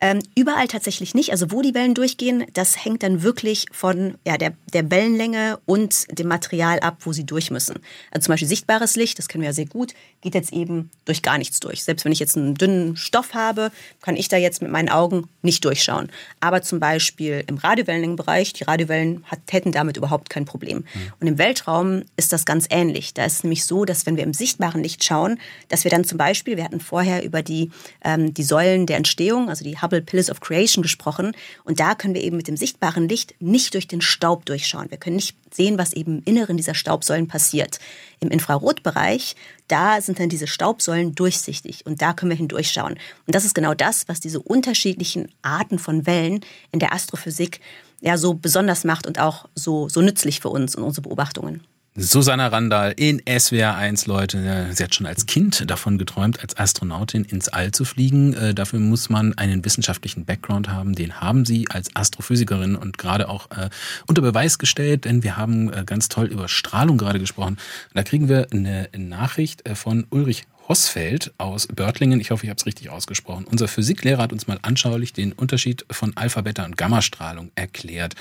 Ähm, 0.00 0.20
überall 0.34 0.68
tatsächlich 0.68 1.14
nicht. 1.14 1.30
Also 1.30 1.50
wo 1.50 1.62
die 1.62 1.72
Wellen 1.72 1.94
durchgehen, 1.94 2.44
das 2.52 2.84
hängt 2.84 3.02
dann 3.02 3.22
wirklich 3.22 3.66
von 3.72 4.18
ja, 4.26 4.36
der, 4.36 4.52
der 4.72 4.90
Wellenlänge 4.90 5.58
und 5.66 6.18
dem 6.18 6.28
Material 6.28 6.80
ab, 6.80 6.98
wo 7.00 7.12
sie 7.12 7.24
durch 7.24 7.50
müssen. 7.50 7.76
Also 8.10 8.26
zum 8.26 8.32
Beispiel 8.32 8.48
sichtbares 8.48 8.96
Licht, 8.96 9.18
das 9.18 9.28
kennen 9.28 9.42
wir 9.42 9.48
ja 9.48 9.54
sehr 9.54 9.66
gut, 9.66 9.94
geht 10.20 10.34
jetzt 10.34 10.52
eben 10.52 10.90
durch 11.04 11.22
gar 11.22 11.38
nichts 11.38 11.60
durch. 11.60 11.84
Selbst 11.84 12.04
wenn 12.04 12.12
ich 12.12 12.18
jetzt 12.18 12.36
einen 12.36 12.54
dünnen 12.54 12.96
Stoff 12.96 13.34
habe, 13.34 13.70
kann 14.02 14.16
ich 14.16 14.28
da 14.28 14.36
jetzt 14.36 14.62
mit 14.62 14.70
meinen 14.70 14.88
Augen 14.88 15.28
nicht 15.42 15.64
durchschauen. 15.64 16.10
Aber 16.40 16.60
zum 16.60 16.80
Beispiel 16.80 17.44
im 17.46 17.56
Radiowellenlängenbereich, 17.56 18.52
die 18.52 18.64
Radiowellen 18.64 19.24
hat, 19.26 19.40
hätten 19.50 19.70
damit 19.72 19.96
überhaupt 19.96 20.28
kein 20.28 20.44
Problem. 20.44 20.78
Mhm. 20.78 21.12
Und 21.20 21.26
im 21.28 21.38
Weltraum 21.38 22.02
ist 22.16 22.32
das 22.32 22.44
ganz 22.44 22.66
ähnlich. 22.68 23.14
Da 23.14 23.24
ist 23.24 23.36
es 23.36 23.44
nämlich 23.44 23.64
so, 23.64 23.84
dass 23.84 24.06
wenn 24.06 24.16
wir 24.16 24.24
im 24.24 24.34
sichtbaren 24.34 24.82
Licht 24.82 25.04
schauen, 25.04 25.38
dass 25.68 25.84
wir 25.84 25.90
dann 25.90 26.04
zum 26.04 26.18
Beispiel, 26.18 26.56
wir 26.56 26.64
hatten 26.64 26.80
vorher 26.80 27.24
über 27.24 27.42
die, 27.42 27.70
ähm, 28.04 28.34
die 28.34 28.42
Säulen 28.42 28.86
der 28.86 28.96
Entstehung, 28.96 29.48
also 29.48 29.64
die 29.64 29.78
Hubble 29.84 30.02
Pillars 30.02 30.30
of 30.30 30.40
Creation 30.40 30.82
gesprochen. 30.82 31.36
Und 31.64 31.78
da 31.78 31.94
können 31.94 32.14
wir 32.14 32.22
eben 32.22 32.36
mit 32.36 32.48
dem 32.48 32.56
sichtbaren 32.56 33.08
Licht 33.08 33.34
nicht 33.38 33.74
durch 33.74 33.86
den 33.86 34.00
Staub 34.00 34.46
durchschauen. 34.46 34.90
Wir 34.90 34.98
können 34.98 35.16
nicht 35.16 35.36
sehen, 35.54 35.78
was 35.78 35.92
eben 35.92 36.18
im 36.18 36.24
Inneren 36.24 36.56
dieser 36.56 36.74
Staubsäulen 36.74 37.28
passiert. 37.28 37.78
Im 38.20 38.30
Infrarotbereich, 38.30 39.36
da 39.68 40.00
sind 40.00 40.18
dann 40.18 40.28
diese 40.28 40.46
Staubsäulen 40.46 41.14
durchsichtig 41.14 41.86
und 41.86 42.02
da 42.02 42.12
können 42.12 42.30
wir 42.30 42.36
hindurchschauen. 42.36 42.94
Und 42.94 43.34
das 43.34 43.44
ist 43.44 43.54
genau 43.54 43.74
das, 43.74 44.08
was 44.08 44.20
diese 44.20 44.40
unterschiedlichen 44.40 45.28
Arten 45.42 45.78
von 45.78 46.06
Wellen 46.06 46.40
in 46.72 46.80
der 46.80 46.92
Astrophysik 46.92 47.60
ja 48.00 48.18
so 48.18 48.34
besonders 48.34 48.84
macht 48.84 49.06
und 49.06 49.18
auch 49.18 49.46
so, 49.54 49.88
so 49.88 50.00
nützlich 50.00 50.40
für 50.40 50.48
uns 50.48 50.74
und 50.74 50.82
unsere 50.82 51.02
Beobachtungen. 51.02 51.62
Susanna 51.96 52.48
Randall 52.48 52.92
in 52.96 53.22
SWR 53.24 53.76
1, 53.76 54.06
Leute. 54.06 54.68
Sie 54.72 54.82
hat 54.82 54.96
schon 54.96 55.06
als 55.06 55.26
Kind 55.26 55.70
davon 55.70 55.96
geträumt, 55.96 56.40
als 56.40 56.58
Astronautin 56.58 57.22
ins 57.22 57.48
All 57.48 57.70
zu 57.70 57.84
fliegen. 57.84 58.34
Äh, 58.34 58.52
dafür 58.52 58.80
muss 58.80 59.10
man 59.10 59.38
einen 59.38 59.64
wissenschaftlichen 59.64 60.24
Background 60.24 60.68
haben. 60.68 60.96
Den 60.96 61.20
haben 61.20 61.44
Sie 61.44 61.68
als 61.70 61.94
Astrophysikerin 61.94 62.74
und 62.74 62.98
gerade 62.98 63.28
auch 63.28 63.48
äh, 63.52 63.70
unter 64.08 64.22
Beweis 64.22 64.58
gestellt, 64.58 65.04
denn 65.04 65.22
wir 65.22 65.36
haben 65.36 65.72
äh, 65.72 65.84
ganz 65.86 66.08
toll 66.08 66.26
über 66.26 66.48
Strahlung 66.48 66.98
gerade 66.98 67.20
gesprochen. 67.20 67.58
Da 67.94 68.02
kriegen 68.02 68.28
wir 68.28 68.48
eine 68.50 68.88
Nachricht 68.98 69.62
von 69.76 70.04
Ulrich 70.10 70.46
Hossfeld 70.68 71.32
aus 71.36 71.66
Börtlingen, 71.66 72.20
ich 72.20 72.30
hoffe, 72.30 72.44
ich 72.44 72.50
habe 72.50 72.58
es 72.58 72.66
richtig 72.66 72.88
ausgesprochen. 72.90 73.46
Unser 73.50 73.68
Physiklehrer 73.68 74.22
hat 74.22 74.32
uns 74.32 74.46
mal 74.46 74.58
anschaulich 74.62 75.12
den 75.12 75.32
Unterschied 75.32 75.84
von 75.90 76.16
Alpha, 76.16 76.40
Beta 76.40 76.64
und 76.64 76.76
Gammastrahlung 76.76 77.50
erklärt. 77.54 78.14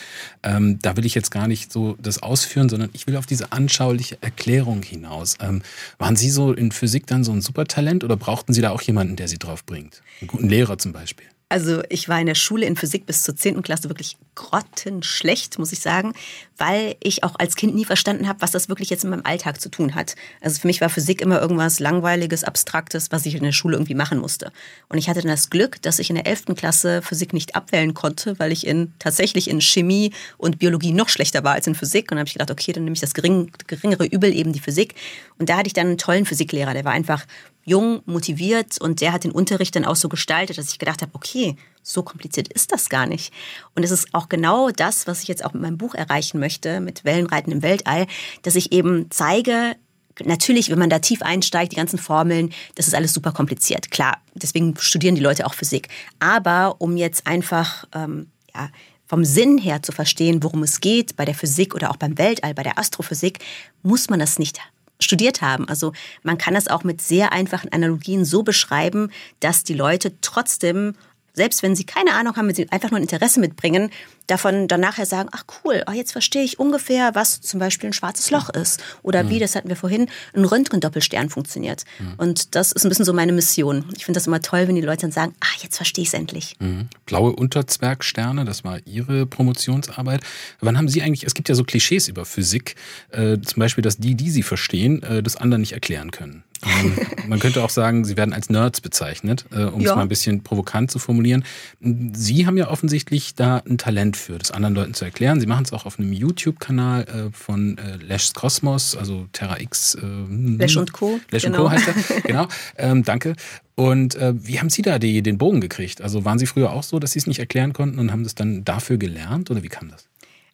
Ähm, 0.44 0.80
da 0.82 0.98
will 0.98 1.06
ich 1.06 1.16
jetzt 1.16 1.32
gar 1.32 1.48
nicht 1.48 1.72
so 1.72 1.96
das 2.02 2.22
ausführen, 2.22 2.68
sondern 2.68 2.90
ich 2.94 3.08
will 3.08 3.16
auf 3.16 3.26
diese 3.26 3.52
anschauliche 3.54 4.18
Erklärung 4.22 4.84
hinaus. 4.84 5.38
Ähm, 5.40 5.62
waren 5.98 6.16
Sie 6.16 6.30
so 6.30 6.52
in 6.52 6.72
Physik 6.72 7.08
dann 7.08 7.24
so 7.24 7.32
ein 7.32 7.42
Supertalent 7.42 8.04
oder 8.04 8.18
brauchten 8.18 8.54
Sie 8.54 8.62
da 8.62 8.72
auch 8.72 8.82
jemanden, 8.82 9.16
der 9.16 9.30
Sie 9.30 9.40
drauf 9.40 9.66
bringt? 9.66 10.02
Einen 10.20 10.28
guten 10.28 10.50
Lehrer 10.50 10.78
zum 10.78 10.92
Beispiel? 10.92 11.28
Also 11.54 11.84
ich 11.90 12.10
war 12.10 12.20
in 12.20 12.26
der 12.26 12.34
Schule 12.34 12.66
in 12.66 12.76
Physik 12.76 13.06
bis 13.06 13.22
zur 13.22 13.36
10. 13.36 13.62
Klasse 13.62 13.88
wirklich 13.88 14.18
grottenschlecht, 14.34 15.60
muss 15.60 15.72
ich 15.72 15.82
sagen, 15.82 16.14
weil 16.58 16.96
ich 17.00 17.24
auch 17.24 17.36
als 17.38 17.56
Kind 17.56 17.76
nie 17.76 17.86
verstanden 17.86 18.28
habe, 18.28 18.42
was 18.42 18.50
das 18.50 18.70
wirklich 18.70 18.90
jetzt 18.90 19.04
in 19.04 19.12
meinem 19.12 19.24
Alltag 19.24 19.62
zu 19.62 19.70
tun 19.70 19.94
hat. 19.94 20.16
Also 20.42 20.60
für 20.60 20.66
mich 20.66 20.82
war 20.82 20.90
Physik 20.90 21.22
immer 21.22 21.40
irgendwas 21.40 21.80
Langweiliges, 21.80 22.44
Abstraktes, 22.44 23.12
was 23.12 23.28
ich 23.28 23.36
in 23.36 23.44
der 23.44 23.52
Schule 23.52 23.76
irgendwie 23.76 23.94
machen 23.94 24.18
musste. 24.18 24.52
Und 24.90 24.98
ich 24.98 25.10
hatte 25.10 25.22
dann 25.22 25.30
das 25.30 25.52
Glück, 25.52 25.80
dass 25.84 26.00
ich 26.00 26.10
in 26.10 26.16
der 26.16 26.26
11. 26.26 26.56
Klasse 26.56 27.04
Physik 27.04 27.34
nicht 27.34 27.56
abwählen 27.56 27.94
konnte, 27.94 28.40
weil 28.40 28.52
ich 28.52 28.66
in, 28.66 28.92
tatsächlich 28.98 29.48
in 29.48 29.62
Chemie 29.62 30.12
und 30.40 30.58
Biologie 30.58 30.92
noch 30.92 31.10
schlechter 31.10 31.44
war 31.44 31.54
als 31.54 31.68
in 31.68 31.76
Physik. 31.76 32.12
Und 32.12 32.18
habe 32.18 32.26
ich 32.26 32.34
gedacht, 32.34 32.50
okay, 32.50 32.72
dann 32.72 32.84
nehme 32.84 32.96
ich 32.96 33.02
das 33.02 33.14
gering, 33.14 33.52
geringere 33.68 34.06
Übel, 34.06 34.34
eben 34.34 34.54
die 34.54 34.60
Physik. 34.60 34.96
Und 35.38 35.50
da 35.50 35.58
hatte 35.58 35.68
ich 35.68 35.74
dann 35.74 35.86
einen 35.86 35.98
tollen 36.00 36.26
Physiklehrer, 36.26 36.74
der 36.74 36.84
war 36.84 36.94
einfach 36.94 37.28
jung, 37.64 38.02
motiviert 38.06 38.80
und 38.80 39.02
der 39.02 39.14
hat 39.14 39.24
den 39.24 39.32
Unterricht 39.32 39.76
dann 39.76 39.86
auch 39.86 39.96
so 39.96 40.10
gestaltet, 40.10 40.58
dass 40.58 40.70
ich 40.70 40.80
gedacht 40.80 41.02
habe, 41.02 41.14
okay, 41.14 41.56
so 41.82 42.04
kompliziert 42.04 42.52
ist 42.52 42.72
das 42.72 42.90
gar 42.90 43.06
nicht. 43.06 43.34
Und 43.76 43.84
es 43.84 43.92
ist 43.92 44.14
auch 44.14 44.30
genau 44.30 44.70
das, 44.70 45.08
was 45.08 45.22
ich 45.22 45.28
jetzt 45.28 45.44
auch 45.44 45.54
mit 45.54 45.62
meinem 45.62 45.78
Buch 45.78 45.96
erreichen 45.96 46.40
möchte, 46.40 46.80
mit 46.80 47.06
Wellenreiten 47.06 47.52
im 47.52 47.62
Weltall, 47.62 48.08
dass 48.42 48.56
ich 48.56 48.72
eben 48.72 49.08
zeige, 49.10 49.76
Natürlich, 50.24 50.70
wenn 50.70 50.78
man 50.78 50.92
da 50.92 51.00
tief 51.00 51.24
einsteigt, 51.24 51.72
die 51.72 51.76
ganzen 51.76 51.98
Formeln, 51.98 52.54
das 52.76 52.88
ist 52.88 52.94
alles 52.94 53.14
super 53.14 53.32
kompliziert. 53.32 53.90
Klar, 53.90 54.22
deswegen 54.36 54.76
studieren 54.78 55.16
die 55.16 55.22
Leute 55.22 55.46
auch 55.48 55.56
Physik. 55.56 55.88
Aber 56.20 56.76
um 56.78 56.98
jetzt 56.98 57.26
einfach 57.26 57.86
ähm, 57.96 58.28
ja, 58.54 58.70
vom 59.08 59.26
Sinn 59.26 59.58
her 59.58 59.82
zu 59.82 59.92
verstehen, 59.92 60.44
worum 60.44 60.62
es 60.64 60.82
geht 60.82 61.16
bei 61.16 61.26
der 61.26 61.34
Physik 61.34 61.74
oder 61.74 61.90
auch 61.90 61.98
beim 61.98 62.18
Weltall, 62.18 62.54
bei 62.54 62.64
der 62.64 62.78
Astrophysik, 62.78 63.40
muss 63.82 64.10
man 64.10 64.20
das 64.20 64.38
nicht 64.38 64.60
studiert 65.00 65.42
haben. 65.42 65.68
Also 65.68 65.94
man 66.24 66.38
kann 66.38 66.54
das 66.54 66.68
auch 66.68 66.84
mit 66.84 67.02
sehr 67.02 67.32
einfachen 67.34 67.72
Analogien 67.72 68.26
so 68.26 68.44
beschreiben, 68.44 69.12
dass 69.40 69.64
die 69.64 69.74
Leute 69.74 70.14
trotzdem 70.22 70.96
selbst 71.34 71.64
wenn 71.64 71.76
sie 71.76 71.84
keine 71.84 72.14
Ahnung 72.14 72.36
haben, 72.36 72.48
wenn 72.48 72.56
sie 72.56 72.72
einfach 72.72 72.92
nur 72.92 73.00
ein 73.00 73.04
Interesse 73.04 73.40
mitbringen, 73.40 73.90
davon 74.28 74.68
dann 74.68 74.80
nachher 74.80 75.06
sagen, 75.06 75.30
ach 75.32 75.44
cool, 75.64 75.84
oh, 75.88 75.92
jetzt 75.92 76.12
verstehe 76.12 76.44
ich 76.44 76.60
ungefähr, 76.60 77.16
was 77.16 77.42
zum 77.42 77.60
Beispiel 77.60 77.90
ein 77.90 77.94
schwarzes 77.94 78.32
Loch 78.32 78.50
ist. 78.50 78.82
Oder 79.02 79.24
mhm. 79.24 79.30
wie, 79.30 79.40
das 79.40 79.56
hatten 79.56 79.70
wir 79.70 79.76
vorhin, 79.76 80.08
ein 80.34 80.46
Röntgendoppelstern 80.46 81.30
funktioniert. 81.30 81.84
Mhm. 82.00 82.14
Und 82.18 82.56
das 82.56 82.72
ist 82.72 82.86
ein 82.86 82.90
bisschen 82.90 83.06
so 83.06 83.14
meine 83.14 83.34
Mission. 83.34 83.86
Ich 83.96 84.06
finde 84.06 84.18
das 84.18 84.28
immer 84.28 84.42
toll, 84.42 84.68
wenn 84.68 84.76
die 84.76 84.82
Leute 84.82 85.02
dann 85.02 85.12
sagen, 85.12 85.36
ah, 85.42 85.60
jetzt 85.62 85.76
verstehe 85.76 86.04
ich 86.04 86.10
es 86.10 86.14
endlich. 86.14 86.56
Mhm. 86.60 86.88
Blaue 87.06 87.34
Unterzwergsterne, 87.34 88.46
das 88.46 88.64
war 88.64 88.80
Ihre 88.86 89.26
Promotionsarbeit. 89.26 90.22
Wann 90.62 90.78
haben 90.78 90.88
Sie 90.88 91.02
eigentlich, 91.02 91.26
es 91.26 91.34
gibt 91.34 91.50
ja 91.50 91.56
so 91.56 91.64
Klischees 91.64 92.08
über 92.08 92.26
Physik, 92.26 92.76
äh, 93.12 93.40
zum 93.40 93.60
Beispiel, 93.60 93.82
dass 93.82 93.98
die, 93.98 94.16
die 94.16 94.30
sie 94.30 94.44
verstehen, 94.44 95.04
äh, 95.04 95.22
das 95.22 95.36
anderen 95.36 95.62
nicht 95.62 95.74
erklären 95.74 96.12
können. 96.12 96.44
Ähm, 96.66 96.98
man 97.28 97.40
könnte 97.40 97.64
auch 97.64 97.70
sagen, 97.70 98.06
sie 98.06 98.18
werden 98.18 98.34
als 98.34 98.50
Nerds 98.50 98.82
bezeichnet, 98.82 99.46
äh, 99.52 99.64
um 99.64 99.82
ja. 99.82 99.90
es 99.90 99.96
mal 99.96 100.02
ein 100.02 100.10
bisschen 100.10 100.44
provokant 100.44 100.92
zu 100.92 101.00
formulieren. 101.00 101.44
Sie 101.80 102.46
haben 102.46 102.58
ja 102.58 102.70
offensichtlich 102.70 103.36
da 103.36 103.58
ein 103.58 103.78
Talent 103.78 104.18
für, 104.18 104.38
das 104.38 104.52
anderen 104.52 104.76
Leuten 104.76 104.94
zu 104.94 105.06
erklären. 105.06 105.40
Sie 105.40 105.48
machen 105.48 105.66
es 105.66 105.74
auch 105.74 105.86
auf 105.86 106.00
einem 106.00 106.14
YouTube-Kanal 106.14 107.04
äh, 107.04 107.32
von 107.32 107.78
äh, 107.78 107.98
Lash's 107.98 108.34
Cosmos, 108.34 108.96
also 108.96 109.28
Terra 109.34 109.60
X. 109.60 109.98
Lash 110.00 110.78
und 110.78 110.94
Co. 110.94 111.20
Lash 111.32 111.44
genau. 111.44 111.64
und 111.64 111.64
Co. 111.66 111.72
heißt 111.72 111.88
er. 111.88 112.22
genau. 112.26 112.48
Ähm, 112.78 113.04
danke. 113.04 113.36
Und 113.76 114.16
äh, 114.16 114.34
wie 114.36 114.60
haben 114.60 114.70
Sie 114.70 114.82
da 114.82 115.00
die, 115.00 115.22
den 115.22 115.38
Bogen 115.38 115.62
gekriegt? 115.62 116.02
Also 116.02 116.26
waren 116.26 116.38
Sie 116.38 116.46
früher 116.46 116.72
auch 116.72 116.84
so, 116.84 117.00
dass 117.00 117.12
Sie 117.12 117.20
es 117.20 117.28
nicht 117.28 117.40
erklären 117.40 117.74
konnten 117.74 118.00
und 118.00 118.12
haben 118.12 118.24
das 118.24 118.36
dann 118.36 118.64
dafür 118.64 118.98
gelernt 118.98 119.50
oder 119.50 119.64
wie 119.64 119.70
kam 119.70 119.90
das? 119.90 120.08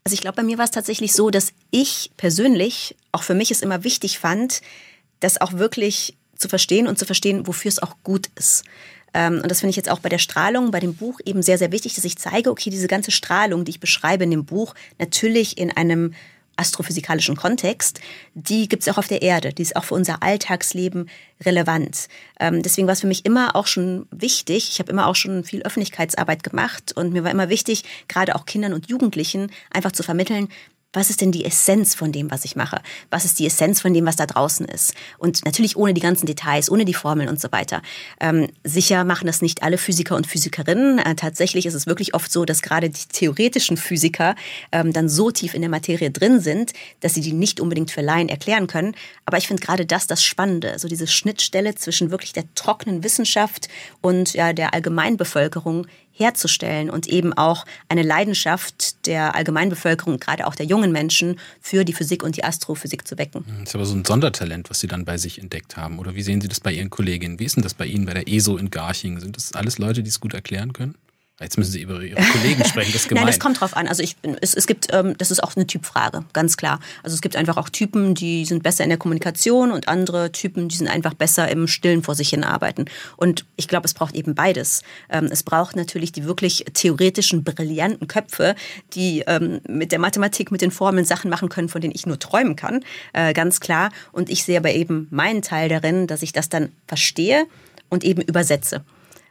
Also 0.03 0.13
ich 0.13 0.21
glaube, 0.21 0.37
bei 0.37 0.43
mir 0.43 0.57
war 0.57 0.65
es 0.65 0.71
tatsächlich 0.71 1.13
so, 1.13 1.29
dass 1.29 1.49
ich 1.71 2.11
persönlich, 2.17 2.95
auch 3.11 3.23
für 3.23 3.35
mich 3.35 3.51
es 3.51 3.61
immer 3.61 3.83
wichtig 3.83 4.19
fand, 4.19 4.61
das 5.19 5.41
auch 5.41 5.53
wirklich 5.53 6.17
zu 6.35 6.47
verstehen 6.47 6.87
und 6.87 6.97
zu 6.97 7.05
verstehen, 7.05 7.47
wofür 7.47 7.69
es 7.69 7.81
auch 7.81 7.95
gut 8.03 8.29
ist. 8.35 8.63
Ähm, 9.13 9.39
und 9.41 9.49
das 9.49 9.59
finde 9.59 9.71
ich 9.71 9.75
jetzt 9.75 9.89
auch 9.89 9.99
bei 9.99 10.09
der 10.09 10.19
Strahlung, 10.19 10.71
bei 10.71 10.79
dem 10.79 10.95
Buch 10.95 11.19
eben 11.25 11.41
sehr, 11.41 11.57
sehr 11.57 11.71
wichtig, 11.71 11.95
dass 11.95 12.05
ich 12.05 12.17
zeige, 12.17 12.51
okay, 12.51 12.69
diese 12.69 12.87
ganze 12.87 13.11
Strahlung, 13.11 13.65
die 13.65 13.71
ich 13.71 13.79
beschreibe 13.79 14.23
in 14.23 14.31
dem 14.31 14.45
Buch, 14.45 14.75
natürlich 14.97 15.57
in 15.57 15.75
einem 15.75 16.13
astrophysikalischen 16.59 17.37
Kontext, 17.37 18.01
die 18.33 18.67
gibt 18.67 18.83
es 18.83 18.89
auch 18.89 18.97
auf 18.97 19.07
der 19.07 19.21
Erde, 19.21 19.53
die 19.53 19.61
ist 19.61 19.77
auch 19.77 19.85
für 19.85 19.95
unser 19.95 20.21
Alltagsleben 20.21 21.09
relevant. 21.41 22.09
Ähm, 22.39 22.61
deswegen 22.61 22.85
war 22.85 22.93
es 22.93 23.01
für 23.01 23.07
mich 23.07 23.25
immer 23.25 23.55
auch 23.55 23.65
schon 23.65 24.07
wichtig, 24.11 24.69
ich 24.69 24.79
habe 24.79 24.91
immer 24.91 25.07
auch 25.07 25.15
schon 25.15 25.45
viel 25.45 25.61
Öffentlichkeitsarbeit 25.61 26.43
gemacht 26.43 26.91
und 26.95 27.13
mir 27.13 27.23
war 27.23 27.31
immer 27.31 27.47
wichtig, 27.47 27.83
gerade 28.09 28.35
auch 28.35 28.45
Kindern 28.45 28.73
und 28.73 28.89
Jugendlichen 28.89 29.51
einfach 29.71 29.93
zu 29.93 30.03
vermitteln, 30.03 30.49
was 30.91 31.11
ist 31.11 31.21
denn 31.21 31.31
die 31.31 31.45
Essenz 31.45 31.93
von 31.93 32.11
dem, 32.11 32.31
was 32.31 32.45
ich 32.45 32.55
mache? 32.55 32.81
Was 33.11 33.23
ist 33.23 33.37
die 33.37 33.45
Essenz 33.45 33.79
von 33.79 33.93
dem, 33.93 34.07
was 34.07 34.15
da 34.15 34.25
draußen 34.25 34.65
ist? 34.65 34.95
Und 35.19 35.45
natürlich 35.45 35.77
ohne 35.77 35.93
die 35.93 36.01
ganzen 36.01 36.25
Details, 36.25 36.71
ohne 36.71 36.83
die 36.83 36.95
Formeln 36.95 37.29
und 37.29 37.39
so 37.39 37.51
weiter. 37.51 37.83
Ähm, 38.19 38.47
sicher 38.63 39.03
machen 39.03 39.27
das 39.27 39.43
nicht 39.43 39.61
alle 39.61 39.77
Physiker 39.77 40.15
und 40.15 40.25
Physikerinnen. 40.25 40.97
Äh, 40.97 41.13
tatsächlich 41.13 41.67
ist 41.67 41.75
es 41.75 41.85
wirklich 41.85 42.15
oft 42.15 42.31
so, 42.31 42.43
dass 42.43 42.63
gerade 42.63 42.89
die 42.89 43.07
theoretischen 43.11 43.77
Physiker 43.77 44.35
ähm, 44.71 44.91
dann 44.91 45.09
so 45.09 45.29
tief 45.29 45.53
in 45.53 45.61
der 45.61 45.69
Materie 45.69 46.09
drin 46.09 46.39
sind, 46.39 46.73
dass 47.01 47.13
sie 47.13 47.21
die 47.21 47.33
nicht 47.33 47.59
unbedingt 47.59 47.91
für 47.91 48.01
Laien 48.01 48.27
erklären 48.27 48.65
können. 48.65 48.95
Aber 49.25 49.37
ich 49.37 49.47
finde 49.47 49.61
gerade 49.61 49.85
das 49.85 50.07
das 50.07 50.23
Spannende, 50.23 50.79
so 50.79 50.87
diese 50.87 51.05
Schnittstelle 51.05 51.75
zwischen 51.75 52.09
wirklich 52.09 52.33
der 52.33 52.45
trockenen 52.55 53.03
Wissenschaft 53.03 53.67
und 54.01 54.33
ja, 54.33 54.53
der 54.53 54.73
Allgemeinbevölkerung 54.73 55.85
herzustellen 56.19 56.89
und 56.89 57.07
eben 57.07 57.33
auch 57.33 57.65
eine 57.87 58.03
Leidenschaft 58.03 59.05
der 59.07 59.35
Allgemeinbevölkerung, 59.35 60.19
gerade 60.19 60.45
auch 60.45 60.55
der 60.55 60.65
jungen 60.65 60.91
Menschen, 60.91 61.39
für 61.61 61.85
die 61.85 61.93
Physik 61.93 62.23
und 62.23 62.35
die 62.35 62.43
Astrophysik 62.43 63.07
zu 63.07 63.17
wecken. 63.17 63.45
Das 63.59 63.69
ist 63.69 63.75
aber 63.75 63.85
so 63.85 63.95
ein 63.95 64.05
Sondertalent, 64.05 64.69
was 64.69 64.79
Sie 64.79 64.87
dann 64.87 65.05
bei 65.05 65.17
sich 65.17 65.39
entdeckt 65.39 65.77
haben. 65.77 65.99
Oder 65.99 66.15
wie 66.15 66.21
sehen 66.21 66.41
Sie 66.41 66.47
das 66.47 66.59
bei 66.59 66.73
Ihren 66.73 66.89
Kolleginnen? 66.89 67.39
Wie 67.39 67.45
ist 67.45 67.55
denn 67.55 67.63
das 67.63 67.73
bei 67.73 67.85
Ihnen 67.85 68.05
bei 68.05 68.13
der 68.13 68.27
ESO 68.27 68.57
in 68.57 68.69
Garching? 68.69 69.19
Sind 69.19 69.37
das 69.37 69.53
alles 69.53 69.77
Leute, 69.77 70.03
die 70.03 70.09
es 70.09 70.19
gut 70.19 70.33
erklären 70.33 70.73
können? 70.73 70.95
Jetzt 71.39 71.57
müssen 71.57 71.71
Sie 71.71 71.81
über 71.81 72.01
Ihre 72.01 72.21
Kollegen 72.21 72.65
sprechen, 72.65 72.91
das 72.91 73.03
ist 73.03 73.09
gemein. 73.09 73.23
Nein, 73.25 73.31
das 73.31 73.39
kommt 73.39 73.61
drauf 73.61 73.77
an. 73.77 73.87
Also 73.87 74.03
ich, 74.03 74.17
es, 74.41 74.53
es 74.53 74.67
gibt, 74.67 74.87
ähm, 74.91 75.17
das 75.17 75.31
ist 75.31 75.41
auch 75.41 75.55
eine 75.55 75.65
Typfrage, 75.65 76.25
ganz 76.33 76.57
klar. 76.57 76.81
Also 77.01 77.15
es 77.15 77.21
gibt 77.21 77.37
einfach 77.37 77.55
auch 77.55 77.69
Typen, 77.69 78.13
die 78.13 78.43
sind 78.43 78.61
besser 78.61 78.83
in 78.83 78.89
der 78.89 78.97
Kommunikation 78.97 79.71
und 79.71 79.87
andere 79.87 80.33
Typen, 80.33 80.67
die 80.67 80.75
sind 80.75 80.89
einfach 80.89 81.13
besser 81.13 81.49
im 81.49 81.67
Stillen 81.67 82.03
vor 82.03 82.15
sich 82.15 82.29
hin 82.29 82.43
arbeiten. 82.43 82.85
Und 83.15 83.45
ich 83.55 83.69
glaube, 83.69 83.85
es 83.85 83.93
braucht 83.93 84.15
eben 84.15 84.35
beides. 84.35 84.83
Ähm, 85.09 85.29
es 85.31 85.43
braucht 85.43 85.77
natürlich 85.77 86.11
die 86.11 86.25
wirklich 86.25 86.65
theoretischen, 86.73 87.45
brillanten 87.45 88.07
Köpfe, 88.07 88.55
die 88.93 89.23
ähm, 89.25 89.61
mit 89.67 89.93
der 89.93 89.99
Mathematik, 89.99 90.51
mit 90.51 90.61
den 90.61 90.71
Formeln 90.71 91.05
Sachen 91.05 91.29
machen 91.29 91.47
können, 91.47 91.69
von 91.69 91.79
denen 91.79 91.95
ich 91.95 92.05
nur 92.05 92.19
träumen 92.19 92.57
kann, 92.57 92.83
äh, 93.13 93.31
ganz 93.33 93.61
klar. 93.61 93.91
Und 94.11 94.29
ich 94.29 94.43
sehe 94.43 94.57
aber 94.57 94.71
eben 94.71 95.07
meinen 95.09 95.41
Teil 95.41 95.69
darin, 95.69 96.05
dass 96.05 96.21
ich 96.21 96.33
das 96.33 96.49
dann 96.49 96.73
verstehe 96.85 97.45
und 97.87 98.03
eben 98.03 98.21
übersetze. 98.21 98.83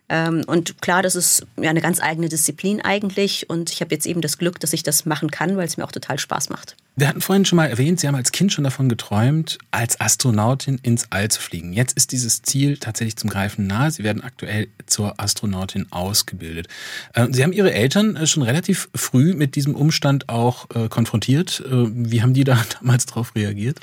Ähm, 0.09 0.43
und 0.47 0.81
klar, 0.81 1.03
das 1.03 1.15
ist 1.15 1.47
ja 1.61 1.71
eine 1.71 1.81
ganz 1.81 2.01
eigene 2.01 2.29
Disziplin 2.29 2.81
eigentlich. 2.81 3.49
Und 3.51 3.71
ich 3.71 3.81
habe 3.81 3.95
jetzt 3.95 4.07
eben 4.07 4.21
das 4.21 4.39
Glück, 4.39 4.59
dass 4.61 4.73
ich 4.73 4.83
das 4.83 5.05
machen 5.05 5.31
kann, 5.31 5.57
weil 5.57 5.67
es 5.67 5.77
mir 5.77 5.85
auch 5.85 5.93
total 5.93 6.19
Spaß 6.19 6.49
macht. 6.51 6.77
Wir 6.97 7.07
hatten 7.07 7.21
vorhin 7.21 7.45
schon 7.45 7.57
mal 7.57 7.67
erwähnt, 7.67 8.01
Sie 8.01 8.09
haben 8.09 8.17
als 8.17 8.33
Kind 8.33 8.53
schon 8.53 8.65
davon 8.65 8.89
geträumt, 8.89 9.59
als 9.71 10.01
Astronautin 10.01 10.81
ins 10.83 11.07
All 11.11 11.31
zu 11.31 11.41
fliegen. 11.41 11.73
Jetzt 11.73 11.97
ist 11.97 12.11
dieses 12.11 12.43
Ziel 12.43 12.77
tatsächlich 12.77 13.15
zum 13.15 13.31
Greifen 13.31 13.69
nahe. 13.69 13.93
Sie 13.93 14.03
werden 14.03 14.25
aktuell 14.25 14.67
zur 14.87 15.21
Astronautin 15.21 15.87
ausgebildet. 15.91 16.67
Äh, 17.15 17.29
Sie 17.31 17.45
haben 17.45 17.53
Ihre 17.53 17.73
Eltern 17.73 18.17
äh, 18.17 18.27
schon 18.27 18.43
relativ 18.43 18.89
früh 18.97 19.35
mit 19.35 19.55
diesem 19.55 19.77
Umstand 19.77 20.29
auch 20.29 20.67
äh, 20.75 20.89
konfrontiert. 20.89 21.63
Wie 21.69 22.21
haben 22.21 22.35
die 22.35 22.45
da 22.45 22.59
damals 22.81 23.07
darauf 23.07 23.37
reagiert? 23.37 23.79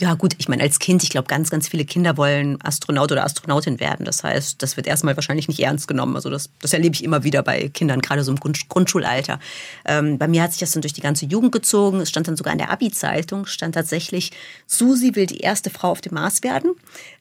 Ja 0.00 0.14
gut, 0.14 0.34
ich 0.38 0.48
meine 0.48 0.62
als 0.62 0.80
Kind, 0.80 1.02
ich 1.02 1.10
glaube 1.10 1.28
ganz, 1.28 1.50
ganz 1.50 1.68
viele 1.68 1.84
Kinder 1.84 2.16
wollen 2.16 2.60
Astronaut 2.62 3.12
oder 3.12 3.24
Astronautin 3.24 3.78
werden. 3.78 4.04
Das 4.04 4.24
heißt, 4.24 4.60
das 4.60 4.76
wird 4.76 4.86
erstmal 4.86 5.16
wahrscheinlich 5.16 5.46
nicht 5.46 5.60
ernst 5.60 5.86
genommen. 5.86 6.16
Also 6.16 6.30
das, 6.30 6.50
das 6.60 6.72
erlebe 6.72 6.94
ich 6.94 7.04
immer 7.04 7.22
wieder 7.22 7.42
bei 7.42 7.68
Kindern, 7.68 8.00
gerade 8.00 8.24
so 8.24 8.32
im 8.32 8.40
Grund, 8.40 8.68
Grundschulalter. 8.68 9.38
Ähm, 9.84 10.18
bei 10.18 10.26
mir 10.26 10.42
hat 10.42 10.52
sich 10.52 10.60
das 10.60 10.72
dann 10.72 10.82
durch 10.82 10.92
die 10.92 11.00
ganze 11.00 11.26
Jugend 11.26 11.52
gezogen. 11.52 12.00
Es 12.00 12.08
stand 12.08 12.26
dann 12.26 12.36
sogar 12.36 12.52
in 12.52 12.58
der 12.58 12.70
Abi-Zeitung, 12.70 13.46
stand 13.46 13.76
tatsächlich, 13.76 14.32
Susi 14.66 15.14
will 15.14 15.26
die 15.26 15.38
erste 15.38 15.70
Frau 15.70 15.90
auf 15.90 16.00
dem 16.00 16.14
Mars 16.14 16.42
werden. 16.42 16.72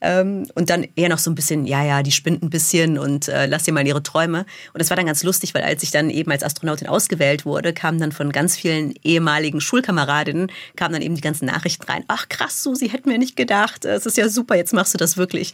Ähm, 0.01 0.47
und 0.55 0.71
dann 0.71 0.87
eher 0.95 1.09
noch 1.09 1.19
so 1.19 1.29
ein 1.29 1.35
bisschen, 1.35 1.65
ja, 1.65 1.83
ja, 1.83 2.01
die 2.01 2.11
spinnt 2.11 2.41
ein 2.41 2.49
bisschen 2.49 2.97
und 2.97 3.27
äh, 3.27 3.45
lass 3.45 3.63
dir 3.63 3.73
mal 3.73 3.85
ihre 3.85 4.01
Träume. 4.01 4.45
Und 4.73 4.81
das 4.81 4.89
war 4.89 4.97
dann 4.97 5.05
ganz 5.05 5.23
lustig, 5.23 5.53
weil 5.53 5.63
als 5.63 5.83
ich 5.83 5.91
dann 5.91 6.09
eben 6.09 6.31
als 6.31 6.43
Astronautin 6.43 6.87
ausgewählt 6.87 7.45
wurde, 7.45 7.71
kamen 7.73 7.99
dann 7.99 8.11
von 8.11 8.31
ganz 8.31 8.55
vielen 8.55 8.95
ehemaligen 9.03 9.61
Schulkameradinnen, 9.61 10.51
kamen 10.75 10.93
dann 10.93 11.01
eben 11.03 11.15
die 11.15 11.21
ganzen 11.21 11.45
Nachrichten 11.45 11.83
rein. 11.83 12.03
Ach 12.07 12.27
krass, 12.29 12.62
Susi, 12.63 12.89
hätten 12.89 13.09
wir 13.09 13.17
nicht 13.17 13.35
gedacht. 13.35 13.85
Es 13.85 14.05
ist 14.05 14.17
ja 14.17 14.29
super, 14.29 14.55
jetzt 14.55 14.73
machst 14.73 14.93
du 14.93 14.97
das 14.97 15.17
wirklich. 15.17 15.53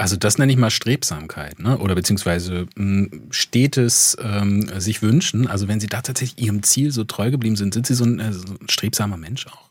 Also 0.00 0.14
das 0.14 0.38
nenne 0.38 0.52
ich 0.52 0.58
mal 0.58 0.70
Strebsamkeit, 0.70 1.58
ne? 1.58 1.76
oder 1.78 1.96
beziehungsweise 1.96 2.66
mh, 2.76 3.10
hm, 3.10 3.22
stetes 3.30 4.16
ähm, 4.22 4.70
sich 4.78 5.02
wünschen. 5.02 5.48
Also 5.48 5.66
wenn 5.66 5.80
Sie 5.80 5.88
da 5.88 6.02
tatsächlich 6.02 6.44
Ihrem 6.44 6.62
Ziel 6.62 6.92
so 6.92 7.02
treu 7.02 7.32
geblieben 7.32 7.56
sind, 7.56 7.74
sind 7.74 7.84
Sie 7.88 7.94
so 7.94 8.04
ein, 8.04 8.20
äh, 8.20 8.32
so 8.32 8.44
ein 8.60 8.68
strebsamer 8.68 9.16
Mensch 9.16 9.48
auch. 9.48 9.68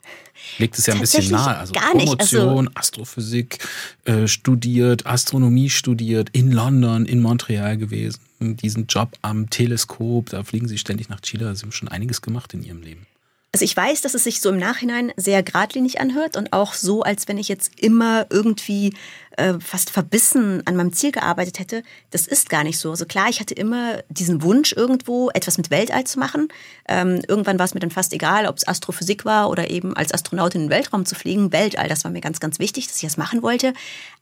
Legt 0.58 0.78
es 0.78 0.86
ja 0.86 0.96
ein 0.96 1.00
bisschen 1.00 1.30
nahe. 1.32 1.58
Also 1.58 1.72
gar 1.74 1.96
nicht. 1.96 2.08
Promotion, 2.08 2.68
also 2.68 2.72
Astrophysik 2.76 3.60
äh, 4.04 4.28
studiert, 4.28 5.06
Astronomie 5.06 5.70
studiert, 5.70 6.30
in 6.34 6.52
London, 6.52 7.06
in 7.06 7.22
Montreal 7.22 7.78
gewesen. 7.78 8.20
Diesen 8.40 8.88
Job 8.88 9.18
am 9.22 9.50
Teleskop, 9.50 10.30
da 10.30 10.44
fliegen 10.44 10.68
Sie 10.68 10.78
ständig 10.78 11.08
nach 11.08 11.22
Chile. 11.22 11.56
Sie 11.56 11.64
haben 11.64 11.72
schon 11.72 11.88
einiges 11.88 12.22
gemacht 12.22 12.54
in 12.54 12.64
Ihrem 12.64 12.82
Leben. 12.82 13.08
Also 13.54 13.64
ich 13.64 13.76
weiß, 13.76 14.02
dass 14.02 14.14
es 14.14 14.26
sich 14.26 14.42
so 14.42 14.50
im 14.50 14.58
Nachhinein 14.58 15.14
sehr 15.16 15.42
geradlinig 15.42 16.02
anhört 16.02 16.36
und 16.36 16.52
auch 16.52 16.74
so, 16.74 17.02
als 17.04 17.28
wenn 17.28 17.38
ich 17.38 17.48
jetzt 17.48 17.80
immer 17.80 18.28
irgendwie 18.30 18.94
äh, 19.38 19.54
fast 19.60 19.90
verbissen 19.90 20.62
an 20.66 20.76
meinem 20.76 20.92
Ziel 20.92 21.12
gearbeitet 21.12 21.60
hätte. 21.60 21.84
Das 22.12 22.28
ist 22.28 22.50
gar 22.50 22.64
nicht 22.64 22.78
so. 22.78 22.92
Also 22.92 23.06
klar, 23.06 23.30
ich 23.30 23.40
hatte 23.40 23.54
immer 23.54 24.04
diesen 24.10 24.42
Wunsch, 24.42 24.74
irgendwo 24.74 25.30
etwas 25.30 25.58
mit 25.58 25.72
Weltall 25.72 26.04
zu 26.04 26.20
machen. 26.20 26.50
Ähm, 26.90 27.22
irgendwann 27.28 27.58
war 27.58 27.66
es 27.66 27.74
mir 27.74 27.80
dann 27.80 27.90
fast 27.90 28.14
egal, 28.14 28.48
ob 28.48 28.58
es 28.58 28.68
Astrophysik 28.68 29.24
war 29.24 29.50
oder 29.50 29.70
eben 29.70 29.96
als 29.96 30.14
Astronautin 30.14 30.62
in 30.62 30.68
den 30.68 30.74
Weltraum 30.74 31.06
zu 31.06 31.16
fliegen. 31.16 31.54
Weltall, 31.54 31.88
das 31.88 32.04
war 32.04 32.12
mir 32.12 32.22
ganz, 32.22 32.42
ganz 32.42 32.60
wichtig, 32.60 32.88
dass 32.88 32.98
ich 32.98 33.04
das 33.04 33.18
machen 33.18 33.42
wollte. 33.44 33.74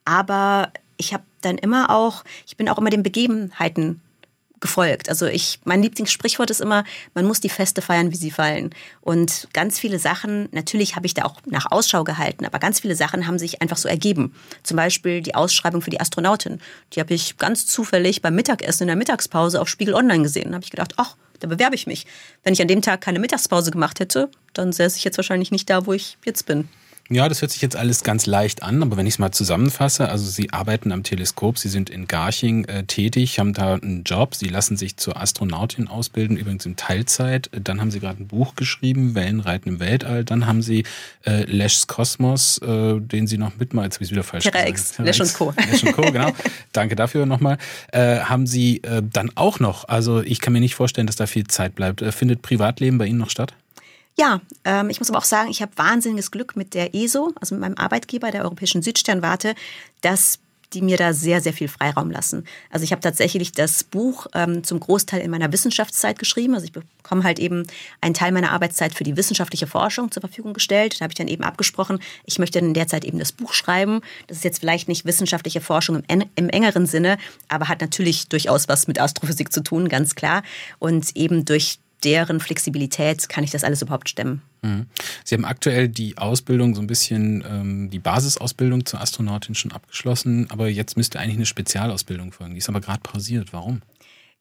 Aber 0.06 0.72
ich 0.98 1.14
habe 1.14 1.24
dann 1.42 1.58
immer 1.58 1.90
auch, 1.90 2.24
ich 2.46 2.58
bin 2.58 2.70
auch 2.70 2.78
immer 2.78 2.90
den 2.90 3.04
Begebenheiten 3.04 4.02
gefolgt. 4.65 5.10
Also 5.10 5.28
ich, 5.28 5.60
mein 5.63 5.84
Lieblingssprichwort 5.84 6.49
ist 6.49 6.60
immer, 6.60 6.86
man 7.13 7.25
muss 7.25 7.39
die 7.39 7.49
Feste 7.49 7.84
feiern, 7.84 8.12
wie 8.12 8.15
sie 8.15 8.32
fallen. 8.32 8.71
Und 9.01 9.47
ganz 9.54 9.78
viele 9.78 9.99
Sachen, 9.99 10.49
natürlich 10.51 10.95
habe 10.95 11.06
ich 11.06 11.13
da 11.13 11.23
auch 11.23 11.39
nach 11.45 11.71
Ausschau 11.71 12.04
gehalten, 12.04 12.45
aber 12.45 12.58
ganz 12.58 12.80
viele 12.80 12.95
Sachen 12.95 13.28
haben 13.28 13.38
sich 13.38 13.62
einfach 13.62 13.78
so 13.78 13.88
ergeben. 13.88 14.34
Zum 14.63 14.75
Beispiel 14.75 15.21
die 15.21 15.36
Ausschreibung 15.36 15.84
für 15.84 15.91
die 15.91 16.01
Astronautin. 16.01 16.60
Die 16.93 16.99
habe 16.99 17.13
ich 17.13 17.38
ganz 17.38 17.67
zufällig 17.67 18.23
beim 18.23 18.34
Mittagessen 18.34 18.84
in 18.84 18.88
der 18.88 18.95
Mittagspause 18.95 19.62
auf 19.62 19.69
Spiegel 19.69 19.93
Online 19.93 20.23
gesehen. 20.23 20.49
Da 20.49 20.56
habe 20.56 20.65
ich 20.65 20.71
gedacht, 20.71 20.93
ach, 20.97 21.15
da 21.41 21.47
bewerbe 21.47 21.75
ich 21.75 21.86
mich. 21.86 22.08
Wenn 22.43 22.54
ich 22.54 22.62
an 22.62 22.67
dem 22.67 22.82
Tag 22.82 23.01
keine 23.01 23.19
Mittagspause 23.19 23.69
gemacht 23.69 23.99
hätte, 23.99 24.32
dann 24.54 24.73
säße 24.73 24.97
ich 24.97 25.04
jetzt 25.04 25.17
wahrscheinlich 25.17 25.51
nicht 25.51 25.69
da, 25.69 25.86
wo 25.86 25.93
ich 25.93 26.17
jetzt 26.25 26.47
bin. 26.47 26.67
Ja, 27.12 27.30
das 27.30 27.44
hört 27.44 27.52
sich 27.52 27.62
jetzt 27.62 27.76
alles 27.76 28.04
ganz 28.04 28.26
leicht 28.26 28.63
an, 28.63 28.82
aber 28.82 28.98
wenn 28.98 29.06
ich 29.06 29.13
es 29.13 29.20
mal 29.20 29.32
zusammenfasse, 29.32 30.10
also 30.10 30.26
Sie 30.26 30.52
arbeiten 30.52 30.91
am 30.91 31.04
Teleskop, 31.04 31.60
Sie 31.60 31.70
sind 31.70 31.91
in 31.91 32.08
Garching 32.08 32.65
äh, 32.65 32.84
tätig, 32.86 33.38
haben 33.38 33.54
da 33.54 33.76
einen 33.76 34.04
Job, 34.04 34.34
Sie 34.34 34.48
lassen 34.48 34.76
sich 34.76 34.98
zur 34.98 35.22
Astronautin 35.22 35.88
ausbilden, 35.88 36.36
übrigens 36.36 36.65
in 36.65 36.78
Teilzeit. 36.78 37.52
Dann 37.52 37.80
haben 37.80 37.91
Sie 37.91 38.00
gerade 38.00 38.24
ein 38.24 38.28
Buch 38.28 38.56
geschrieben, 38.56 39.13
Wellenreiten 39.13 39.74
im 39.74 39.80
Weltall. 39.80 40.26
Dann 40.26 40.48
haben 40.48 40.63
Sie 40.63 40.84
äh, 41.28 41.44
Lesch's 41.44 41.86
Kosmos, 41.86 42.58
äh, 42.58 43.00
den 43.00 43.28
Sie 43.28 43.38
noch 43.38 43.56
mitmachen, 43.58 43.86
jetzt 43.86 43.98
habe 43.98 44.06
ich 44.06 44.12
wieder 44.12 44.24
falsch 44.24 44.46
Terra 44.46 44.68
X, 44.68 44.98
Lesch 44.98 45.22
und 45.22 45.32
Co. 45.36 45.54
Lesch 45.72 45.84
und 45.84 45.94
Co, 45.94 46.02
genau. 46.12 46.32
Danke 46.72 46.96
dafür 46.96 47.28
nochmal. 47.28 47.60
Äh, 47.91 48.22
haben 48.22 48.48
Sie 48.48 48.82
äh, 48.82 49.04
dann 49.04 49.30
auch 49.36 49.60
noch, 49.60 49.88
also 49.88 50.22
ich 50.22 50.41
kann 50.41 50.54
mir 50.54 50.60
nicht 50.60 50.74
vorstellen, 50.74 51.06
dass 51.06 51.18
da 51.18 51.28
viel 51.28 51.46
Zeit 51.46 51.76
bleibt. 51.76 52.02
Äh, 52.02 52.12
findet 52.12 52.41
Privatleben 52.41 52.98
bei 52.98 53.06
Ihnen 53.06 53.20
noch 53.20 53.30
statt? 53.30 53.54
Ja, 54.17 54.39
ähm, 54.63 54.89
ich 54.89 54.99
muss 54.99 55.10
aber 55.10 55.19
auch 55.19 55.25
sagen, 55.25 55.49
ich 55.49 55.62
habe 55.62 55.73
wahnsinniges 55.75 56.32
Glück 56.32 56.56
mit 56.56 56.73
der 56.73 56.95
ESO, 56.95 57.34
also 57.39 57.56
mit 57.56 57.62
meinem 57.62 57.78
Arbeitgeber, 57.78 58.32
der 58.32 58.43
Europäischen 58.43 58.82
Südsternwarte, 58.82 59.56
dass 60.01 60.39
die 60.73 60.82
mir 60.82 60.97
da 60.97 61.13
sehr, 61.13 61.41
sehr 61.41 61.54
viel 61.54 61.67
Freiraum 61.67 62.12
lassen. 62.12 62.45
Also 62.69 62.84
ich 62.84 62.91
habe 62.91 63.01
tatsächlich 63.01 63.51
das 63.51 63.84
Buch 63.84 64.28
ähm, 64.34 64.63
zum 64.63 64.80
Großteil 64.80 65.21
in 65.21 65.32
meiner 65.32 65.51
Wissenschaftszeit 65.51 66.19
geschrieben. 66.19 66.54
Also 66.54 66.65
ich 66.65 66.73
bekomme 66.73 67.23
halt 67.23 67.39
eben 67.39 67.65
einen 68.01 68.13
Teil 68.13 68.32
meiner 68.32 68.51
Arbeitszeit 68.51 68.93
für 68.93 69.04
die 69.04 69.15
wissenschaftliche 69.15 69.67
Forschung 69.67 70.12
zur 70.12 70.21
Verfügung 70.21 70.54
gestellt. 70.54 70.99
Da 70.99 71.04
habe 71.04 71.12
ich 71.12 71.17
dann 71.17 71.28
eben 71.28 71.43
abgesprochen, 71.43 71.99
ich 72.25 72.39
möchte 72.39 72.60
in 72.60 72.73
der 72.73 72.88
Zeit 72.88 73.06
eben 73.06 73.19
das 73.19 73.32
Buch 73.32 73.54
schreiben. 73.54 74.01
Das 74.28 74.38
ist 74.38 74.43
jetzt 74.43 74.60
vielleicht 74.60 74.88
nicht 74.88 75.06
wissenschaftliche 75.06 75.62
Forschung 75.62 76.04
im, 76.08 76.25
im 76.36 76.49
engeren 76.49 76.88
Sinne, 76.88 77.17
aber 77.47 77.67
hat 77.67 77.82
natürlich 77.82 78.28
durchaus 78.28 78.67
was 78.67 78.88
mit 78.88 78.99
Astrophysik 78.99 79.54
zu 79.54 79.62
tun, 79.62 79.88
ganz 79.88 80.15
klar. 80.15 80.43
Und 80.80 81.15
eben 81.15 81.45
durch 81.45 81.80
deren 82.06 82.39
Flexibilität 82.39 83.28
kann 83.28 83.44
ich 83.44 83.52
das 83.52 83.63
alles 83.63 83.82
überhaupt 83.82 84.08
stemmen. 84.08 84.41
Mhm. 84.62 84.86
Sie 85.24 85.36
haben 85.36 85.46
aktuell 85.46 85.89
die 85.89 86.18
Ausbildung, 86.18 86.76
so 86.76 86.82
ein 86.82 86.88
bisschen 86.88 87.44
ähm, 87.50 87.89
die 87.89 88.00
Basisausbildung 88.00 88.86
zur 88.86 89.02
Astronautin 89.02 89.56
schon 89.56 89.72
abgeschlossen, 89.72 90.48
aber 90.50 90.70
jetzt 90.70 90.96
müsste 90.96 91.20
eigentlich 91.20 91.36
eine 91.36 91.46
Spezialausbildung 91.46 92.32
folgen. 92.32 92.54
Die 92.54 92.60
ist 92.60 92.70
aber 92.70 92.82
gerade 92.82 93.02
pausiert. 93.02 93.52
Warum? 93.52 93.82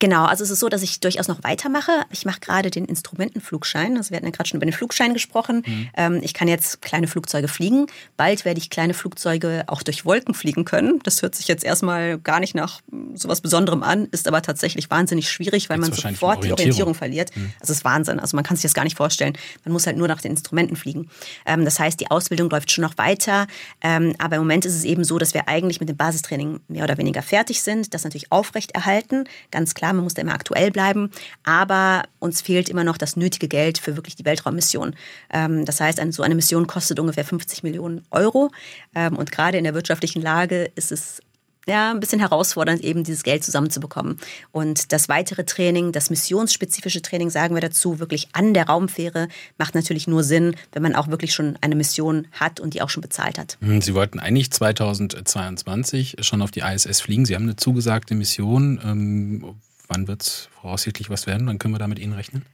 Genau, 0.00 0.24
also 0.24 0.42
es 0.42 0.50
ist 0.50 0.58
so, 0.58 0.68
dass 0.68 0.82
ich 0.82 0.98
durchaus 0.98 1.28
noch 1.28 1.44
weitermache. 1.44 1.92
Ich 2.10 2.26
mache 2.26 2.40
gerade 2.40 2.70
den 2.70 2.84
Instrumentenflugschein. 2.84 3.96
Also 3.96 4.10
wir 4.10 4.16
hatten 4.16 4.26
ja 4.26 4.32
gerade 4.32 4.48
schon 4.48 4.58
über 4.58 4.66
den 4.66 4.72
Flugschein 4.72 5.14
gesprochen. 5.14 5.62
Mhm. 5.64 5.88
Ähm, 5.96 6.20
ich 6.22 6.34
kann 6.34 6.48
jetzt 6.48 6.82
kleine 6.82 7.06
Flugzeuge 7.06 7.46
fliegen. 7.46 7.86
Bald 8.16 8.44
werde 8.44 8.58
ich 8.58 8.70
kleine 8.70 8.92
Flugzeuge 8.92 9.62
auch 9.68 9.84
durch 9.84 10.04
Wolken 10.04 10.34
fliegen 10.34 10.64
können. 10.64 10.98
Das 11.04 11.22
hört 11.22 11.36
sich 11.36 11.46
jetzt 11.46 11.62
erstmal 11.62 12.18
gar 12.18 12.40
nicht 12.40 12.56
nach 12.56 12.80
sowas 13.14 13.40
Besonderem 13.40 13.84
an, 13.84 14.08
ist 14.10 14.26
aber 14.26 14.42
tatsächlich 14.42 14.90
wahnsinnig 14.90 15.30
schwierig, 15.30 15.70
weil 15.70 15.78
jetzt 15.78 16.02
man 16.02 16.12
sofort 16.14 16.42
die 16.42 16.50
Orientierung 16.50 16.94
verliert. 16.94 17.34
Mhm. 17.36 17.52
Das 17.60 17.70
ist 17.70 17.84
Wahnsinn. 17.84 18.18
Also 18.18 18.36
man 18.36 18.44
kann 18.44 18.56
sich 18.56 18.64
das 18.64 18.74
gar 18.74 18.84
nicht 18.84 18.96
vorstellen. 18.96 19.38
Man 19.64 19.72
muss 19.72 19.86
halt 19.86 19.96
nur 19.96 20.08
nach 20.08 20.20
den 20.20 20.32
Instrumenten 20.32 20.74
fliegen. 20.74 21.08
Ähm, 21.46 21.64
das 21.64 21.78
heißt, 21.78 22.00
die 22.00 22.10
Ausbildung 22.10 22.50
läuft 22.50 22.72
schon 22.72 22.82
noch 22.82 22.98
weiter. 22.98 23.46
Ähm, 23.80 24.16
aber 24.18 24.36
im 24.36 24.42
Moment 24.42 24.64
ist 24.64 24.74
es 24.74 24.82
eben 24.82 25.04
so, 25.04 25.18
dass 25.18 25.34
wir 25.34 25.46
eigentlich 25.46 25.78
mit 25.78 25.88
dem 25.88 25.96
Basistraining 25.96 26.60
mehr 26.66 26.82
oder 26.82 26.98
weniger 26.98 27.22
fertig 27.22 27.62
sind. 27.62 27.94
Das 27.94 28.02
natürlich 28.02 28.32
aufrechterhalten, 28.32 29.24
ganz 29.52 29.74
klar 29.74 29.83
Klar, 29.84 29.92
man 29.92 30.04
muss 30.04 30.14
da 30.14 30.22
immer 30.22 30.32
aktuell 30.32 30.70
bleiben, 30.70 31.10
aber 31.42 32.04
uns 32.18 32.40
fehlt 32.40 32.70
immer 32.70 32.84
noch 32.84 32.96
das 32.96 33.16
nötige 33.16 33.48
Geld 33.48 33.76
für 33.76 33.96
wirklich 33.96 34.16
die 34.16 34.24
Weltraummission. 34.24 34.94
Ähm, 35.30 35.66
das 35.66 35.78
heißt, 35.78 36.00
so 36.12 36.22
eine 36.22 36.34
Mission 36.34 36.66
kostet 36.66 36.98
ungefähr 36.98 37.26
50 37.26 37.62
Millionen 37.64 38.02
Euro. 38.10 38.50
Ähm, 38.94 39.14
und 39.14 39.30
gerade 39.30 39.58
in 39.58 39.64
der 39.64 39.74
wirtschaftlichen 39.74 40.22
Lage 40.22 40.70
ist 40.74 40.90
es 40.90 41.20
ja, 41.66 41.90
ein 41.90 42.00
bisschen 42.00 42.20
herausfordernd, 42.20 42.82
eben 42.82 43.04
dieses 43.04 43.22
Geld 43.22 43.44
zusammenzubekommen. 43.44 44.18
Und 44.52 44.92
das 44.92 45.08
weitere 45.08 45.44
Training, 45.44 45.92
das 45.92 46.10
missionsspezifische 46.10 47.02
Training, 47.02 47.30
sagen 47.30 47.54
wir 47.54 47.60
dazu, 47.60 47.98
wirklich 48.00 48.28
an 48.32 48.54
der 48.54 48.66
Raumfähre, 48.66 49.28
macht 49.58 49.74
natürlich 49.74 50.06
nur 50.06 50.24
Sinn, 50.24 50.56
wenn 50.72 50.82
man 50.82 50.94
auch 50.94 51.08
wirklich 51.08 51.34
schon 51.34 51.58
eine 51.60 51.74
Mission 51.74 52.26
hat 52.32 52.60
und 52.60 52.74
die 52.74 52.82
auch 52.82 52.90
schon 52.90 53.00
bezahlt 53.00 53.38
hat. 53.38 53.58
Hm, 53.60 53.80
Sie 53.80 53.94
wollten 53.94 54.18
eigentlich 54.18 54.50
2022 54.50 56.16
schon 56.20 56.42
auf 56.42 56.50
die 56.50 56.60
ISS 56.60 57.00
fliegen. 57.00 57.24
Sie 57.24 57.34
haben 57.34 57.44
eine 57.44 57.56
zugesagte 57.56 58.14
Mission. 58.14 59.54
Wann 59.88 60.08
wird 60.08 60.22
es 60.22 60.48
voraussichtlich 60.60 61.10
was 61.10 61.26
werden? 61.26 61.46
Wann 61.46 61.58
können 61.58 61.74
wir 61.74 61.78
da 61.78 61.88
mit 61.88 61.98
Ihnen 61.98 62.12
rechnen? 62.12 62.44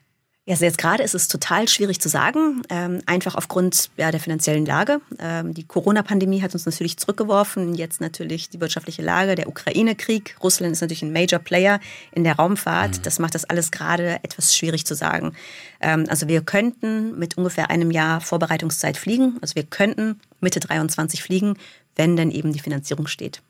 Ja, 0.46 0.54
also 0.54 0.64
jetzt 0.64 0.78
gerade 0.78 1.02
ist 1.02 1.14
es 1.14 1.28
total 1.28 1.68
schwierig 1.68 2.00
zu 2.00 2.08
sagen, 2.08 2.62
ähm, 2.70 3.02
einfach 3.04 3.34
aufgrund 3.34 3.90
ja, 3.96 4.10
der 4.10 4.20
finanziellen 4.20 4.64
Lage. 4.64 5.00
Ähm, 5.18 5.52
die 5.52 5.64
Corona-Pandemie 5.64 6.42
hat 6.42 6.54
uns 6.54 6.64
natürlich 6.64 6.96
zurückgeworfen, 6.96 7.74
jetzt 7.74 8.00
natürlich 8.00 8.48
die 8.48 8.58
wirtschaftliche 8.58 9.02
Lage, 9.02 9.34
der 9.34 9.48
Ukraine-Krieg. 9.48 10.36
Russland 10.42 10.72
ist 10.72 10.80
natürlich 10.80 11.02
ein 11.02 11.12
Major 11.12 11.38
Player 11.38 11.78
in 12.10 12.24
der 12.24 12.36
Raumfahrt. 12.36 12.98
Mhm. 12.98 13.02
Das 13.02 13.18
macht 13.18 13.34
das 13.34 13.44
alles 13.44 13.70
gerade 13.70 14.24
etwas 14.24 14.56
schwierig 14.56 14.86
zu 14.86 14.94
sagen. 14.94 15.34
Ähm, 15.80 16.06
also 16.08 16.26
wir 16.26 16.40
könnten 16.40 17.18
mit 17.18 17.36
ungefähr 17.36 17.70
einem 17.70 17.90
Jahr 17.90 18.20
Vorbereitungszeit 18.20 18.96
fliegen. 18.96 19.36
Also 19.42 19.54
wir 19.54 19.64
könnten 19.64 20.20
Mitte 20.40 20.58
23 20.58 21.22
fliegen, 21.22 21.54
wenn 21.94 22.16
denn 22.16 22.30
eben 22.30 22.52
die 22.52 22.60
Finanzierung 22.60 23.06
steht. 23.06 23.42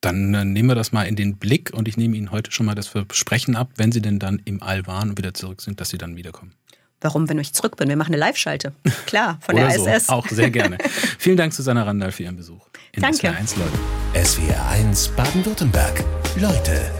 Dann 0.00 0.34
äh, 0.34 0.44
nehmen 0.44 0.68
wir 0.68 0.74
das 0.74 0.92
mal 0.92 1.04
in 1.04 1.16
den 1.16 1.36
Blick 1.36 1.72
und 1.72 1.88
ich 1.88 1.96
nehme 1.96 2.16
Ihnen 2.16 2.30
heute 2.30 2.52
schon 2.52 2.66
mal 2.66 2.74
das 2.74 2.86
Versprechen 2.86 3.56
ab, 3.56 3.70
wenn 3.76 3.92
Sie 3.92 4.02
denn 4.02 4.18
dann 4.18 4.40
im 4.44 4.62
All 4.62 4.86
waren 4.86 5.10
und 5.10 5.18
wieder 5.18 5.34
zurück 5.34 5.62
sind, 5.62 5.80
dass 5.80 5.88
Sie 5.88 5.98
dann 5.98 6.16
wiederkommen. 6.16 6.52
Warum, 7.00 7.28
wenn 7.28 7.38
ich 7.38 7.52
zurück 7.52 7.76
bin? 7.76 7.88
Wir 7.88 7.96
machen 7.96 8.14
eine 8.14 8.20
Live-Schalte. 8.20 8.72
Klar, 9.06 9.38
von 9.40 9.56
der 9.56 9.68
ISS. 9.68 10.06
So. 10.06 10.12
Auch 10.14 10.28
sehr 10.28 10.50
gerne. 10.50 10.78
Vielen 11.18 11.36
Dank, 11.36 11.52
Susanna 11.52 11.82
Randall, 11.82 12.12
für 12.12 12.24
Ihren 12.24 12.36
Besuch. 12.36 12.68
In 12.92 13.02
Danke. 13.02 13.18
SWR 13.18 13.36
1 13.36 13.56
Leute. 13.56 14.26
SWR 14.26 14.68
1 14.68 15.08
Baden-Württemberg. 15.08 16.04
Leute, 16.36 16.90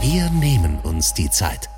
wir 0.00 0.30
nehmen 0.30 0.78
uns 0.80 1.12
die 1.12 1.30
Zeit. 1.30 1.68